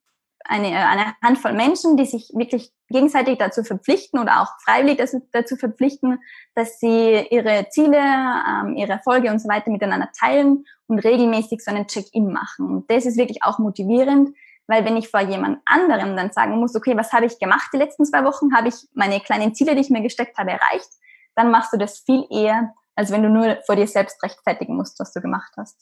eine, 0.44 0.68
eine 0.68 1.14
Handvoll 1.22 1.54
Menschen, 1.54 1.96
die 1.96 2.04
sich 2.04 2.30
wirklich 2.34 2.70
gegenseitig 2.90 3.38
dazu 3.38 3.64
verpflichten 3.64 4.20
oder 4.20 4.42
auch 4.42 4.48
freiwillig 4.62 4.98
dazu, 4.98 5.26
dazu 5.32 5.56
verpflichten, 5.56 6.20
dass 6.54 6.80
sie 6.80 7.26
ihre 7.30 7.68
Ziele, 7.70 7.96
ähm, 7.96 8.76
ihre 8.76 8.92
Erfolge 8.92 9.30
und 9.30 9.40
so 9.40 9.48
weiter 9.48 9.70
miteinander 9.70 10.10
teilen 10.18 10.66
und 10.86 10.98
regelmäßig 10.98 11.64
so 11.64 11.70
einen 11.70 11.86
Check-in 11.86 12.30
machen. 12.30 12.68
Und 12.68 12.90
das 12.90 13.06
ist 13.06 13.16
wirklich 13.16 13.42
auch 13.44 13.58
motivierend, 13.58 14.36
weil 14.66 14.84
wenn 14.84 14.98
ich 14.98 15.08
vor 15.08 15.20
jemand 15.20 15.60
anderem 15.64 16.14
dann 16.14 16.30
sagen 16.30 16.60
muss, 16.60 16.76
okay, 16.76 16.94
was 16.94 17.14
habe 17.14 17.24
ich 17.24 17.38
gemacht 17.38 17.70
die 17.72 17.78
letzten 17.78 18.04
zwei 18.04 18.22
Wochen, 18.22 18.54
habe 18.54 18.68
ich 18.68 18.74
meine 18.92 19.20
kleinen 19.20 19.54
Ziele, 19.54 19.74
die 19.74 19.80
ich 19.80 19.90
mir 19.90 20.02
gesteckt 20.02 20.36
habe, 20.36 20.50
erreicht, 20.50 20.90
dann 21.36 21.50
machst 21.50 21.72
du 21.72 21.78
das 21.78 22.00
viel 22.00 22.26
eher, 22.30 22.74
als 22.98 23.12
wenn 23.12 23.22
du 23.22 23.30
nur 23.30 23.58
vor 23.64 23.76
dir 23.76 23.86
selbst 23.86 24.20
rechtfertigen 24.24 24.74
musst, 24.74 24.98
was 24.98 25.12
du 25.12 25.20
gemacht 25.20 25.52
hast. 25.56 25.76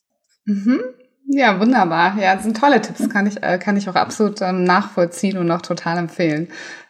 Mhm. 0.45 0.81
Ja, 1.29 1.59
wunderbar. 1.59 2.19
Ja, 2.21 2.35
das 2.35 2.45
sind 2.45 2.59
tolle 2.59 2.83
Tipps, 2.83 3.09
kann 3.09 3.27
ich, 3.27 3.43
äh, 3.43 3.57
kann 3.59 3.79
ich 3.79 3.89
auch 3.89 3.95
absolut 3.95 4.43
ähm, 4.43 4.65
nachvollziehen 4.65 5.39
und 5.39 5.51
auch 5.51 5.63
total 5.63 5.97
empfehlen, 5.97 6.49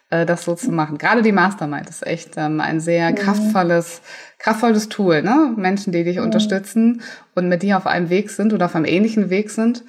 äh, 0.09 0.25
das 0.25 0.43
so 0.43 0.53
zu 0.53 0.71
machen. 0.71 0.97
Gerade 0.97 1.21
die 1.21 1.31
Mastermind 1.31 1.89
ist 1.89 2.05
echt 2.05 2.33
ähm, 2.35 2.59
ein 2.59 2.81
sehr 2.81 3.11
mhm. 3.11 3.15
kraftvolles, 3.15 4.01
kraftvolles 4.37 4.89
Tool, 4.89 5.23
ne? 5.23 5.53
Menschen, 5.55 5.93
die 5.93 6.03
dich 6.03 6.17
mhm. 6.17 6.23
unterstützen 6.23 7.01
und 7.33 7.47
mit 7.47 7.63
dir 7.63 7.77
auf 7.77 7.87
einem 7.87 8.09
Weg 8.09 8.29
sind 8.29 8.51
oder 8.51 8.65
auf 8.65 8.75
einem 8.75 8.85
ähnlichen 8.85 9.29
Weg 9.29 9.49
sind. 9.49 9.85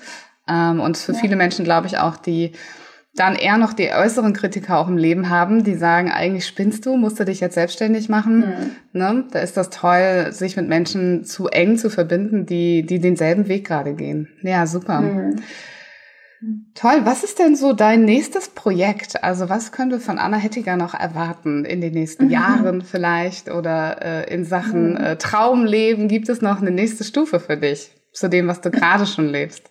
Ähm, 0.49 0.79
und 0.79 0.97
für 0.97 1.15
ja. 1.15 1.19
viele 1.19 1.35
Menschen, 1.35 1.65
glaube 1.65 1.89
ich, 1.89 1.99
auch 1.99 2.17
die 2.17 2.53
dann 3.15 3.35
eher 3.35 3.59
noch 3.59 3.73
die 3.73 3.91
äußeren 3.91 4.33
Kritiker 4.33 4.79
auch 4.79 4.89
im 4.89 4.97
Leben 4.97 5.29
haben, 5.29 5.65
die 5.65 5.75
sagen, 5.75 6.11
eigentlich 6.11 6.47
spinnst 6.47 6.87
du, 6.87 6.97
musst 6.97 7.19
du 7.19 7.25
dich 7.25 7.41
jetzt 7.41 7.55
selbstständig 7.55 8.09
machen. 8.09 8.39
Mhm. 8.41 8.71
Ne? 8.93 9.25
Da 9.33 9.41
ist 9.41 9.57
das 9.57 9.71
toll, 9.71 10.29
sich 10.31 10.57
mit 10.57 10.69
Menschen 10.69 11.25
zu 11.25 11.49
eng 11.49 11.79
zu 11.79 11.91
verbinden, 11.91 12.47
die, 12.47 12.85
die 12.85 13.01
denselben 13.01 13.49
Weg 13.49 13.67
gerade 13.67 13.95
gehen. 13.95 14.29
Ja, 14.43 14.67
super. 14.67 15.01
Mhm. 15.01 15.37
Toll. 16.75 17.01
Was 17.03 17.25
ist 17.25 17.41
denn 17.41 17.57
so 17.57 17.73
dein 17.73 18.05
nächstes 18.05 18.49
Projekt? 18.49 19.25
Also 19.25 19.49
was 19.49 19.73
können 19.73 19.91
wir 19.91 19.99
von 19.99 20.19
Anna 20.19 20.37
Hettiger 20.37 20.77
noch 20.77 20.95
erwarten 20.95 21.65
in 21.65 21.81
den 21.81 21.95
nächsten 21.95 22.27
mhm. 22.27 22.31
Jahren 22.31 22.83
vielleicht 22.83 23.51
oder 23.51 24.01
äh, 24.01 24.33
in 24.33 24.45
Sachen 24.45 24.93
mhm. 24.93 24.97
äh, 24.99 25.17
Traumleben? 25.17 26.07
Gibt 26.07 26.29
es 26.29 26.41
noch 26.41 26.61
eine 26.61 26.71
nächste 26.71 27.03
Stufe 27.03 27.41
für 27.41 27.57
dich 27.57 27.91
zu 28.13 28.29
dem, 28.29 28.47
was 28.47 28.61
du 28.61 28.71
gerade 28.71 29.07
schon 29.07 29.29
lebst? 29.29 29.69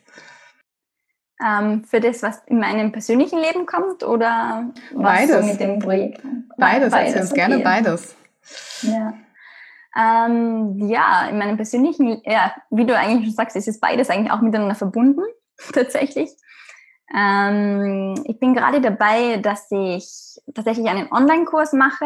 Ähm, 1.45 1.83
für 1.83 1.99
das, 1.99 2.23
was 2.23 2.41
in 2.47 2.59
meinem 2.59 2.91
persönlichen 2.91 3.39
Leben 3.39 3.65
kommt 3.65 4.03
oder 4.03 4.71
was 4.93 5.03
beides. 5.03 5.45
So 5.45 5.51
mit 5.51 5.59
dem 5.59 5.79
Projekt? 5.79 6.21
Beides, 6.57 6.91
beides 6.91 7.13
erzähl 7.13 7.21
uns 7.21 7.31
okay. 7.31 7.39
gerne 7.41 7.59
beides. 7.59 8.15
Ja. 8.81 9.13
Ähm, 9.95 10.89
ja, 10.89 11.27
in 11.29 11.37
meinem 11.37 11.55
persönlichen, 11.55 12.21
ja, 12.23 12.53
wie 12.69 12.85
du 12.85 12.97
eigentlich 12.97 13.25
schon 13.25 13.35
sagst, 13.35 13.55
ist 13.55 13.67
es 13.67 13.79
beides 13.79 14.09
eigentlich 14.09 14.31
auch 14.31 14.41
miteinander 14.41 14.75
verbunden, 14.75 15.23
tatsächlich. 15.73 16.29
Ähm, 17.15 18.15
ich 18.25 18.39
bin 18.39 18.53
gerade 18.53 18.81
dabei, 18.81 19.37
dass 19.37 19.67
ich 19.71 20.39
tatsächlich 20.53 20.87
einen 20.87 21.11
Online-Kurs 21.11 21.73
mache, 21.73 22.05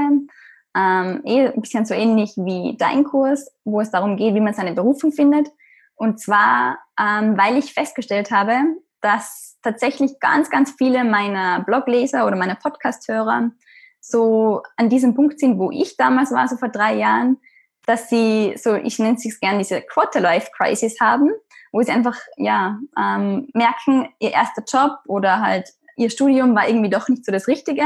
ähm, 0.75 1.21
eh 1.25 1.47
ein 1.47 1.61
bisschen 1.61 1.85
so 1.85 1.93
ähnlich 1.93 2.33
wie 2.37 2.77
dein 2.77 3.03
Kurs, 3.03 3.51
wo 3.65 3.81
es 3.81 3.91
darum 3.91 4.15
geht, 4.15 4.35
wie 4.35 4.41
man 4.41 4.53
seine 4.53 4.73
Berufung 4.73 5.11
findet. 5.11 5.49
Und 5.95 6.19
zwar, 6.19 6.79
ähm, 6.99 7.37
weil 7.37 7.57
ich 7.57 7.73
festgestellt 7.73 8.31
habe, 8.31 8.53
dass 9.01 9.57
tatsächlich 9.61 10.19
ganz, 10.19 10.49
ganz 10.49 10.73
viele 10.77 11.03
meiner 11.03 11.63
Blogleser 11.63 12.25
oder 12.25 12.35
meiner 12.35 12.55
Podcast-Hörer 12.55 13.51
so 13.99 14.63
an 14.77 14.89
diesem 14.89 15.13
Punkt 15.13 15.39
sind, 15.39 15.59
wo 15.59 15.71
ich 15.71 15.97
damals 15.97 16.31
war, 16.31 16.47
so 16.47 16.57
vor 16.57 16.69
drei 16.69 16.95
Jahren, 16.95 17.37
dass 17.85 18.09
sie 18.09 18.53
so, 18.57 18.75
ich 18.75 18.99
nenne 18.99 19.17
es 19.17 19.39
gerne 19.39 19.59
diese 19.59 19.81
Quarter-Life-Crisis 19.81 20.99
haben, 20.99 21.31
wo 21.71 21.81
sie 21.81 21.91
einfach, 21.91 22.17
ja, 22.37 22.79
ähm, 22.97 23.49
merken, 23.53 24.09
ihr 24.19 24.31
erster 24.31 24.63
Job 24.67 24.99
oder 25.05 25.41
halt 25.41 25.73
ihr 25.97 26.09
Studium 26.09 26.55
war 26.55 26.67
irgendwie 26.67 26.89
doch 26.89 27.07
nicht 27.09 27.25
so 27.25 27.31
das 27.31 27.47
Richtige 27.47 27.83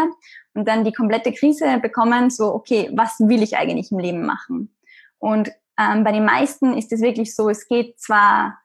und 0.54 0.68
dann 0.68 0.86
die 0.86 0.94
komplette 0.94 1.34
Krise 1.34 1.80
bekommen, 1.80 2.30
so, 2.30 2.54
okay, 2.54 2.90
was 2.94 3.20
will 3.20 3.44
ich 3.44 3.58
eigentlich 3.58 3.92
im 3.92 4.00
Leben 4.00 4.26
machen? 4.26 4.76
Und 5.20 5.52
ähm, 5.78 6.04
bei 6.04 6.12
den 6.12 6.26
meisten 6.26 6.78
ist 6.78 6.92
es 6.94 7.02
wirklich 7.02 7.36
so, 7.36 7.50
es 7.50 7.68
geht 7.68 8.00
zwar 8.00 8.60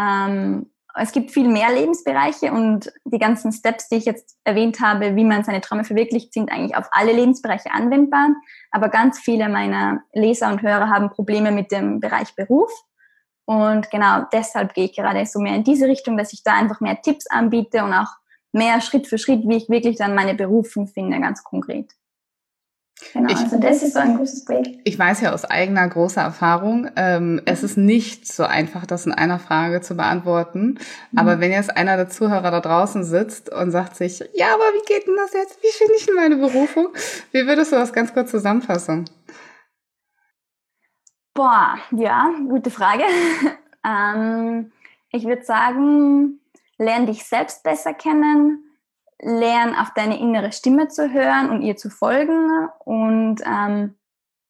ähm, 0.00 0.70
es 1.00 1.12
gibt 1.12 1.30
viel 1.30 1.48
mehr 1.48 1.72
Lebensbereiche 1.72 2.52
und 2.52 2.92
die 3.04 3.18
ganzen 3.18 3.52
Steps, 3.52 3.88
die 3.88 3.96
ich 3.96 4.04
jetzt 4.04 4.36
erwähnt 4.44 4.80
habe, 4.80 5.16
wie 5.16 5.24
man 5.24 5.44
seine 5.44 5.60
Träume 5.60 5.84
verwirklicht, 5.84 6.32
sind 6.32 6.50
eigentlich 6.50 6.76
auf 6.76 6.88
alle 6.90 7.12
Lebensbereiche 7.12 7.70
anwendbar. 7.70 8.30
Aber 8.70 8.88
ganz 8.88 9.18
viele 9.18 9.48
meiner 9.48 10.02
Leser 10.12 10.48
und 10.50 10.62
Hörer 10.62 10.88
haben 10.88 11.10
Probleme 11.10 11.52
mit 11.52 11.72
dem 11.72 12.00
Bereich 12.00 12.34
Beruf. 12.34 12.70
Und 13.44 13.90
genau 13.90 14.24
deshalb 14.32 14.74
gehe 14.74 14.86
ich 14.86 14.96
gerade 14.96 15.24
so 15.24 15.40
mehr 15.40 15.54
in 15.54 15.64
diese 15.64 15.86
Richtung, 15.86 16.18
dass 16.18 16.32
ich 16.32 16.42
da 16.42 16.54
einfach 16.54 16.80
mehr 16.80 17.00
Tipps 17.00 17.26
anbiete 17.28 17.82
und 17.82 17.94
auch 17.94 18.10
mehr 18.52 18.80
Schritt 18.80 19.06
für 19.06 19.18
Schritt, 19.18 19.48
wie 19.48 19.56
ich 19.56 19.68
wirklich 19.68 19.96
dann 19.96 20.14
meine 20.14 20.34
Berufung 20.34 20.86
finde, 20.86 21.20
ganz 21.20 21.44
konkret. 21.44 21.92
Genau, 23.12 23.32
ich, 23.32 23.38
also 23.38 23.58
das 23.58 23.82
ist 23.82 23.94
so 23.94 24.00
ein 24.00 24.16
großes 24.16 24.44
Projekt. 24.44 24.80
Ich 24.84 24.98
weiß 24.98 25.20
ja 25.20 25.32
aus 25.32 25.44
eigener 25.44 25.88
großer 25.88 26.20
Erfahrung, 26.20 26.90
ähm, 26.96 27.34
mhm. 27.34 27.42
es 27.46 27.62
ist 27.62 27.76
nicht 27.76 28.30
so 28.30 28.44
einfach, 28.44 28.86
das 28.86 29.06
in 29.06 29.12
einer 29.12 29.38
Frage 29.38 29.80
zu 29.80 29.96
beantworten. 29.96 30.78
Mhm. 31.12 31.18
Aber 31.18 31.40
wenn 31.40 31.52
jetzt 31.52 31.76
einer 31.76 31.96
der 31.96 32.08
Zuhörer 32.08 32.50
da 32.50 32.60
draußen 32.60 33.04
sitzt 33.04 33.52
und 33.52 33.70
sagt 33.70 33.96
sich, 33.96 34.18
ja, 34.34 34.54
aber 34.54 34.64
wie 34.74 34.84
geht 34.86 35.06
denn 35.06 35.16
das 35.16 35.32
jetzt? 35.32 35.62
Wie 35.62 35.72
finde 35.72 35.94
ich 35.96 36.06
denn 36.06 36.16
meine 36.16 36.36
Berufung? 36.36 36.88
Wie 37.32 37.46
würdest 37.46 37.72
du 37.72 37.76
das 37.76 37.92
ganz 37.92 38.12
kurz 38.12 38.30
zusammenfassen? 38.30 39.08
Boah, 41.34 41.78
ja, 41.92 42.30
gute 42.48 42.70
Frage. 42.70 43.04
ähm, 43.86 44.72
ich 45.10 45.24
würde 45.24 45.44
sagen, 45.44 46.40
lern 46.78 47.06
dich 47.06 47.24
selbst 47.24 47.62
besser 47.62 47.94
kennen, 47.94 48.67
lern 49.20 49.74
auf 49.74 49.92
deine 49.94 50.18
innere 50.18 50.52
Stimme 50.52 50.88
zu 50.88 51.12
hören 51.12 51.50
und 51.50 51.62
ihr 51.62 51.76
zu 51.76 51.90
folgen 51.90 52.68
und 52.84 53.42
ähm, 53.44 53.96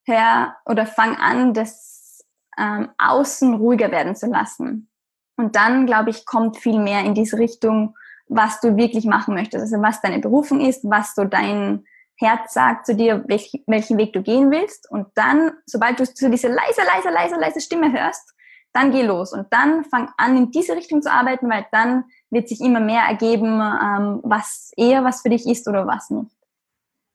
hör 0.04 0.56
oder 0.66 0.86
fang 0.86 1.16
an, 1.16 1.54
das 1.54 2.24
ähm, 2.58 2.90
Außen 2.98 3.54
ruhiger 3.54 3.90
werden 3.90 4.16
zu 4.16 4.26
lassen. 4.26 4.90
Und 5.36 5.56
dann, 5.56 5.86
glaube 5.86 6.10
ich, 6.10 6.26
kommt 6.26 6.58
viel 6.58 6.80
mehr 6.80 7.04
in 7.04 7.14
diese 7.14 7.38
Richtung, 7.38 7.96
was 8.26 8.60
du 8.60 8.76
wirklich 8.76 9.04
machen 9.04 9.34
möchtest. 9.34 9.62
Also 9.62 9.82
was 9.82 10.00
deine 10.00 10.18
Berufung 10.18 10.60
ist, 10.60 10.84
was 10.84 11.14
so 11.14 11.24
dein 11.24 11.84
Herz 12.16 12.52
sagt 12.52 12.86
zu 12.86 12.96
dir, 12.96 13.24
welch, 13.28 13.62
welchen 13.66 13.96
Weg 13.96 14.12
du 14.12 14.22
gehen 14.22 14.50
willst. 14.50 14.90
Und 14.90 15.06
dann, 15.14 15.52
sobald 15.66 16.00
du 16.00 16.04
so 16.04 16.28
diese 16.28 16.48
leise, 16.48 16.82
leise, 16.84 17.10
leise, 17.10 17.36
leise 17.36 17.60
Stimme 17.60 17.92
hörst, 17.92 18.34
dann 18.78 18.92
geh 18.92 19.02
los 19.02 19.32
und 19.32 19.46
dann 19.50 19.84
fang 19.84 20.08
an, 20.16 20.36
in 20.36 20.50
diese 20.50 20.76
Richtung 20.76 21.02
zu 21.02 21.10
arbeiten, 21.10 21.50
weil 21.50 21.66
dann 21.72 22.04
wird 22.30 22.48
sich 22.48 22.60
immer 22.60 22.80
mehr 22.80 23.02
ergeben, 23.02 23.60
ähm, 23.60 24.20
was 24.22 24.72
eher 24.76 25.04
was 25.04 25.22
für 25.22 25.30
dich 25.30 25.46
ist 25.46 25.66
oder 25.68 25.86
was 25.86 26.10
nicht. 26.10 26.30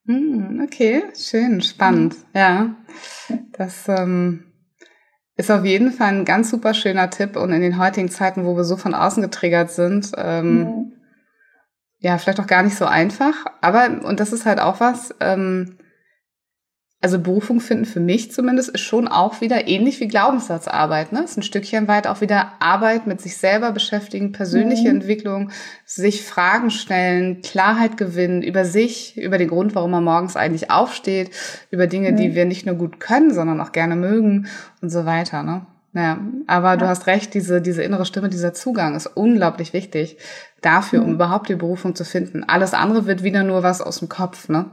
Hm, 0.06 0.62
okay, 0.66 1.04
schön, 1.16 1.62
spannend. 1.62 2.16
Mhm. 2.16 2.40
Ja, 2.40 2.76
das 3.54 3.88
ähm, 3.88 4.52
ist 5.36 5.50
auf 5.50 5.64
jeden 5.64 5.92
Fall 5.92 6.10
ein 6.10 6.26
ganz 6.26 6.50
super 6.50 6.74
schöner 6.74 7.10
Tipp 7.10 7.38
und 7.38 7.54
in 7.54 7.62
den 7.62 7.78
heutigen 7.78 8.10
Zeiten, 8.10 8.46
wo 8.46 8.58
wir 8.58 8.66
so 8.66 8.76
von 8.76 8.94
außen 8.94 9.24
getriggert 9.24 9.72
sind, 9.72 10.12
ähm, 10.18 10.60
mhm. 10.60 10.94
ja, 12.00 12.18
vielleicht 12.18 12.42
auch 12.42 12.48
gar 12.48 12.64
nicht 12.64 12.76
so 12.76 12.86
einfach. 12.86 13.46
Aber, 13.62 14.06
und 14.06 14.20
das 14.20 14.34
ist 14.34 14.46
halt 14.46 14.60
auch 14.60 14.82
was, 14.82 15.16
ähm, 15.22 15.78
also 17.04 17.20
Berufung 17.20 17.60
finden 17.60 17.84
für 17.84 18.00
mich 18.00 18.32
zumindest 18.32 18.70
ist 18.70 18.80
schon 18.80 19.10
auch 19.10 19.42
wieder 19.42 19.68
ähnlich 19.68 20.00
wie 20.00 20.08
Glaubenssatzarbeit. 20.08 21.12
Ne? 21.12 21.24
Ist 21.24 21.38
ein 21.38 21.44
Stückchen 21.44 21.90
weit 21.90 22.08
auch 22.08 22.22
wieder 22.22 22.54
Arbeit 22.60 23.08
mit 23.08 23.20
sich 23.20 23.36
selber 23.36 23.74
beschäftigen, 23.74 24.32
persönliche 24.32 24.88
mhm. 24.88 25.02
Entwicklung, 25.02 25.52
sich 25.84 26.24
Fragen 26.24 26.72
stellen, 26.72 27.42
Klarheit 27.42 27.98
gewinnen 27.98 28.42
über 28.42 28.64
sich, 28.64 29.18
über 29.18 29.38
den 29.38 29.50
Grund, 29.50 29.76
warum 29.76 29.92
man 29.92 30.06
morgens 30.06 30.38
eigentlich 30.38 30.72
aufsteht, 30.72 31.32
über 31.72 31.88
Dinge, 31.88 32.14
mhm. 32.14 32.16
die 32.16 32.36
wir 32.36 32.46
nicht 32.46 32.66
nur 32.66 32.76
gut 32.76 33.02
können, 33.02 33.34
sondern 33.34 33.60
auch 33.60 33.74
gerne 33.74 33.98
mögen 33.98 34.48
und 34.82 34.90
so 34.90 35.06
weiter. 35.06 35.44
Ne? 35.44 35.66
Ja, 35.94 36.20
aber 36.48 36.70
ja. 36.70 36.78
du 36.78 36.88
hast 36.88 37.06
recht, 37.08 37.34
diese, 37.34 37.62
diese 37.62 37.84
innere 37.84 38.06
Stimme, 38.06 38.30
dieser 38.30 38.54
Zugang 38.54 38.96
ist 38.96 39.08
unglaublich 39.08 39.74
wichtig 39.74 40.16
dafür, 40.62 41.02
mhm. 41.02 41.06
um 41.06 41.14
überhaupt 41.16 41.50
die 41.50 41.56
Berufung 41.56 41.96
zu 41.96 42.06
finden. 42.06 42.46
Alles 42.46 42.74
andere 42.74 43.08
wird 43.08 43.24
wieder 43.24 43.44
nur 43.44 43.62
was 43.62 43.82
aus 43.82 44.00
dem 44.00 44.08
Kopf, 44.08 44.48
ne? 44.48 44.68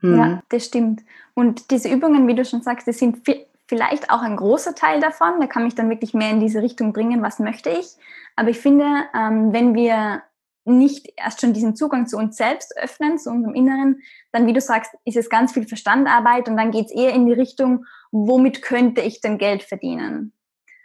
Mhm. 0.00 0.18
Ja, 0.18 0.42
das 0.48 0.66
stimmt. 0.66 1.02
Und 1.34 1.70
diese 1.70 1.88
Übungen, 1.88 2.26
wie 2.26 2.34
du 2.34 2.44
schon 2.44 2.62
sagst, 2.62 2.86
die 2.86 2.92
sind 2.92 3.26
vielleicht 3.66 4.10
auch 4.10 4.22
ein 4.22 4.36
großer 4.36 4.74
Teil 4.74 5.00
davon. 5.00 5.40
Da 5.40 5.46
kann 5.46 5.64
mich 5.64 5.74
dann 5.74 5.90
wirklich 5.90 6.14
mehr 6.14 6.30
in 6.30 6.40
diese 6.40 6.62
Richtung 6.62 6.92
bringen, 6.92 7.22
was 7.22 7.38
möchte 7.38 7.70
ich. 7.70 7.96
Aber 8.36 8.50
ich 8.50 8.58
finde, 8.58 8.84
ähm, 9.14 9.52
wenn 9.52 9.74
wir 9.74 10.22
nicht 10.64 11.12
erst 11.16 11.40
schon 11.40 11.52
diesen 11.52 11.76
Zugang 11.76 12.06
zu 12.06 12.16
uns 12.16 12.36
selbst 12.36 12.76
öffnen, 12.76 13.18
zu 13.18 13.30
unserem 13.30 13.54
Inneren, 13.54 14.00
dann, 14.32 14.46
wie 14.46 14.52
du 14.52 14.60
sagst, 14.60 14.92
ist 15.04 15.16
es 15.16 15.30
ganz 15.30 15.52
viel 15.52 15.66
Verstandarbeit 15.66 16.48
und 16.48 16.56
dann 16.56 16.70
geht 16.70 16.86
es 16.86 16.92
eher 16.92 17.12
in 17.12 17.26
die 17.26 17.32
Richtung, 17.32 17.86
womit 18.10 18.62
könnte 18.62 19.00
ich 19.00 19.20
denn 19.20 19.38
Geld 19.38 19.62
verdienen? 19.62 20.32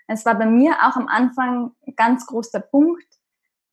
Es 0.08 0.25
war 0.25 0.36
bei 0.36 0.45
mir 0.45 0.73
auch 0.84 0.95
am 0.95 1.08
Anfang 1.08 1.71
ganz 1.95 2.25
großer 2.28 2.60
Punkt. 2.60 3.06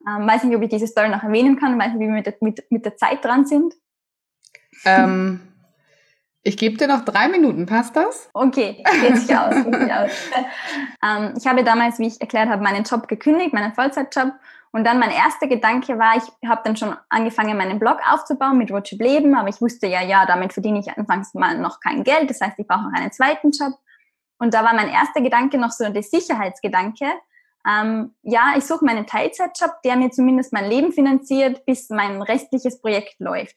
Ähm, 0.09 0.27
weiß 0.27 0.45
nicht, 0.45 0.57
ob 0.57 0.63
ich 0.63 0.71
diese 0.71 0.87
Story 0.87 1.09
noch 1.09 1.23
erwähnen 1.23 1.59
kann, 1.59 1.79
weiß 1.79 1.93
nicht, 1.93 2.01
wie 2.01 2.07
wir 2.07 2.15
mit 2.15 2.27
der, 2.27 2.35
mit, 2.41 2.65
mit 2.71 2.85
der 2.85 2.97
Zeit 2.97 3.25
dran 3.25 3.47
sind. 3.47 3.75
Ähm, 4.85 5.41
ich 6.45 6.57
gebe 6.57 6.77
dir 6.77 6.89
noch 6.89 7.05
drei 7.05 7.29
Minuten, 7.29 7.67
passt 7.67 7.95
das? 7.95 8.29
Okay, 8.35 8.83
geht 9.01 9.17
sich 9.19 9.37
aus. 9.37 9.55
Geht 9.55 9.75
sich 9.77 9.93
aus. 9.93 10.11
ähm, 11.05 11.35
ich 11.39 11.47
habe 11.47 11.63
damals, 11.63 12.01
wie 12.01 12.09
ich 12.09 12.21
erklärt 12.21 12.49
habe, 12.49 12.63
meinen 12.63 12.83
Job 12.83 13.07
gekündigt, 13.07 13.53
meinen 13.53 13.73
Vollzeitjob. 13.75 14.33
Und 14.73 14.85
dann 14.85 14.99
mein 14.99 15.11
erster 15.11 15.47
Gedanke 15.47 15.99
war, 15.99 16.17
ich 16.17 16.49
habe 16.49 16.63
dann 16.65 16.77
schon 16.77 16.97
angefangen, 17.11 17.57
meinen 17.59 17.79
Blog 17.79 17.99
aufzubauen 18.11 18.59
mit 18.59 18.73
Roadtrip 18.73 19.01
Leben, 19.01 19.37
aber 19.37 19.49
ich 19.51 19.61
wusste 19.61 19.87
ja, 19.87 20.03
ja, 20.03 20.25
damit 20.27 20.55
verdiene 20.55 20.81
ich 20.81 20.97
anfangs 20.97 21.35
mal 21.35 21.59
noch 21.59 21.79
kein 21.79 22.03
Geld. 22.03 22.31
Das 22.31 22.41
heißt, 22.41 22.59
ich 22.59 22.67
brauche 22.67 22.85
noch 22.85 22.99
einen 22.99 23.13
zweiten 23.13 23.51
Job. 23.51 23.75
Und 24.39 24.55
da 24.55 24.65
war 24.65 24.75
mein 24.75 24.89
erster 24.89 25.21
Gedanke 25.21 25.59
noch 25.59 25.71
so 25.71 25.89
der 25.89 26.03
Sicherheitsgedanke. 26.03 27.05
Ähm, 27.69 28.15
ja, 28.23 28.55
ich 28.57 28.65
suche 28.65 28.85
meinen 28.85 29.07
Teilzeitjob, 29.07 29.83
der 29.85 29.97
mir 29.97 30.11
zumindest 30.11 30.53
mein 30.53 30.69
Leben 30.69 30.93
finanziert, 30.93 31.65
bis 31.67 31.91
mein 31.91 32.21
restliches 32.21 32.81
Projekt 32.81 33.21
läuft. 33.21 33.57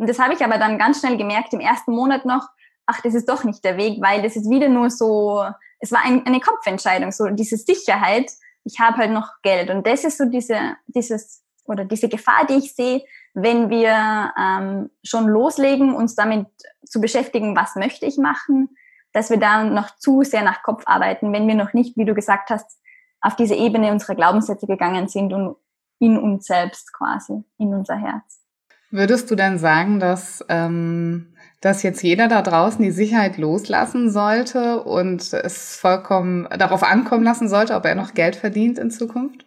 Und 0.00 0.08
das 0.08 0.18
habe 0.18 0.34
ich 0.34 0.42
aber 0.42 0.58
dann 0.58 0.78
ganz 0.78 1.00
schnell 1.00 1.16
gemerkt, 1.16 1.52
im 1.52 1.60
ersten 1.60 1.92
Monat 1.92 2.24
noch, 2.24 2.48
ach, 2.86 3.00
das 3.02 3.14
ist 3.14 3.28
doch 3.28 3.44
nicht 3.44 3.64
der 3.64 3.76
Weg, 3.76 4.00
weil 4.00 4.22
das 4.22 4.34
ist 4.34 4.50
wieder 4.50 4.68
nur 4.68 4.90
so, 4.90 5.44
es 5.78 5.92
war 5.92 6.04
ein, 6.04 6.26
eine 6.26 6.40
Kopfentscheidung, 6.40 7.12
so 7.12 7.26
diese 7.26 7.56
Sicherheit 7.56 8.30
ich 8.64 8.78
habe 8.80 8.98
halt 8.98 9.12
noch 9.12 9.40
Geld. 9.42 9.70
Und 9.70 9.86
das 9.86 10.04
ist 10.04 10.18
so 10.18 10.24
diese, 10.24 10.76
dieses, 10.86 11.42
oder 11.64 11.84
diese 11.84 12.08
Gefahr, 12.08 12.46
die 12.48 12.54
ich 12.54 12.74
sehe, 12.74 13.02
wenn 13.34 13.70
wir 13.70 14.32
ähm, 14.38 14.90
schon 15.04 15.28
loslegen, 15.28 15.94
uns 15.94 16.14
damit 16.14 16.46
zu 16.84 17.00
beschäftigen, 17.00 17.56
was 17.56 17.76
möchte 17.76 18.06
ich 18.06 18.18
machen, 18.18 18.70
dass 19.12 19.30
wir 19.30 19.38
da 19.38 19.64
noch 19.64 19.96
zu 19.96 20.22
sehr 20.22 20.42
nach 20.42 20.62
Kopf 20.62 20.82
arbeiten, 20.86 21.32
wenn 21.32 21.46
wir 21.48 21.54
noch 21.54 21.72
nicht, 21.72 21.96
wie 21.96 22.04
du 22.04 22.14
gesagt 22.14 22.50
hast, 22.50 22.78
auf 23.20 23.36
diese 23.36 23.54
Ebene 23.54 23.92
unserer 23.92 24.14
Glaubenssätze 24.14 24.66
gegangen 24.66 25.08
sind 25.08 25.32
und 25.32 25.56
in 25.98 26.18
uns 26.18 26.46
selbst 26.46 26.92
quasi, 26.92 27.44
in 27.58 27.74
unser 27.74 27.96
Herz. 27.96 28.39
Würdest 28.90 29.30
du 29.30 29.36
dann 29.36 29.58
sagen, 29.58 30.00
dass, 30.00 30.44
ähm, 30.48 31.34
dass 31.60 31.82
jetzt 31.82 32.02
jeder 32.02 32.26
da 32.26 32.42
draußen 32.42 32.82
die 32.82 32.90
Sicherheit 32.90 33.38
loslassen 33.38 34.10
sollte 34.10 34.82
und 34.82 35.32
es 35.32 35.76
vollkommen 35.76 36.48
darauf 36.58 36.82
ankommen 36.82 37.22
lassen 37.22 37.48
sollte, 37.48 37.74
ob 37.74 37.84
er 37.84 37.94
noch 37.94 38.14
Geld 38.14 38.34
verdient 38.34 38.78
in 38.78 38.90
Zukunft? 38.90 39.46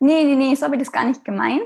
Nee, 0.00 0.24
nee, 0.24 0.36
nee, 0.36 0.54
so 0.54 0.66
habe 0.66 0.76
ich 0.76 0.82
das 0.82 0.92
gar 0.92 1.04
nicht 1.04 1.24
gemeint. 1.24 1.62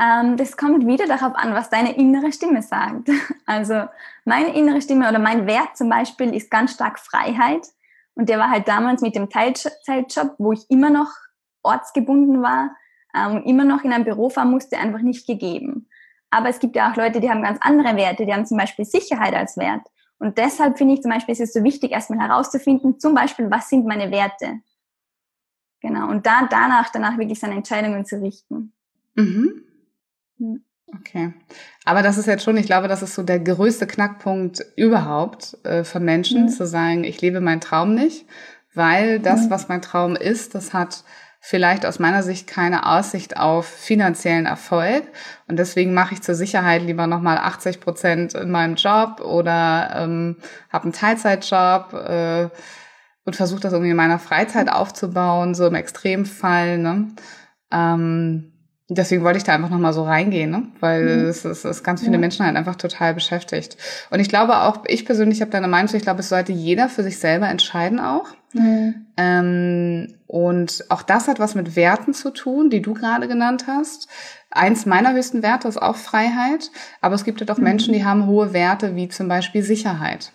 Ähm, 0.00 0.36
das 0.36 0.56
kommt 0.56 0.86
wieder 0.86 1.06
darauf 1.06 1.34
an, 1.36 1.54
was 1.54 1.70
deine 1.70 1.96
innere 1.96 2.32
Stimme 2.32 2.62
sagt. 2.62 3.08
Also 3.46 3.88
meine 4.24 4.54
innere 4.54 4.80
Stimme 4.80 5.08
oder 5.08 5.18
mein 5.18 5.46
Wert 5.48 5.76
zum 5.76 5.88
Beispiel 5.88 6.32
ist 6.34 6.50
ganz 6.50 6.72
stark 6.72 7.00
Freiheit. 7.00 7.66
Und 8.14 8.28
der 8.28 8.38
war 8.38 8.48
halt 8.48 8.68
damals 8.68 9.02
mit 9.02 9.16
dem 9.16 9.28
Teilzeitjob, 9.28 10.36
wo 10.38 10.52
ich 10.52 10.70
immer 10.70 10.90
noch 10.90 11.10
ortsgebunden 11.62 12.42
war 12.42 12.70
ähm, 13.14 13.42
immer 13.44 13.64
noch 13.64 13.84
in 13.84 13.92
ein 13.92 14.04
Büro 14.04 14.30
fahren 14.30 14.50
musste, 14.50 14.78
einfach 14.78 15.00
nicht 15.00 15.26
gegeben. 15.26 15.88
Aber 16.30 16.48
es 16.48 16.60
gibt 16.60 16.76
ja 16.76 16.90
auch 16.90 16.96
Leute, 16.96 17.20
die 17.20 17.28
haben 17.28 17.42
ganz 17.42 17.58
andere 17.60 17.96
Werte, 17.96 18.24
die 18.24 18.32
haben 18.32 18.46
zum 18.46 18.56
Beispiel 18.56 18.84
Sicherheit 18.84 19.34
als 19.34 19.56
Wert. 19.56 19.82
Und 20.18 20.38
deshalb 20.38 20.78
finde 20.78 20.94
ich 20.94 21.02
zum 21.02 21.10
Beispiel, 21.10 21.32
ist 21.32 21.40
es 21.40 21.52
so 21.52 21.64
wichtig, 21.64 21.92
erstmal 21.92 22.26
herauszufinden, 22.26 23.00
zum 23.00 23.14
Beispiel, 23.14 23.50
was 23.50 23.68
sind 23.68 23.86
meine 23.86 24.10
Werte? 24.10 24.60
Genau. 25.80 26.08
Und 26.08 26.26
da, 26.26 26.46
danach, 26.48 26.90
danach 26.92 27.18
wirklich 27.18 27.40
seine 27.40 27.54
Entscheidungen 27.54 28.04
zu 28.04 28.20
richten. 28.20 28.72
Mhm. 29.14 29.64
Hm. 30.38 30.64
Okay. 30.98 31.32
Aber 31.84 32.02
das 32.02 32.18
ist 32.18 32.26
jetzt 32.26 32.44
schon, 32.44 32.56
ich 32.56 32.66
glaube, 32.66 32.88
das 32.88 33.02
ist 33.02 33.14
so 33.14 33.22
der 33.22 33.38
größte 33.38 33.86
Knackpunkt 33.86 34.64
überhaupt 34.76 35.56
äh, 35.64 35.84
von 35.84 36.04
Menschen, 36.04 36.42
mhm. 36.42 36.48
zu 36.48 36.66
sagen, 36.66 37.04
ich 37.04 37.20
lebe 37.20 37.40
meinen 37.40 37.60
Traum 37.60 37.94
nicht, 37.94 38.26
weil 38.74 39.20
das, 39.20 39.46
mhm. 39.46 39.50
was 39.50 39.68
mein 39.68 39.82
Traum 39.82 40.16
ist, 40.16 40.54
das 40.54 40.74
hat 40.74 41.04
vielleicht 41.40 41.86
aus 41.86 41.98
meiner 41.98 42.22
Sicht 42.22 42.46
keine 42.46 42.86
Aussicht 42.86 43.36
auf 43.38 43.66
finanziellen 43.66 44.46
Erfolg. 44.46 45.04
Und 45.48 45.58
deswegen 45.58 45.94
mache 45.94 46.14
ich 46.14 46.22
zur 46.22 46.34
Sicherheit 46.34 46.82
lieber 46.82 47.06
nochmal 47.06 47.38
80 47.38 47.80
Prozent 47.80 48.34
in 48.34 48.50
meinem 48.50 48.74
Job 48.76 49.20
oder 49.20 49.90
ähm, 49.96 50.36
habe 50.70 50.84
einen 50.84 50.92
Teilzeitjob 50.92 51.94
äh, 51.94 52.48
und 53.24 53.36
versuche 53.36 53.60
das 53.60 53.72
irgendwie 53.72 53.90
in 53.90 53.96
meiner 53.96 54.18
Freizeit 54.18 54.70
aufzubauen, 54.70 55.54
so 55.54 55.66
im 55.66 55.74
Extremfall. 55.74 56.78
Ne? 56.78 57.08
Ähm, 57.72 58.52
Deswegen 58.92 59.22
wollte 59.22 59.38
ich 59.38 59.44
da 59.44 59.54
einfach 59.54 59.70
nochmal 59.70 59.92
so 59.92 60.02
reingehen, 60.02 60.50
ne? 60.50 60.64
weil 60.80 61.04
mhm. 61.04 61.28
es, 61.28 61.44
es, 61.44 61.64
es 61.64 61.84
ganz 61.84 62.00
viele 62.00 62.14
ja. 62.14 62.18
Menschen 62.18 62.44
halt 62.44 62.56
einfach 62.56 62.74
total 62.74 63.14
beschäftigt. 63.14 63.76
Und 64.10 64.18
ich 64.18 64.28
glaube 64.28 64.58
auch, 64.62 64.84
ich 64.86 65.06
persönlich 65.06 65.40
habe 65.40 65.52
da 65.52 65.58
eine 65.58 65.68
Meinung, 65.68 65.94
ich 65.94 66.02
glaube, 66.02 66.20
es 66.20 66.28
sollte 66.28 66.50
jeder 66.50 66.88
für 66.88 67.04
sich 67.04 67.18
selber 67.18 67.48
entscheiden 67.48 68.00
auch. 68.00 68.26
Mhm. 68.52 69.06
Ähm, 69.16 70.14
und 70.26 70.84
auch 70.88 71.02
das 71.02 71.28
hat 71.28 71.38
was 71.38 71.54
mit 71.54 71.76
Werten 71.76 72.14
zu 72.14 72.30
tun, 72.30 72.70
die 72.70 72.82
du 72.82 72.94
gerade 72.94 73.28
genannt 73.28 73.64
hast. 73.66 74.08
Eins 74.50 74.86
meiner 74.86 75.12
höchsten 75.12 75.42
Werte 75.42 75.68
ist 75.68 75.80
auch 75.80 75.96
Freiheit, 75.96 76.70
aber 77.00 77.14
es 77.14 77.24
gibt 77.24 77.40
halt 77.40 77.50
auch 77.50 77.58
mhm. 77.58 77.64
Menschen, 77.64 77.94
die 77.94 78.04
haben 78.04 78.26
hohe 78.26 78.52
Werte, 78.52 78.96
wie 78.96 79.08
zum 79.08 79.28
Beispiel 79.28 79.62
Sicherheit. 79.62 80.32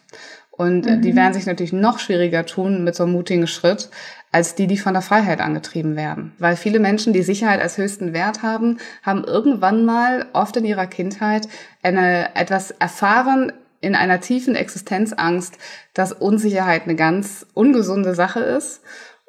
Und 0.52 0.86
mhm. 0.86 1.02
die 1.02 1.16
werden 1.16 1.34
sich 1.34 1.46
natürlich 1.46 1.74
noch 1.74 2.00
schwieriger 2.00 2.46
tun 2.46 2.84
mit 2.84 2.96
so 2.96 3.04
einem 3.04 3.12
mutigen 3.12 3.48
Schritt, 3.48 3.90
als 4.32 4.56
die, 4.56 4.68
die 4.68 4.78
von 4.78 4.94
der 4.94 5.02
Freiheit 5.02 5.42
angetrieben 5.42 5.96
werden. 5.96 6.34
Weil 6.40 6.56
viele 6.56 6.80
Menschen, 6.80 7.14
die 7.14 7.24
Sicherheit 7.24 7.62
als 7.62 7.78
höchsten 7.78 8.14
Wert 8.14 8.42
haben, 8.42 8.78
haben 9.04 9.24
irgendwann 9.24 9.86
mal, 9.86 10.28
oft 10.34 10.56
in 10.58 10.66
ihrer 10.66 10.88
Kindheit, 10.88 11.48
eine, 11.84 12.36
etwas 12.36 12.72
erfahren 12.72 13.52
in 13.86 13.96
einer 13.96 14.20
tiefen 14.20 14.56
Existenzangst, 14.56 15.58
dass 15.94 16.12
Unsicherheit 16.12 16.84
eine 16.84 16.96
ganz 16.96 17.46
ungesunde 17.54 18.16
Sache 18.16 18.40
ist 18.42 18.82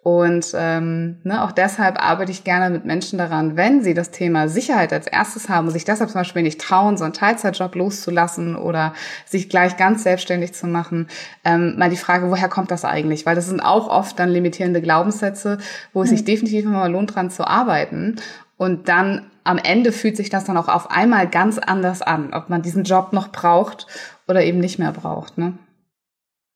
und 0.06 0.52
ähm, 0.54 1.16
ne, 1.24 1.42
auch 1.42 1.50
deshalb 1.50 2.00
arbeite 2.00 2.30
ich 2.30 2.44
gerne 2.44 2.70
mit 2.70 2.84
Menschen 2.84 3.18
daran, 3.18 3.56
wenn 3.56 3.82
sie 3.82 3.92
das 3.92 4.12
Thema 4.12 4.46
Sicherheit 4.46 4.92
als 4.92 5.08
erstes 5.08 5.48
haben 5.48 5.66
und 5.66 5.72
sich 5.72 5.84
deshalb 5.84 6.10
zum 6.10 6.20
Beispiel 6.20 6.42
nicht 6.42 6.60
trauen, 6.60 6.96
so 6.96 7.02
einen 7.02 7.12
Teilzeitjob 7.12 7.74
loszulassen 7.74 8.54
oder 8.54 8.94
sich 9.24 9.48
gleich 9.48 9.76
ganz 9.76 10.04
selbstständig 10.04 10.54
zu 10.54 10.68
machen, 10.68 11.08
ähm, 11.44 11.74
mal 11.76 11.90
die 11.90 11.96
Frage, 11.96 12.30
woher 12.30 12.48
kommt 12.48 12.70
das 12.70 12.84
eigentlich? 12.84 13.26
Weil 13.26 13.34
das 13.34 13.48
sind 13.48 13.58
auch 13.58 13.88
oft 13.88 14.16
dann 14.20 14.28
limitierende 14.28 14.80
Glaubenssätze, 14.80 15.58
wo 15.92 16.04
es 16.04 16.10
sich 16.10 16.20
mhm. 16.20 16.26
definitiv 16.26 16.64
immer 16.66 16.88
lohnt, 16.88 17.16
dran 17.16 17.28
zu 17.28 17.44
arbeiten. 17.44 18.14
Und 18.58 18.88
dann 18.88 19.26
am 19.42 19.58
Ende 19.58 19.90
fühlt 19.90 20.16
sich 20.16 20.30
das 20.30 20.44
dann 20.44 20.56
auch 20.56 20.68
auf 20.68 20.88
einmal 20.88 21.26
ganz 21.26 21.58
anders 21.58 22.00
an, 22.00 22.32
ob 22.32 22.48
man 22.48 22.62
diesen 22.62 22.84
Job 22.84 23.12
noch 23.12 23.32
braucht 23.32 23.88
oder 24.28 24.42
eben 24.42 24.58
nicht 24.58 24.78
mehr 24.78 24.92
braucht. 24.92 25.38
Ne? 25.38 25.58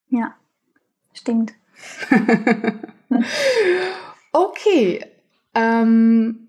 Ja, 0.08 0.34
stimmt. 1.12 1.52
okay. 4.32 5.04
Ähm, 5.54 6.48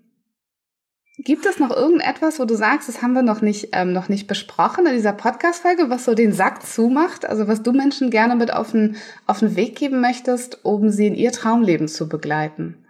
gibt 1.18 1.46
es 1.46 1.58
noch 1.58 1.70
irgendetwas, 1.70 2.38
wo 2.38 2.44
du 2.44 2.54
sagst, 2.54 2.88
das 2.88 3.02
haben 3.02 3.12
wir 3.12 3.22
noch 3.22 3.40
nicht, 3.40 3.68
ähm, 3.72 3.92
noch 3.92 4.08
nicht 4.08 4.26
besprochen 4.26 4.86
in 4.86 4.94
dieser 4.94 5.12
Podcast-Folge, 5.12 5.90
was 5.90 6.04
so 6.04 6.14
den 6.14 6.32
Sack 6.32 6.64
zumacht? 6.64 7.24
Also 7.24 7.48
was 7.48 7.62
du 7.62 7.72
Menschen 7.72 8.10
gerne 8.10 8.36
mit 8.36 8.52
auf 8.52 8.72
den, 8.72 8.96
auf 9.26 9.40
den 9.40 9.56
Weg 9.56 9.76
geben 9.76 10.00
möchtest, 10.00 10.64
um 10.64 10.90
sie 10.90 11.06
in 11.06 11.14
ihr 11.14 11.32
Traumleben 11.32 11.88
zu 11.88 12.08
begleiten? 12.08 12.84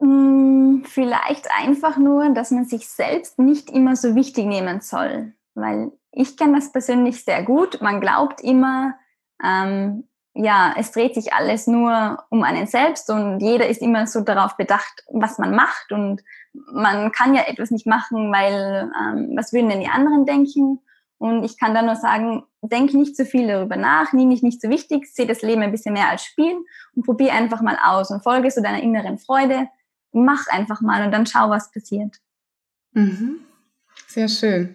Mm, 0.00 0.82
vielleicht 0.84 1.48
einfach 1.56 1.98
nur, 1.98 2.32
dass 2.34 2.50
man 2.50 2.64
sich 2.64 2.88
selbst 2.88 3.38
nicht 3.38 3.70
immer 3.70 3.96
so 3.96 4.14
wichtig 4.14 4.46
nehmen 4.46 4.80
soll. 4.80 5.32
Weil 5.54 5.92
ich 6.12 6.36
kenne 6.36 6.56
das 6.56 6.72
persönlich 6.72 7.24
sehr 7.24 7.42
gut. 7.42 7.80
Man 7.80 8.00
glaubt 8.00 8.40
immer, 8.40 8.94
ähm, 9.42 10.08
ja, 10.34 10.74
es 10.76 10.90
dreht 10.90 11.14
sich 11.14 11.32
alles 11.32 11.66
nur 11.66 12.24
um 12.28 12.42
einen 12.42 12.66
selbst 12.66 13.08
und 13.08 13.38
jeder 13.40 13.68
ist 13.68 13.80
immer 13.80 14.06
so 14.06 14.20
darauf 14.20 14.56
bedacht, 14.56 15.04
was 15.12 15.38
man 15.38 15.54
macht 15.54 15.92
und 15.92 16.22
man 16.52 17.12
kann 17.12 17.34
ja 17.34 17.42
etwas 17.46 17.70
nicht 17.70 17.86
machen, 17.86 18.32
weil 18.32 18.90
ähm, 19.00 19.32
was 19.36 19.52
würden 19.52 19.68
denn 19.68 19.80
die 19.80 19.88
anderen 19.88 20.26
denken? 20.26 20.80
Und 21.18 21.44
ich 21.44 21.58
kann 21.58 21.72
da 21.72 21.82
nur 21.82 21.94
sagen, 21.94 22.42
denk 22.62 22.92
nicht 22.94 23.16
zu 23.16 23.24
viel 23.24 23.46
darüber 23.46 23.76
nach, 23.76 24.12
nimm 24.12 24.30
dich 24.30 24.42
nicht 24.42 24.60
so 24.60 24.68
wichtig, 24.68 25.06
sehe 25.06 25.26
das 25.26 25.42
Leben 25.42 25.62
ein 25.62 25.70
bisschen 25.70 25.94
mehr 25.94 26.10
als 26.10 26.24
Spiel 26.24 26.56
und 26.94 27.06
probier 27.06 27.32
einfach 27.32 27.62
mal 27.62 27.78
aus 27.82 28.10
und 28.10 28.22
folge 28.22 28.50
so 28.50 28.60
deiner 28.60 28.82
inneren 28.82 29.18
Freude, 29.18 29.68
mach 30.12 30.48
einfach 30.48 30.80
mal 30.80 31.04
und 31.04 31.12
dann 31.12 31.26
schau, 31.26 31.48
was 31.50 31.70
passiert. 31.70 32.16
Mhm. 32.92 33.38
Sehr 34.08 34.28
schön. 34.28 34.74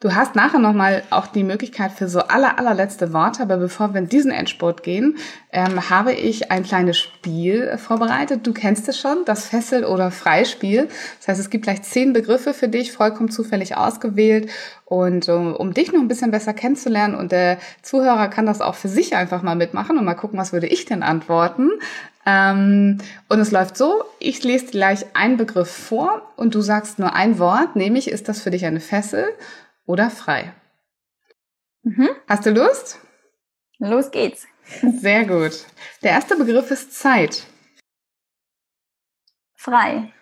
Du 0.00 0.14
hast 0.14 0.34
nachher 0.34 0.58
nochmal 0.58 1.02
auch 1.08 1.26
die 1.26 1.44
Möglichkeit 1.44 1.92
für 1.92 2.08
so 2.08 2.20
aller, 2.20 2.58
allerletzte 2.58 3.14
Worte, 3.14 3.42
aber 3.42 3.56
bevor 3.56 3.94
wir 3.94 4.02
in 4.02 4.08
diesen 4.08 4.32
Endspurt 4.32 4.82
gehen, 4.82 5.16
ähm, 5.50 5.88
habe 5.88 6.12
ich 6.12 6.50
ein 6.50 6.62
kleines 6.62 6.98
Spiel 6.98 7.78
vorbereitet. 7.78 8.46
Du 8.46 8.52
kennst 8.52 8.86
es 8.88 8.98
schon, 8.98 9.24
das 9.24 9.46
Fessel- 9.46 9.84
oder 9.84 10.10
Freispiel. 10.10 10.88
Das 11.18 11.28
heißt, 11.28 11.40
es 11.40 11.48
gibt 11.48 11.64
gleich 11.64 11.82
zehn 11.82 12.12
Begriffe 12.12 12.52
für 12.52 12.68
dich, 12.68 12.92
vollkommen 12.92 13.30
zufällig 13.30 13.78
ausgewählt. 13.78 14.50
Und 14.84 15.28
um, 15.30 15.54
um 15.54 15.72
dich 15.72 15.90
noch 15.92 16.00
ein 16.00 16.08
bisschen 16.08 16.30
besser 16.30 16.52
kennenzulernen 16.52 17.14
und 17.14 17.32
der 17.32 17.56
Zuhörer 17.80 18.28
kann 18.28 18.44
das 18.44 18.60
auch 18.60 18.74
für 18.74 18.88
sich 18.88 19.16
einfach 19.16 19.42
mal 19.42 19.56
mitmachen 19.56 19.96
und 19.96 20.04
mal 20.04 20.14
gucken, 20.14 20.38
was 20.38 20.52
würde 20.52 20.66
ich 20.66 20.84
denn 20.84 21.02
antworten. 21.02 21.70
Ähm, 22.26 22.98
und 23.28 23.38
es 23.38 23.50
läuft 23.50 23.78
so, 23.78 24.04
ich 24.18 24.44
lese 24.44 24.66
gleich 24.66 25.06
einen 25.14 25.38
Begriff 25.38 25.70
vor 25.70 26.22
und 26.36 26.54
du 26.54 26.60
sagst 26.60 26.98
nur 26.98 27.14
ein 27.14 27.38
Wort, 27.38 27.76
nämlich 27.76 28.10
ist 28.10 28.28
das 28.28 28.40
für 28.40 28.50
dich 28.50 28.66
eine 28.66 28.80
Fessel 28.80 29.24
oder 29.86 30.10
frei. 30.10 30.54
Mhm. 31.82 32.10
Hast 32.26 32.46
du 32.46 32.50
Lust? 32.50 32.98
Los 33.78 34.10
geht's. 34.10 34.46
Sehr 35.00 35.24
gut. 35.26 35.66
Der 36.02 36.12
erste 36.12 36.36
Begriff 36.36 36.70
ist 36.70 36.92
Zeit. 36.92 37.46
Frei. 39.54 40.12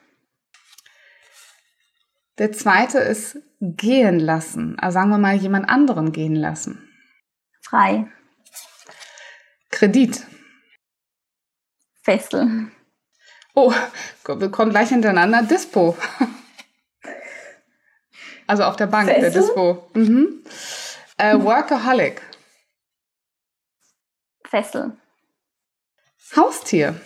Der 2.38 2.52
zweite 2.52 2.98
ist 2.98 3.38
gehen 3.60 4.18
lassen. 4.18 4.78
Also 4.78 4.94
sagen 4.94 5.10
wir 5.10 5.18
mal 5.18 5.36
jemand 5.36 5.68
anderen 5.68 6.12
gehen 6.12 6.34
lassen. 6.34 6.88
Frei. 7.60 8.10
Kredit. 9.70 10.26
Fessel. 12.02 12.68
Oh, 13.54 13.72
wir 14.26 14.50
kommen 14.50 14.70
gleich 14.70 14.88
hintereinander. 14.88 15.42
Dispo. 15.42 15.96
Also 18.46 18.64
auf 18.64 18.76
der 18.76 18.86
Bank, 18.86 19.08
Fessel? 19.08 19.30
der 19.30 19.40
Dispo. 19.42 19.88
Mhm. 19.94 20.44
Äh, 21.16 21.38
Workaholic. 21.38 22.22
Fessel. 24.46 24.96
Haustier. 26.36 27.00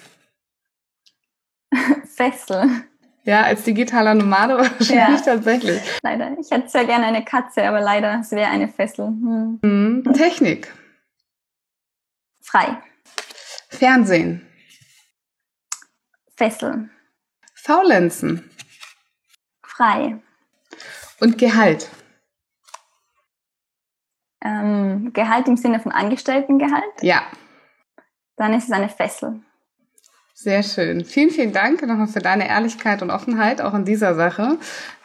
Fessel. 2.14 2.84
Ja, 3.24 3.42
als 3.42 3.64
digitaler 3.64 4.14
Nomade 4.14 4.56
wahrscheinlich 4.58 5.20
ja. 5.20 5.34
tatsächlich. 5.34 5.82
Leider. 6.02 6.36
Ich 6.40 6.50
hätte 6.50 6.68
sehr 6.68 6.84
gerne 6.84 7.06
eine 7.06 7.24
Katze, 7.24 7.64
aber 7.64 7.80
leider, 7.80 8.20
es 8.20 8.30
wäre 8.30 8.48
eine 8.48 8.68
Fessel. 8.68 9.06
Hm. 9.06 9.58
Mhm. 9.62 10.12
Technik. 10.14 10.72
Frei. 12.40 12.80
Fernsehen. 13.68 14.46
Fesseln. 16.36 16.90
Faulenzen. 17.54 18.48
Frei. 19.64 20.20
Und 21.20 21.38
Gehalt. 21.38 21.90
Ähm, 24.44 25.12
Gehalt 25.12 25.48
im 25.48 25.56
Sinne 25.56 25.80
von 25.80 25.92
Angestelltengehalt? 25.92 27.02
Ja. 27.02 27.26
Dann 28.36 28.52
ist 28.52 28.64
es 28.64 28.72
eine 28.72 28.88
Fessel. 28.88 29.40
Sehr 30.38 30.62
schön. 30.62 31.02
Vielen, 31.02 31.30
vielen 31.30 31.54
Dank 31.54 31.80
nochmal 31.80 32.08
für 32.08 32.18
deine 32.18 32.46
Ehrlichkeit 32.46 33.00
und 33.00 33.10
Offenheit 33.10 33.62
auch 33.62 33.72
in 33.72 33.86
dieser 33.86 34.14
Sache. 34.14 34.58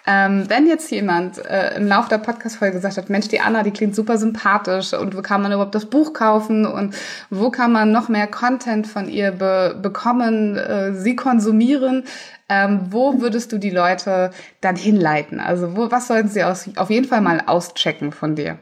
Ähm, 0.06 0.50
wenn 0.50 0.68
jetzt 0.68 0.92
jemand 0.92 1.38
äh, 1.46 1.78
im 1.78 1.88
Laufe 1.88 2.10
der 2.10 2.18
Podcast-Folge 2.18 2.76
gesagt 2.76 2.98
hat, 2.98 3.10
Mensch, 3.10 3.30
die 3.30 3.40
Anna, 3.40 3.64
die 3.64 3.72
klingt 3.72 3.96
super 3.96 4.18
sympathisch 4.18 4.94
und 4.94 5.16
wo 5.16 5.22
kann 5.22 5.42
man 5.42 5.54
überhaupt 5.54 5.74
das 5.74 5.86
Buch 5.86 6.12
kaufen 6.12 6.66
und 6.66 6.96
wo 7.30 7.50
kann 7.50 7.72
man 7.72 7.94
noch 7.94 8.10
mehr 8.10 8.28
Content 8.28 8.88
von 8.88 9.08
ihr 9.08 9.32
be 9.32 9.80
bekommen, 9.82 10.58
äh, 10.58 10.96
sie 10.96 11.16
konsumieren, 11.16 12.04
ähm, 12.50 12.88
wo 12.90 13.22
würdest 13.22 13.54
du 13.54 13.58
die 13.58 13.70
Leute 13.70 14.32
dann 14.60 14.76
hinleiten? 14.76 15.40
Also 15.40 15.78
wo, 15.78 15.92
was 15.92 16.08
sollten 16.08 16.28
sie 16.28 16.44
aus, 16.44 16.70
auf 16.76 16.90
jeden 16.90 17.08
Fall 17.08 17.22
mal 17.22 17.44
auschecken 17.46 18.12
von 18.12 18.36
dir? 18.36 18.60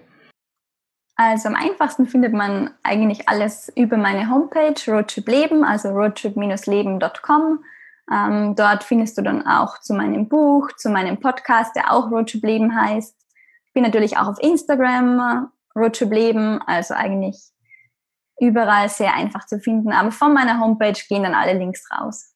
Also 1.21 1.49
am 1.49 1.55
einfachsten 1.55 2.07
findet 2.07 2.31
man 2.31 2.73
eigentlich 2.81 3.27
alles 3.27 3.69
über 3.75 3.97
meine 3.97 4.29
Homepage 4.29 4.73
Roadtrip 4.87 5.27
Leben, 5.27 5.65
also 5.65 5.89
roadtrip-leben.com. 5.89 7.59
Ähm, 8.09 8.55
dort 8.55 8.85
findest 8.85 9.17
du 9.17 9.21
dann 9.21 9.45
auch 9.45 9.81
zu 9.81 9.93
meinem 9.93 10.29
Buch, 10.29 10.71
zu 10.77 10.89
meinem 10.89 11.19
Podcast, 11.19 11.75
der 11.75 11.91
auch 11.91 12.09
Roadtrip 12.09 12.41
Leben 12.43 12.73
heißt. 12.73 13.13
Ich 13.65 13.73
bin 13.73 13.83
natürlich 13.83 14.15
auch 14.15 14.27
auf 14.27 14.39
Instagram 14.39 15.51
Roadtrip 15.75 16.09
Leben, 16.09 16.61
also 16.65 16.93
eigentlich 16.93 17.51
überall 18.39 18.87
sehr 18.87 19.13
einfach 19.13 19.45
zu 19.45 19.59
finden. 19.59 19.91
Aber 19.91 20.13
von 20.13 20.33
meiner 20.33 20.61
Homepage 20.61 21.01
gehen 21.09 21.23
dann 21.23 21.35
alle 21.35 21.51
Links 21.51 21.83
raus. 21.91 22.28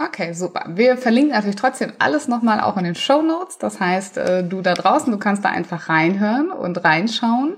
Okay, 0.00 0.32
super. 0.32 0.64
Wir 0.68 0.96
verlinken 0.96 1.32
natürlich 1.32 1.56
trotzdem 1.56 1.92
alles 1.98 2.28
nochmal 2.28 2.60
auch 2.60 2.76
in 2.76 2.84
den 2.84 2.94
Show 2.94 3.20
Notes. 3.20 3.58
Das 3.58 3.80
heißt, 3.80 4.16
äh, 4.18 4.44
du 4.44 4.62
da 4.62 4.74
draußen, 4.74 5.10
du 5.10 5.18
kannst 5.18 5.44
da 5.44 5.48
einfach 5.48 5.88
reinhören 5.88 6.52
und 6.52 6.84
reinschauen. 6.84 7.56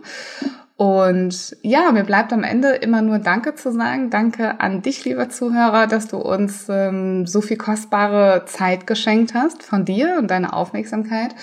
Und 0.76 1.58
ja, 1.60 1.92
mir 1.92 2.04
bleibt 2.04 2.32
am 2.32 2.42
Ende 2.42 2.70
immer 2.70 3.02
nur 3.02 3.18
Danke 3.18 3.54
zu 3.54 3.70
sagen. 3.70 4.08
Danke 4.08 4.58
an 4.58 4.80
dich, 4.80 5.04
lieber 5.04 5.28
Zuhörer, 5.28 5.86
dass 5.86 6.08
du 6.08 6.16
uns 6.16 6.66
ähm, 6.70 7.26
so 7.26 7.42
viel 7.42 7.58
kostbare 7.58 8.46
Zeit 8.46 8.86
geschenkt 8.86 9.34
hast 9.34 9.62
von 9.62 9.84
dir 9.84 10.16
und 10.18 10.30
deine 10.30 10.54
Aufmerksamkeit. 10.54 11.34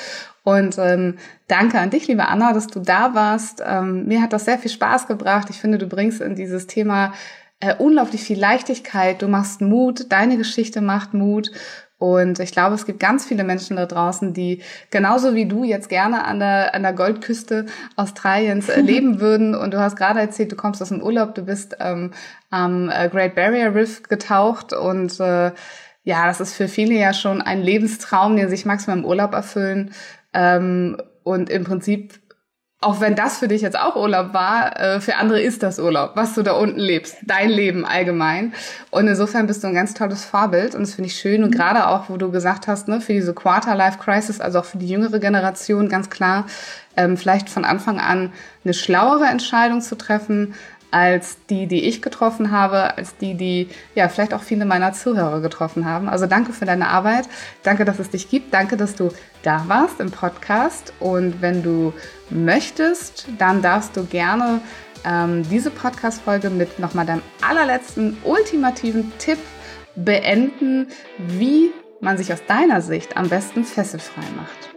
Und 0.43 0.80
ähm, 0.80 1.18
danke 1.48 1.78
an 1.78 1.91
dich, 1.91 2.08
liebe 2.08 2.28
Anna, 2.28 2.54
dass 2.54 2.66
du 2.66 2.80
da 2.80 3.14
warst. 3.14 3.62
Ähm, 3.64 4.08
mir 4.08 4.24
hat 4.24 4.34
das 4.34 4.45
sehr 4.45 4.58
viel 4.58 4.72
Spaß 4.72 5.06
gebracht. 5.06 5.50
Ich 5.52 5.62
finde, 5.62 5.78
du 5.78 5.86
bringst 5.86 6.22
in 6.22 6.34
dieses 6.34 6.66
Thema 6.66 7.14
äh, 7.60 7.76
unglaublich 7.78 8.22
viel 8.22 8.39
Leichtigkeit. 8.39 9.22
Du 9.22 9.28
machst 9.28 9.62
Mut, 9.62 10.12
deine 10.12 10.38
Geschichte 10.38 10.82
macht 10.82 11.14
Mut. 11.14 11.51
Und 11.99 12.39
ich 12.39 12.51
glaube, 12.51 12.76
es 12.76 12.86
gibt 12.86 12.99
ganz 12.99 13.26
viele 13.26 13.43
Menschen 13.43 13.78
da 13.78 13.88
draußen, 13.88 14.32
die 14.32 14.62
genauso 14.91 15.34
wie 15.34 15.47
du 15.47 15.64
jetzt 15.64 15.89
gerne 15.89 16.26
an 16.26 16.39
der, 16.39 16.76
an 16.76 16.84
der 16.84 16.93
Goldküste 16.93 17.66
Australiens 17.95 18.70
äh, 18.70 18.82
leben 18.82 19.20
würden. 19.20 19.55
Und 19.55 19.74
du 19.74 19.80
hast 19.80 19.95
gerade 19.95 20.20
erzählt, 20.20 20.51
du 20.51 20.55
kommst 20.55 20.82
aus 20.82 20.89
dem 20.89 21.01
Urlaub, 21.01 21.34
du 21.34 21.43
bist 21.43 21.76
ähm, 21.80 22.12
am 22.51 22.89
äh, 22.89 23.10
Great 23.10 23.34
Barrier 23.34 23.74
Reef 23.74 24.03
getaucht 24.03 24.74
und 24.74 25.20
äh, 25.20 25.51
ja, 26.03 26.26
das 26.26 26.39
ist 26.39 26.53
für 26.53 26.70
viele 26.70 26.93
ja 26.93 27.14
schon 27.14 27.41
ein 27.41 27.62
Lebenstraum, 27.62 28.38
den 28.38 28.47
sich 28.47 28.66
maximal 28.66 28.99
im 28.99 29.03
Urlaub 29.03 29.34
erfüllen. 29.34 29.91
Ähm, 30.34 31.01
und 31.24 31.49
im 31.49 31.66
Prinzip 31.66 32.14
auch 32.80 33.01
wenn 33.01 33.15
das 33.15 33.39
für 33.39 33.47
dich 33.47 33.61
jetzt 33.61 33.78
auch 33.78 33.95
Urlaub 33.95 34.36
war, 34.36 34.80
äh, 34.80 35.01
für 35.01 35.15
andere 35.15 35.41
ist 35.41 35.63
das 35.63 35.80
Urlaub, 35.80 36.11
was 36.13 36.36
du 36.36 36.43
da 36.43 36.51
unten 36.51 36.80
lebst, 36.80 37.17
dein 37.23 37.49
Leben 37.49 37.86
allgemein. 37.86 38.53
Und 38.91 39.07
insofern 39.07 39.47
bist 39.47 39.63
du 39.63 39.67
ein 39.67 39.73
ganz 39.73 39.95
tolles 39.95 40.25
Vorbild 40.25 40.75
und 40.75 40.82
das 40.82 40.93
finde 40.93 41.07
ich 41.07 41.15
schön. 41.15 41.43
Und 41.43 41.51
gerade 41.51 41.88
auch, 41.88 42.07
wo 42.09 42.17
du 42.17 42.30
gesagt 42.30 42.67
hast, 42.67 42.88
ne, 42.88 43.01
für 43.01 43.13
diese 43.13 43.34
Quarter-Life-Crisis, 43.34 44.39
also 44.41 44.59
auch 44.59 44.65
für 44.65 44.78
die 44.78 44.88
jüngere 44.88 45.19
Generation, 45.19 45.89
ganz 45.89 46.11
klar, 46.11 46.45
ähm, 46.95 47.17
vielleicht 47.17 47.49
von 47.49 47.65
Anfang 47.65 47.99
an 47.99 48.32
eine 48.63 48.75
schlauere 48.75 49.25
Entscheidung 49.25 49.82
zu 49.82 49.95
treffen, 49.95 50.53
als 50.91 51.38
die, 51.49 51.67
die 51.67 51.85
ich 51.85 52.01
getroffen 52.01 52.51
habe, 52.51 52.97
als 52.97 53.17
die, 53.17 53.35
die 53.35 53.69
ja 53.95 54.07
vielleicht 54.07 54.33
auch 54.33 54.41
viele 54.41 54.65
meiner 54.65 54.93
Zuhörer 54.93 55.41
getroffen 55.41 55.85
haben. 55.85 56.07
Also 56.07 56.25
danke 56.25 56.53
für 56.53 56.65
deine 56.65 56.88
Arbeit, 56.88 57.27
danke, 57.63 57.85
dass 57.85 57.99
es 57.99 58.09
dich 58.09 58.29
gibt, 58.29 58.53
danke, 58.53 58.77
dass 58.77 58.95
du 58.95 59.09
da 59.43 59.63
warst 59.67 59.99
im 59.99 60.11
Podcast. 60.11 60.93
Und 60.99 61.41
wenn 61.41 61.63
du 61.63 61.93
möchtest, 62.29 63.27
dann 63.38 63.61
darfst 63.61 63.97
du 63.97 64.05
gerne 64.05 64.61
ähm, 65.05 65.43
diese 65.49 65.71
Podcast-Folge 65.71 66.49
mit 66.49 66.79
nochmal 66.79 67.05
deinem 67.05 67.21
allerletzten 67.41 68.17
ultimativen 68.23 69.11
Tipp 69.19 69.39
beenden, 69.95 70.88
wie 71.17 71.71
man 71.99 72.17
sich 72.17 72.31
aus 72.31 72.45
deiner 72.45 72.81
Sicht 72.81 73.17
am 73.17 73.29
besten 73.29 73.63
fesselfrei 73.63 74.25
macht. 74.35 74.69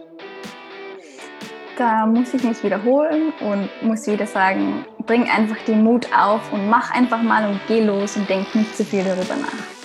Da 1.77 2.05
muss 2.05 2.33
ich 2.33 2.43
mich 2.43 2.63
wiederholen 2.63 3.33
und 3.39 3.69
muss 3.81 4.05
wieder 4.05 4.27
sagen, 4.27 4.85
bring 5.05 5.29
einfach 5.29 5.57
den 5.65 5.83
Mut 5.83 6.07
auf 6.15 6.51
und 6.51 6.69
mach 6.69 6.91
einfach 6.91 7.21
mal 7.21 7.47
und 7.47 7.59
geh 7.67 7.81
los 7.81 8.15
und 8.15 8.29
denk 8.29 8.53
nicht 8.55 8.75
zu 8.75 8.83
viel 8.83 9.03
darüber 9.03 9.35
nach. 9.35 9.80